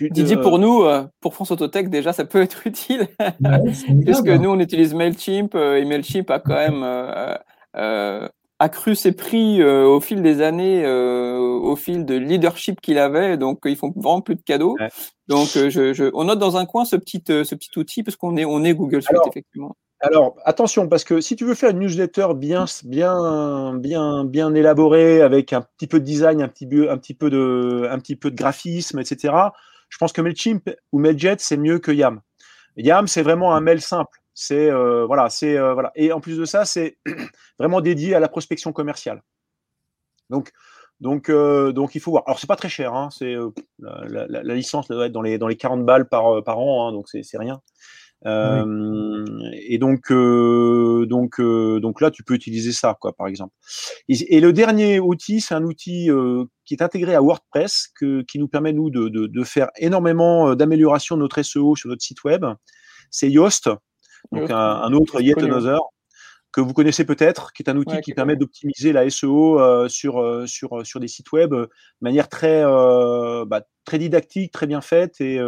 Didier, 0.00 0.36
pour 0.36 0.58
nous, 0.58 0.82
euh, 0.82 1.04
pour 1.20 1.34
France 1.34 1.50
Autotech, 1.50 1.88
déjà, 1.88 2.12
ça 2.12 2.24
peut 2.24 2.40
être 2.40 2.66
utile. 2.66 3.08
Puisque 4.04 4.28
nous, 4.28 4.50
on 4.50 4.60
utilise 4.60 4.94
MailChimp 4.94 5.54
euh, 5.54 5.76
et 5.76 5.84
MailChimp 5.84 6.30
a 6.30 6.38
quand 6.38 6.54
même 6.54 6.82
euh, 7.76 8.28
accru 8.58 8.94
ses 8.94 9.12
prix 9.12 9.62
au 9.62 10.00
fil 10.00 10.22
des 10.22 10.42
années, 10.42 10.86
au 10.86 11.76
fil 11.76 12.04
de 12.04 12.14
leadership 12.14 12.80
qu'il 12.80 12.98
avait. 12.98 13.36
Donc, 13.36 13.60
ils 13.64 13.76
font 13.76 13.92
vraiment 13.94 14.20
plus 14.20 14.36
de 14.36 14.42
cadeaux. 14.42 14.76
Donc, 15.28 15.48
je, 15.48 15.92
je, 15.92 16.10
on 16.14 16.24
note 16.24 16.38
dans 16.38 16.56
un 16.56 16.66
coin 16.66 16.84
ce 16.84 16.96
petit, 16.96 17.22
ce 17.26 17.54
petit 17.54 17.78
outil 17.78 18.02
parce 18.02 18.16
qu'on 18.16 18.36
est, 18.36 18.44
on 18.44 18.64
est 18.64 18.74
Google 18.74 19.02
Suite, 19.02 19.18
effectivement. 19.28 19.76
Alors, 20.00 20.36
attention, 20.44 20.88
parce 20.88 21.04
que 21.04 21.22
si 21.22 21.36
tu 21.36 21.44
veux 21.44 21.54
faire 21.54 21.70
une 21.70 21.78
newsletter 21.78 22.28
bien, 22.34 22.66
bien, 22.84 23.74
bien, 23.74 24.24
bien 24.24 24.54
élaborée, 24.54 25.22
avec 25.22 25.54
un 25.54 25.62
petit 25.62 25.86
peu 25.86 26.00
de 26.00 26.04
design, 26.04 26.42
un 26.42 26.48
petit, 26.48 26.66
peu, 26.66 26.90
un 26.90 26.98
petit, 26.98 27.14
peu, 27.14 27.30
de, 27.30 27.88
un 27.90 27.98
petit 27.98 28.14
peu 28.14 28.30
de 28.30 28.36
graphisme, 28.36 28.98
etc., 28.98 29.32
je 29.88 29.98
pense 29.98 30.12
que 30.12 30.20
MailChimp 30.20 30.70
ou 30.92 30.98
MailJet, 30.98 31.36
c'est 31.38 31.56
mieux 31.56 31.78
que 31.78 31.92
Yam. 31.92 32.20
Yam, 32.76 33.06
c'est 33.06 33.22
vraiment 33.22 33.54
un 33.54 33.60
mail 33.60 33.80
simple. 33.80 34.18
C'est 34.34 34.70
euh, 34.70 35.06
voilà, 35.06 35.30
c'est 35.30 35.56
euh, 35.56 35.72
voilà. 35.72 35.92
Et 35.94 36.12
en 36.12 36.20
plus 36.20 36.36
de 36.36 36.44
ça, 36.44 36.64
c'est 36.64 36.98
vraiment 37.58 37.80
dédié 37.80 38.14
à 38.14 38.20
la 38.20 38.28
prospection 38.28 38.72
commerciale. 38.72 39.22
Donc, 40.28 40.52
donc, 41.00 41.30
euh, 41.30 41.72
donc 41.72 41.94
il 41.94 42.00
faut 42.00 42.10
voir. 42.10 42.24
Alors, 42.26 42.38
c'est 42.38 42.46
pas 42.46 42.56
très 42.56 42.68
cher. 42.68 42.92
Hein, 42.92 43.08
c'est 43.10 43.34
la, 43.78 44.42
licence 44.42 44.88
doit 44.88 45.06
être 45.06 45.12
dans 45.12 45.22
les 45.22 45.38
dans 45.38 45.48
les 45.48 45.56
40 45.56 45.86
balles 45.86 46.08
par 46.08 46.42
par 46.44 46.58
an, 46.58 46.88
hein, 46.88 46.92
donc 46.92 47.08
c'est 47.08 47.38
rien. 47.38 47.62
Euh, 48.26 49.24
et 49.52 49.78
donc, 49.78 50.10
euh, 50.10 51.06
donc, 51.06 51.38
euh, 51.38 51.78
donc 51.80 52.00
là, 52.00 52.10
tu 52.10 52.24
peux 52.24 52.34
utiliser 52.34 52.72
ça, 52.72 52.96
quoi, 53.00 53.12
par 53.12 53.28
exemple. 53.28 53.54
Et, 54.08 54.40
le 54.40 54.52
dernier 54.52 54.98
outil, 55.00 55.40
c'est 55.40 55.54
un 55.54 55.62
outil 55.62 56.10
qui 56.64 56.74
est 56.74 56.82
intégré 56.82 57.14
à 57.14 57.22
WordPress, 57.22 57.88
que, 57.98 58.22
qui 58.22 58.38
nous 58.38 58.48
permet 58.48 58.72
nous 58.72 58.90
de, 58.90 59.08
de, 59.08 59.26
de 59.26 59.44
faire 59.44 59.68
énormément 59.76 60.54
d'amélioration 60.54 61.16
de 61.16 61.22
notre 61.22 61.40
SEO 61.42 61.76
sur 61.76 61.88
notre 61.88 62.02
site 62.02 62.24
web. 62.24 62.44
C'est 63.10 63.30
Yoast, 63.30 63.70
donc 64.32 64.50
un, 64.50 64.56
un, 64.56 64.92
autre 64.92 65.20
Yet 65.20 65.38
Another 65.38 65.80
que 66.52 66.60
vous 66.60 66.72
connaissez 66.72 67.04
peut-être, 67.04 67.52
qui 67.52 67.62
est 67.62 67.68
un 67.68 67.76
outil 67.76 68.00
qui 68.00 68.14
permet 68.14 68.34
d'optimiser 68.34 68.92
la 68.92 69.08
SEO 69.10 69.88
sur, 69.88 70.44
sur, 70.46 70.86
sur 70.86 71.00
des 71.00 71.08
sites 71.08 71.30
web 71.30 71.50
de 71.50 71.68
manière 72.00 72.30
très, 72.30 72.62
bah, 72.64 73.60
très 73.84 73.98
didactique, 73.98 74.52
très 74.52 74.66
bien 74.66 74.80
faite 74.80 75.20
et, 75.20 75.38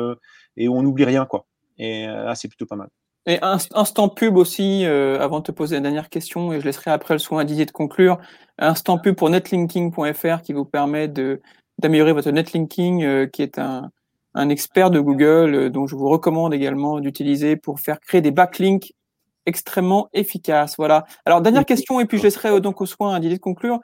et 0.58 0.68
on 0.68 0.82
n'oublie 0.82 1.06
rien. 1.06 1.24
Quoi. 1.24 1.46
Et 1.78 2.06
euh, 2.06 2.24
là, 2.24 2.34
c'est 2.34 2.48
plutôt 2.48 2.66
pas 2.66 2.76
mal. 2.76 2.88
Et 3.26 3.38
instant 3.42 4.08
pub 4.08 4.36
aussi, 4.36 4.86
euh, 4.86 5.20
avant 5.20 5.40
de 5.40 5.44
te 5.44 5.52
poser 5.52 5.74
la 5.76 5.82
dernière 5.82 6.08
question, 6.08 6.52
et 6.52 6.60
je 6.60 6.64
laisserai 6.64 6.90
après 6.90 7.14
le 7.14 7.18
soin 7.18 7.42
à 7.42 7.44
Didier 7.44 7.66
de 7.66 7.70
conclure. 7.70 8.18
Instant 8.58 8.98
pub 8.98 9.16
pour 9.16 9.28
netlinking.fr 9.28 10.42
qui 10.42 10.52
vous 10.52 10.64
permet 10.64 11.08
de 11.08 11.40
d'améliorer 11.78 12.12
votre 12.12 12.30
netlinking, 12.30 13.04
euh, 13.04 13.26
qui 13.26 13.42
est 13.42 13.58
un, 13.58 13.90
un 14.34 14.48
expert 14.48 14.90
de 14.90 14.98
Google 14.98 15.70
dont 15.70 15.86
je 15.86 15.94
vous 15.94 16.08
recommande 16.08 16.52
également 16.52 16.98
d'utiliser 16.98 17.54
pour 17.56 17.78
faire 17.78 18.00
créer 18.00 18.20
des 18.20 18.32
backlinks 18.32 18.94
extrêmement 19.46 20.08
efficaces. 20.12 20.74
Voilà. 20.76 21.04
Alors 21.24 21.40
dernière 21.40 21.64
question 21.64 22.00
et 22.00 22.06
puis 22.06 22.18
je 22.18 22.24
laisserai 22.24 22.60
donc 22.60 22.80
au 22.80 22.86
soin 22.86 23.14
à 23.14 23.20
Didier 23.20 23.36
de 23.36 23.42
conclure. 23.42 23.78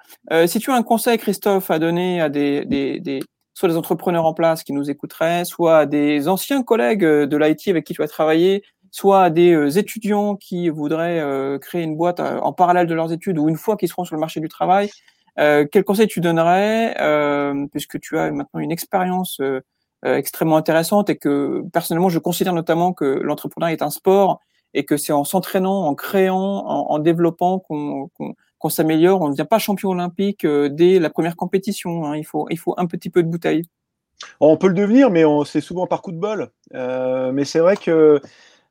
si 0.47 0.59
tu 0.59 0.73
as 0.73 0.75
un 0.75 0.83
conseil, 0.83 1.19
Christophe, 1.19 1.71
à 1.71 1.79
donner 1.79 2.21
à 2.21 2.29
des, 2.29 2.65
des, 2.65 2.99
des 2.99 3.21
soit 3.55 3.69
des 3.69 3.77
entrepreneurs 3.77 4.27
en 4.27 4.35
place 4.35 4.65
qui 4.65 4.73
nous 4.73 4.91
écouteraient, 4.91 5.45
soit 5.45 5.87
des 5.87 6.29
anciens 6.29 6.63
collègues 6.63 7.05
euh, 7.05 7.27
de 7.27 7.37
l'IT 7.37 7.69
avec 7.69 7.85
qui 7.85 7.95
tu 7.95 8.03
as 8.03 8.09
travaillé, 8.09 8.63
soit 8.95 9.29
des 9.29 9.53
euh, 9.53 9.71
étudiants 9.71 10.37
qui 10.37 10.69
voudraient 10.69 11.19
euh, 11.19 11.59
créer 11.59 11.83
une 11.83 11.97
boîte 11.97 12.21
en 12.21 12.53
parallèle 12.53 12.87
de 12.87 12.95
leurs 12.95 13.13
études 13.13 13.39
ou 13.39 13.49
une 13.49 13.57
fois 13.57 13.77
qu'ils 13.77 13.89
seront 13.89 14.05
sur 14.05 14.15
le 14.15 14.21
marché 14.21 14.39
du 14.39 14.49
travail. 14.49 14.89
Euh, 15.41 15.67
quel 15.71 15.83
conseil 15.83 16.07
tu 16.07 16.21
donnerais, 16.21 16.95
puisque 17.73 17.99
tu 17.99 18.17
as 18.17 18.31
maintenant 18.31 18.61
une 18.61 18.71
expérience 18.71 19.41
extrêmement 20.05 20.57
intéressante 20.57 21.11
et 21.11 21.17
que 21.17 21.65
personnellement 21.73 22.09
je 22.09 22.21
considère 22.21 22.53
notamment 22.53 22.93
que 22.93 23.05
l'entrepreneuriat 23.05 23.73
est 23.73 23.83
un 23.83 23.91
sport 23.91 24.39
et 24.75 24.85
que 24.85 24.97
c'est 24.97 25.13
en 25.13 25.25
s'entraînant, 25.25 25.87
en 25.89 25.97
créant, 25.97 26.39
en, 26.39 26.99
développant 27.01 27.59
qu'on 27.59 28.11
qu'on 28.65 28.71
s'améliore. 28.71 29.21
On 29.21 29.27
ne 29.27 29.33
devient 29.33 29.47
pas 29.49 29.59
champion 29.59 29.91
olympique 29.91 30.47
euh, 30.47 30.71
dès 30.71 30.99
la 30.99 31.11
première 31.11 31.37
compétition. 31.37 32.07
Hein. 32.07 32.17
Il, 32.17 32.25
faut, 32.25 32.47
il 32.49 32.59
faut 32.59 32.75
un 32.79 32.87
petit 32.87 33.11
peu 33.11 33.23
de 33.23 33.29
bouteille. 33.29 33.63
On 34.41 34.57
peut 34.57 34.69
le 34.69 34.75
devenir, 34.75 35.11
mais 35.11 35.23
c'est 35.45 35.61
souvent 35.61 35.87
par 35.87 36.01
coup 36.01 36.13
de 36.13 36.17
bol. 36.17 36.51
Euh, 36.73 37.31
mais 37.31 37.45
c'est 37.45 37.59
vrai 37.59 37.77
que 37.77 38.23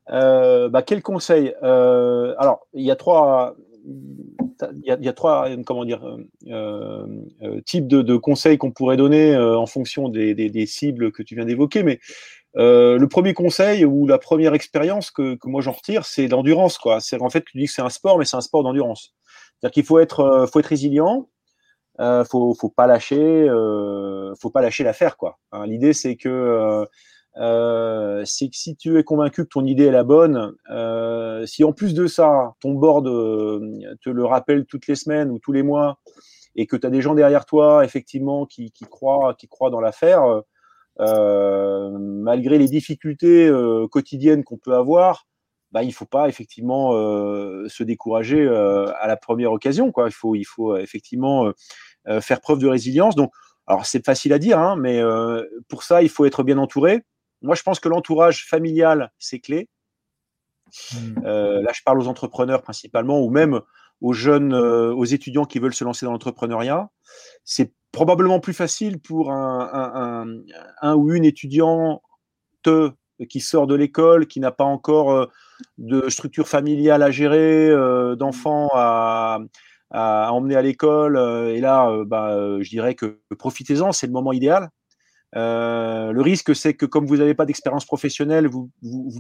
euh, 0.09 0.69
bah, 0.69 0.81
quel 0.81 1.03
conseil 1.03 1.53
Alors, 1.61 2.67
il 2.73 2.83
y 2.83 2.89
a 2.89 2.95
trois. 2.95 3.55
Il 3.85 4.85
y, 4.85 5.09
a, 5.09 5.13
trois 5.13 5.49
comment 5.65 5.83
dire, 5.83 6.01
types 7.65 7.87
de, 7.87 8.15
conseils 8.15 8.57
qu'on 8.57 8.71
pourrait 8.71 8.95
donner 8.95 9.35
en 9.35 9.65
fonction 9.65 10.07
des, 10.07 10.65
cibles 10.65 11.11
que 11.11 11.21
tu 11.21 11.35
viens 11.35 11.43
d'évoquer. 11.43 11.83
Mais 11.83 11.99
le 12.55 13.05
premier 13.07 13.33
conseil 13.33 13.83
ou 13.83 14.07
la 14.07 14.19
première 14.19 14.53
expérience 14.53 15.11
que, 15.11 15.37
moi 15.43 15.61
j'en 15.61 15.73
retire, 15.73 16.05
c'est 16.05 16.29
l'endurance. 16.29 16.79
C'est 17.01 17.21
en 17.21 17.29
fait, 17.29 17.43
tu 17.43 17.57
dis 17.57 17.65
que 17.65 17.73
c'est 17.73 17.81
un 17.81 17.89
sport, 17.89 18.17
mais 18.17 18.23
c'est 18.23 18.37
un 18.37 18.41
sport 18.41 18.63
d'endurance. 18.63 19.13
C'est-à-dire 19.63 19.75
qu'il 19.75 19.85
faut 19.85 19.99
être, 19.99 20.19
euh, 20.19 20.45
faut 20.45 20.59
être 20.59 20.65
résilient, 20.65 21.29
euh, 22.01 22.25
faut, 22.25 22.53
faut 22.53 22.69
pas 22.69 22.85
lâcher, 22.85 23.47
euh, 23.47 24.33
faut 24.35 24.49
pas 24.49 24.61
lâcher 24.61 24.83
l'affaire 24.83 25.15
quoi. 25.15 25.37
Hein, 25.53 25.65
l'idée 25.67 25.93
c'est 25.93 26.17
que 26.17 26.85
euh, 27.37 28.23
que 28.23 28.25
si 28.25 28.75
tu 28.75 28.99
es 28.99 29.03
convaincu 29.05 29.45
que 29.45 29.49
ton 29.49 29.65
idée 29.65 29.85
est 29.85 29.91
la 29.91 30.03
bonne, 30.03 30.53
si 31.47 31.63
en 31.63 31.71
plus 31.71 31.93
de 31.93 32.07
ça, 32.07 32.55
ton 32.59 32.73
board 32.73 33.05
te 33.05 34.09
le 34.09 34.25
rappelle 34.25 34.65
toutes 34.65 34.87
les 34.87 34.95
semaines 34.95 35.31
ou 35.31 35.39
tous 35.39 35.53
les 35.53 35.63
mois, 35.63 35.97
et 36.57 36.67
que 36.67 36.75
tu 36.75 36.85
as 36.85 36.89
des 36.89 37.01
gens 37.01 37.15
derrière 37.15 37.45
toi, 37.45 37.85
effectivement, 37.85 38.45
qui, 38.45 38.71
croient, 38.89 39.33
qui 39.33 39.47
croient 39.47 39.69
dans 39.69 39.79
l'affaire, 39.79 40.23
malgré 40.99 42.59
les 42.59 42.67
difficultés 42.67 43.51
quotidiennes 43.89 44.43
qu'on 44.43 44.57
peut 44.57 44.75
avoir, 44.75 45.25
bah, 45.73 45.81
il 45.81 45.87
ne 45.87 45.93
faut 45.93 46.05
pas 46.05 46.29
effectivement 46.29 46.93
euh, 46.93 47.67
se 47.67 47.83
décourager 47.83 48.39
euh, 48.39 48.93
à 48.99 49.07
la 49.07 49.17
première 49.17 49.51
occasion. 49.51 49.91
Quoi. 49.91 50.07
Il 50.07 50.13
faut, 50.13 50.35
il 50.35 50.43
faut 50.43 50.73
euh, 50.73 50.77
effectivement 50.79 51.51
faire 52.19 52.41
preuve 52.41 52.59
de 52.59 52.67
résilience. 52.67 53.15
Donc, 53.15 53.31
alors 53.65 53.85
c'est 53.85 54.05
facile 54.05 54.33
à 54.33 54.39
dire, 54.39 54.59
hein, 54.59 54.75
mais 54.75 55.01
pour 55.69 55.83
ça, 55.83 56.03
il 56.03 56.09
faut 56.09 56.25
être 56.25 56.43
bien 56.43 56.57
entouré. 56.57 57.01
Moi, 57.41 57.55
je 57.55 57.63
pense 57.63 57.79
que 57.79 57.87
l'entourage 57.87 58.45
familial, 58.45 59.13
c'est 59.19 59.39
clé. 59.39 59.69
Mmh. 60.93 61.23
là, 61.23 61.71
je 61.73 61.81
parle 61.85 62.01
aux 62.01 62.09
entrepreneurs 62.09 62.61
principalement, 62.61 63.21
ou 63.21 63.29
même 63.29 63.61
aux 64.01 64.11
jeunes, 64.11 64.53
aux 64.53 65.05
étudiants 65.05 65.45
qui 65.45 65.59
veulent 65.59 65.73
se 65.73 65.85
lancer 65.85 66.05
dans 66.05 66.11
l'entrepreneuriat. 66.11 66.89
C'est 67.45 67.71
probablement 67.93 68.41
plus 68.41 68.53
facile 68.53 68.99
pour 68.99 69.31
un, 69.31 69.69
un, 69.71 70.25
un, 70.25 70.41
un 70.81 70.95
ou 70.95 71.13
une 71.13 71.23
étudiante 71.23 72.01
qui 73.29 73.39
sort 73.39 73.65
de 73.65 73.75
l'école, 73.75 74.27
qui 74.27 74.41
n'a 74.41 74.51
pas 74.51 74.65
encore 74.65 75.29
de 75.77 76.09
structure 76.09 76.47
familiale 76.47 77.03
à 77.03 77.11
gérer, 77.11 77.69
euh, 77.69 78.15
d'enfants 78.15 78.69
à, 78.73 79.39
emmener 79.91 80.55
à 80.55 80.61
l'école. 80.61 81.17
Euh, 81.17 81.53
et 81.53 81.59
là, 81.59 81.89
euh, 81.89 82.05
bah, 82.05 82.35
je 82.61 82.69
dirais 82.69 82.95
que 82.95 83.19
profitez-en, 83.37 83.91
c'est 83.91 84.07
le 84.07 84.13
moment 84.13 84.31
idéal. 84.31 84.69
le 85.33 86.21
risque, 86.21 86.55
c'est 86.55 86.73
que 86.73 86.85
comme 86.85 87.05
vous 87.05 87.17
n'avez 87.17 87.33
pas 87.33 87.45
d'expérience 87.45 87.85
professionnelle, 87.85 88.47
vous, 88.47 88.71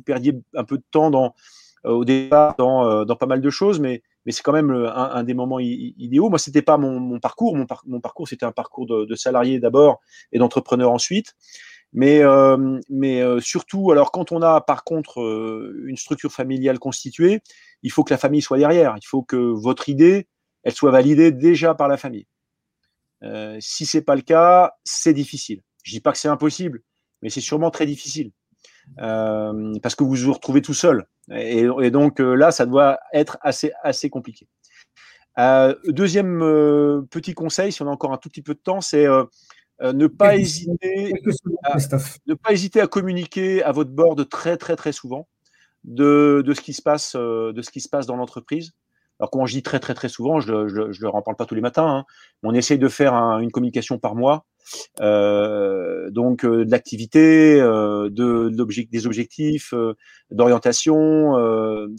perdiez 0.05 0.33
un 0.55 0.63
peu 0.63 0.77
de 0.77 0.83
temps 0.91 1.11
dans, 1.11 1.35
au 1.83 2.05
départ 2.05 2.55
dans, 2.57 3.05
pas 3.15 3.25
mal 3.25 3.41
de 3.41 3.49
choses, 3.49 3.79
mais, 3.79 4.01
c'est 4.29 4.41
quand 4.41 4.53
même 4.53 4.71
un, 4.71 5.23
des 5.23 5.33
moments 5.33 5.59
idéaux. 5.59 6.29
Moi, 6.29 6.39
c'était 6.39 6.61
pas 6.61 6.77
mon, 6.77 7.19
parcours. 7.19 7.57
Mon, 7.57 7.65
mon 7.85 7.99
parcours, 7.99 8.27
c'était 8.27 8.45
un 8.45 8.53
parcours 8.53 8.85
de, 8.85 9.03
de 9.03 9.15
salarié 9.15 9.59
d'abord 9.59 9.99
et 10.31 10.39
d'entrepreneur 10.39 10.91
ensuite. 10.91 11.35
Mais, 11.93 12.23
euh, 12.23 12.79
euh, 12.91 13.39
surtout, 13.39 13.91
alors 13.91 14.11
quand 14.11 14.31
on 14.31 14.41
a 14.41 14.61
par 14.61 14.83
contre 14.83 15.21
euh, 15.21 15.83
une 15.85 15.95
structure 15.95 16.31
familiale 16.31 16.79
constituée, 16.79 17.41
il 17.83 17.91
faut 17.91 18.03
que 18.03 18.11
la 18.13 18.17
famille 18.17 18.41
soit 18.41 18.57
derrière. 18.57 18.95
Il 18.97 19.05
faut 19.05 19.21
que 19.21 19.35
votre 19.35 19.89
idée, 19.89 20.27
elle 20.63 20.73
soit 20.73 20.91
validée 20.91 21.31
déjà 21.31 21.75
par 21.75 21.87
la 21.87 21.97
famille. 21.97 22.27
Si 23.61 23.85
c'est 23.85 24.01
pas 24.01 24.15
le 24.15 24.21
cas, 24.21 24.73
c'est 24.83 25.13
difficile. 25.13 25.61
Je 25.83 25.91
dis 25.91 26.01
pas 26.01 26.11
que 26.11 26.17
c'est 26.17 26.27
impossible, 26.27 26.81
mais 27.21 27.29
c'est 27.29 27.39
sûrement 27.39 27.71
très 27.71 27.85
difficile 27.85 28.31
parce 28.97 29.95
que 29.95 30.03
vous 30.03 30.15
vous 30.15 30.33
retrouvez 30.33 30.61
tout 30.61 30.73
seul. 30.73 31.05
Et, 31.31 31.65
et 31.81 31.89
donc 31.89 32.19
là, 32.19 32.51
ça 32.51 32.65
doit 32.65 32.99
être 33.13 33.37
assez 33.39 33.71
assez 33.81 34.09
compliqué. 34.09 34.49
deuxième 35.87 36.39
petit 37.09 37.33
conseil, 37.33 37.71
si 37.71 37.81
on 37.81 37.87
a 37.87 37.91
encore 37.91 38.11
un 38.11 38.17
tout 38.17 38.27
petit 38.27 38.41
peu 38.41 38.55
de 38.55 38.59
temps, 38.59 38.81
c'est 38.81 39.07
euh, 39.81 39.93
ne, 39.93 40.07
pas 40.07 40.35
hésiter 40.37 41.13
à, 41.63 41.77
ne 42.27 42.33
pas 42.35 42.51
hésiter 42.51 42.79
à 42.79 42.87
communiquer 42.87 43.63
à 43.63 43.71
votre 43.71 43.89
board 43.89 44.29
très 44.29 44.55
très 44.57 44.75
très 44.75 44.91
souvent 44.91 45.27
de, 45.83 46.43
de 46.45 46.53
ce 46.53 46.61
qui 46.61 46.73
se 46.73 46.81
passe 46.81 47.15
euh, 47.15 47.51
de 47.53 47.61
ce 47.61 47.71
qui 47.71 47.81
se 47.81 47.89
passe 47.89 48.05
dans 48.05 48.15
l'entreprise. 48.15 48.73
Alors 49.19 49.31
comment 49.31 49.45
je 49.45 49.53
dis 49.53 49.63
très 49.63 49.79
très 49.79 49.93
très 49.93 50.09
souvent, 50.09 50.39
je 50.39 50.51
ne 50.53 51.01
leur 51.01 51.15
en 51.15 51.21
parle 51.21 51.37
pas 51.37 51.45
tous 51.45 51.55
les 51.55 51.61
matins. 51.61 51.87
Hein. 51.87 52.05
On 52.43 52.53
essaye 52.53 52.77
de 52.79 52.87
faire 52.87 53.13
une 53.13 53.51
communication 53.51 53.97
par 53.97 54.15
mois, 54.15 54.45
donc 54.99 56.45
euh, 56.45 56.65
de 56.65 56.71
l'activité, 56.71 57.59
euh, 57.59 58.09
de, 58.09 58.49
des 58.91 59.07
objectifs, 59.07 59.73
euh, 59.73 59.93
d'orientation, 60.31 61.33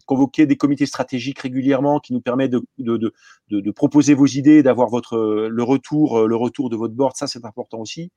convoquer 0.06 0.46
des 0.46 0.56
comités 0.56 0.86
stratégiques 0.86 1.40
régulièrement 1.40 2.00
qui 2.00 2.12
nous 2.12 2.20
permettent 2.20 2.52
de, 2.52 2.62
de, 2.78 3.70
proposer 3.70 4.14
vos 4.14 4.26
idées, 4.26 4.62
d'avoir 4.62 4.88
votre 4.88 5.48
le 5.48 5.62
retour 5.62 6.26
le 6.26 6.36
retour 6.36 6.70
de 6.70 6.76
votre 6.76 6.94
board. 6.94 7.16
Ça 7.16 7.26
c'est 7.26 7.44
important 7.44 7.78
aussi. 7.78 8.10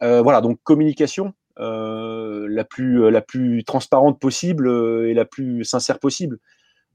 voilà 0.00 0.40
donc 0.40 0.58
communication. 0.62 1.32
la 1.56 2.64
plus 2.64 3.10
la 3.10 3.20
plus 3.20 3.64
transparente 3.64 4.20
possible 4.20 4.68
et 5.08 5.14
la 5.14 5.24
plus 5.24 5.64
sincère 5.64 5.98
possible. 5.98 6.38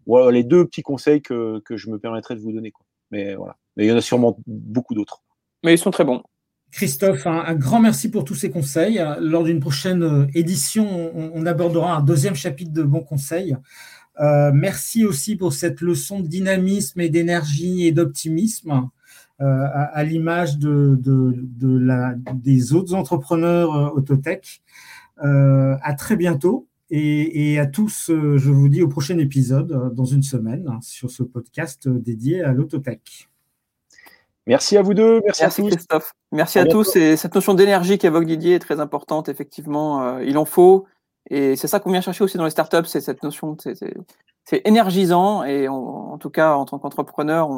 Voilà 0.06 0.32
les 0.32 0.44
deux 0.44 0.66
petits 0.66 0.84
conseils 0.84 1.22
que, 1.22 1.60
que 1.66 1.76
je 1.76 1.90
me 1.90 2.00
permettrai 2.00 2.36
de 2.36 2.40
vous 2.40 2.54
donner. 2.54 2.72
Quoi. 2.72 2.86
Mais 3.12 3.36
voilà. 3.36 3.58
Mais 3.76 3.86
il 3.86 3.90
y 3.90 3.92
en 3.92 3.98
a 3.98 4.02
sûrement 4.02 4.38
beaucoup 4.48 4.94
d'autres. 4.94 5.22
Mais 5.64 5.74
ils 5.74 5.78
sont 5.78 5.92
très 5.92 6.06
bons. 6.06 6.24
Christophe, 6.72 7.26
un, 7.26 7.56
grand 7.56 7.80
merci 7.80 8.10
pour 8.10 8.24
tous 8.24 8.36
ces 8.36 8.50
conseils. 8.50 9.04
Lors 9.20 9.44
d'une 9.44 9.60
prochaine 9.60 10.04
euh, 10.04 10.26
édition, 10.34 11.12
on, 11.16 11.46
abordera 11.46 11.98
un 11.98 12.02
deuxième 12.02 12.36
chapitre 12.36 12.74
de 12.74 12.84
bons 12.84 13.02
conseils. 13.02 13.56
Euh, 14.20 14.52
merci 14.54 15.06
aussi 15.06 15.36
pour 15.36 15.54
cette 15.54 15.82
leçon 15.82 16.20
de 16.20 16.28
dynamisme 16.28 17.00
et 17.00 17.10
d'énergie 17.10 17.88
et 17.88 17.92
d'optimisme, 17.92 18.90
euh, 19.42 19.66
à, 19.94 20.04
l'image 20.04 20.58
des 20.58 20.74
autres 22.74 22.96
entrepreneurs 22.96 23.96
Autotech. 23.96 24.62
à 25.18 25.94
très 25.98 26.16
bientôt 26.16 26.68
et, 26.90 27.54
et, 27.54 27.60
à 27.60 27.68
tous, 27.68 28.06
je 28.08 28.50
vous 28.50 28.70
dis 28.70 28.82
au 28.82 28.88
prochain 28.88 29.20
épisode 29.20 29.94
dans 29.94 30.06
une 30.06 30.24
semaine 30.24 30.68
sur 30.82 31.12
ce 31.12 31.22
podcast 31.22 31.88
dédié 31.88 32.42
à 32.42 32.54
l'autotech. 32.54 33.30
Merci 34.48 34.78
à 34.78 34.82
vous 34.82 34.94
deux. 34.94 35.22
Merci, 35.26 35.44
à 35.44 35.50
tous. 35.50 35.68
Christophe. 35.68 36.14
Merci 36.32 36.60
à, 36.60 36.66
tous. 36.66 36.96
Et 36.96 37.18
cette 37.18 37.36
notion 37.36 37.54
d'énergie 37.54 37.98
qu'évoque 37.98 38.26
Didier 38.26 38.56
est 38.56 38.60
très 38.60 38.80
importante, 38.80 39.28
effectivement. 39.28 40.02
Euh, 40.02 40.24
il 40.24 40.38
en 40.38 40.46
faut. 40.46 40.88
Et 41.30 41.58
c'est 41.58 41.68
ça 41.68 41.82
qu'on 41.82 41.92
vient 41.92 42.02
chercher 42.02 42.24
aussi 42.24 42.38
dans 42.38 42.46
les 42.46 42.52
startups, 42.52 42.86
c'est 42.86 43.02
cette 43.02 43.22
notion, 43.22 43.58
c'est 43.60 44.62
énergisant. 44.66 45.44
Et 45.44 45.68
en 45.68 46.18
tout 46.18 46.30
cas, 46.30 46.56
en 46.56 46.64
tant 46.64 46.80
qu'entrepreneur, 46.80 47.50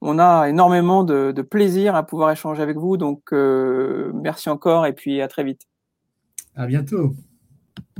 on, 0.00 0.18
a 0.18 0.48
énormément 0.48 1.04
de, 1.04 1.42
plaisir 1.42 1.94
à 1.94 2.04
pouvoir 2.04 2.30
échanger 2.30 2.62
avec 2.62 2.78
vous. 2.78 2.96
Donc, 2.96 3.34
euh, 3.34 4.10
merci 4.14 4.48
encore 4.48 4.86
et 4.86 4.94
puis 4.94 5.20
à 5.20 5.28
très 5.28 5.44
vite. 5.44 5.60
À 6.54 6.66
bientôt. 6.66 7.12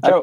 Ciao. 0.03 0.23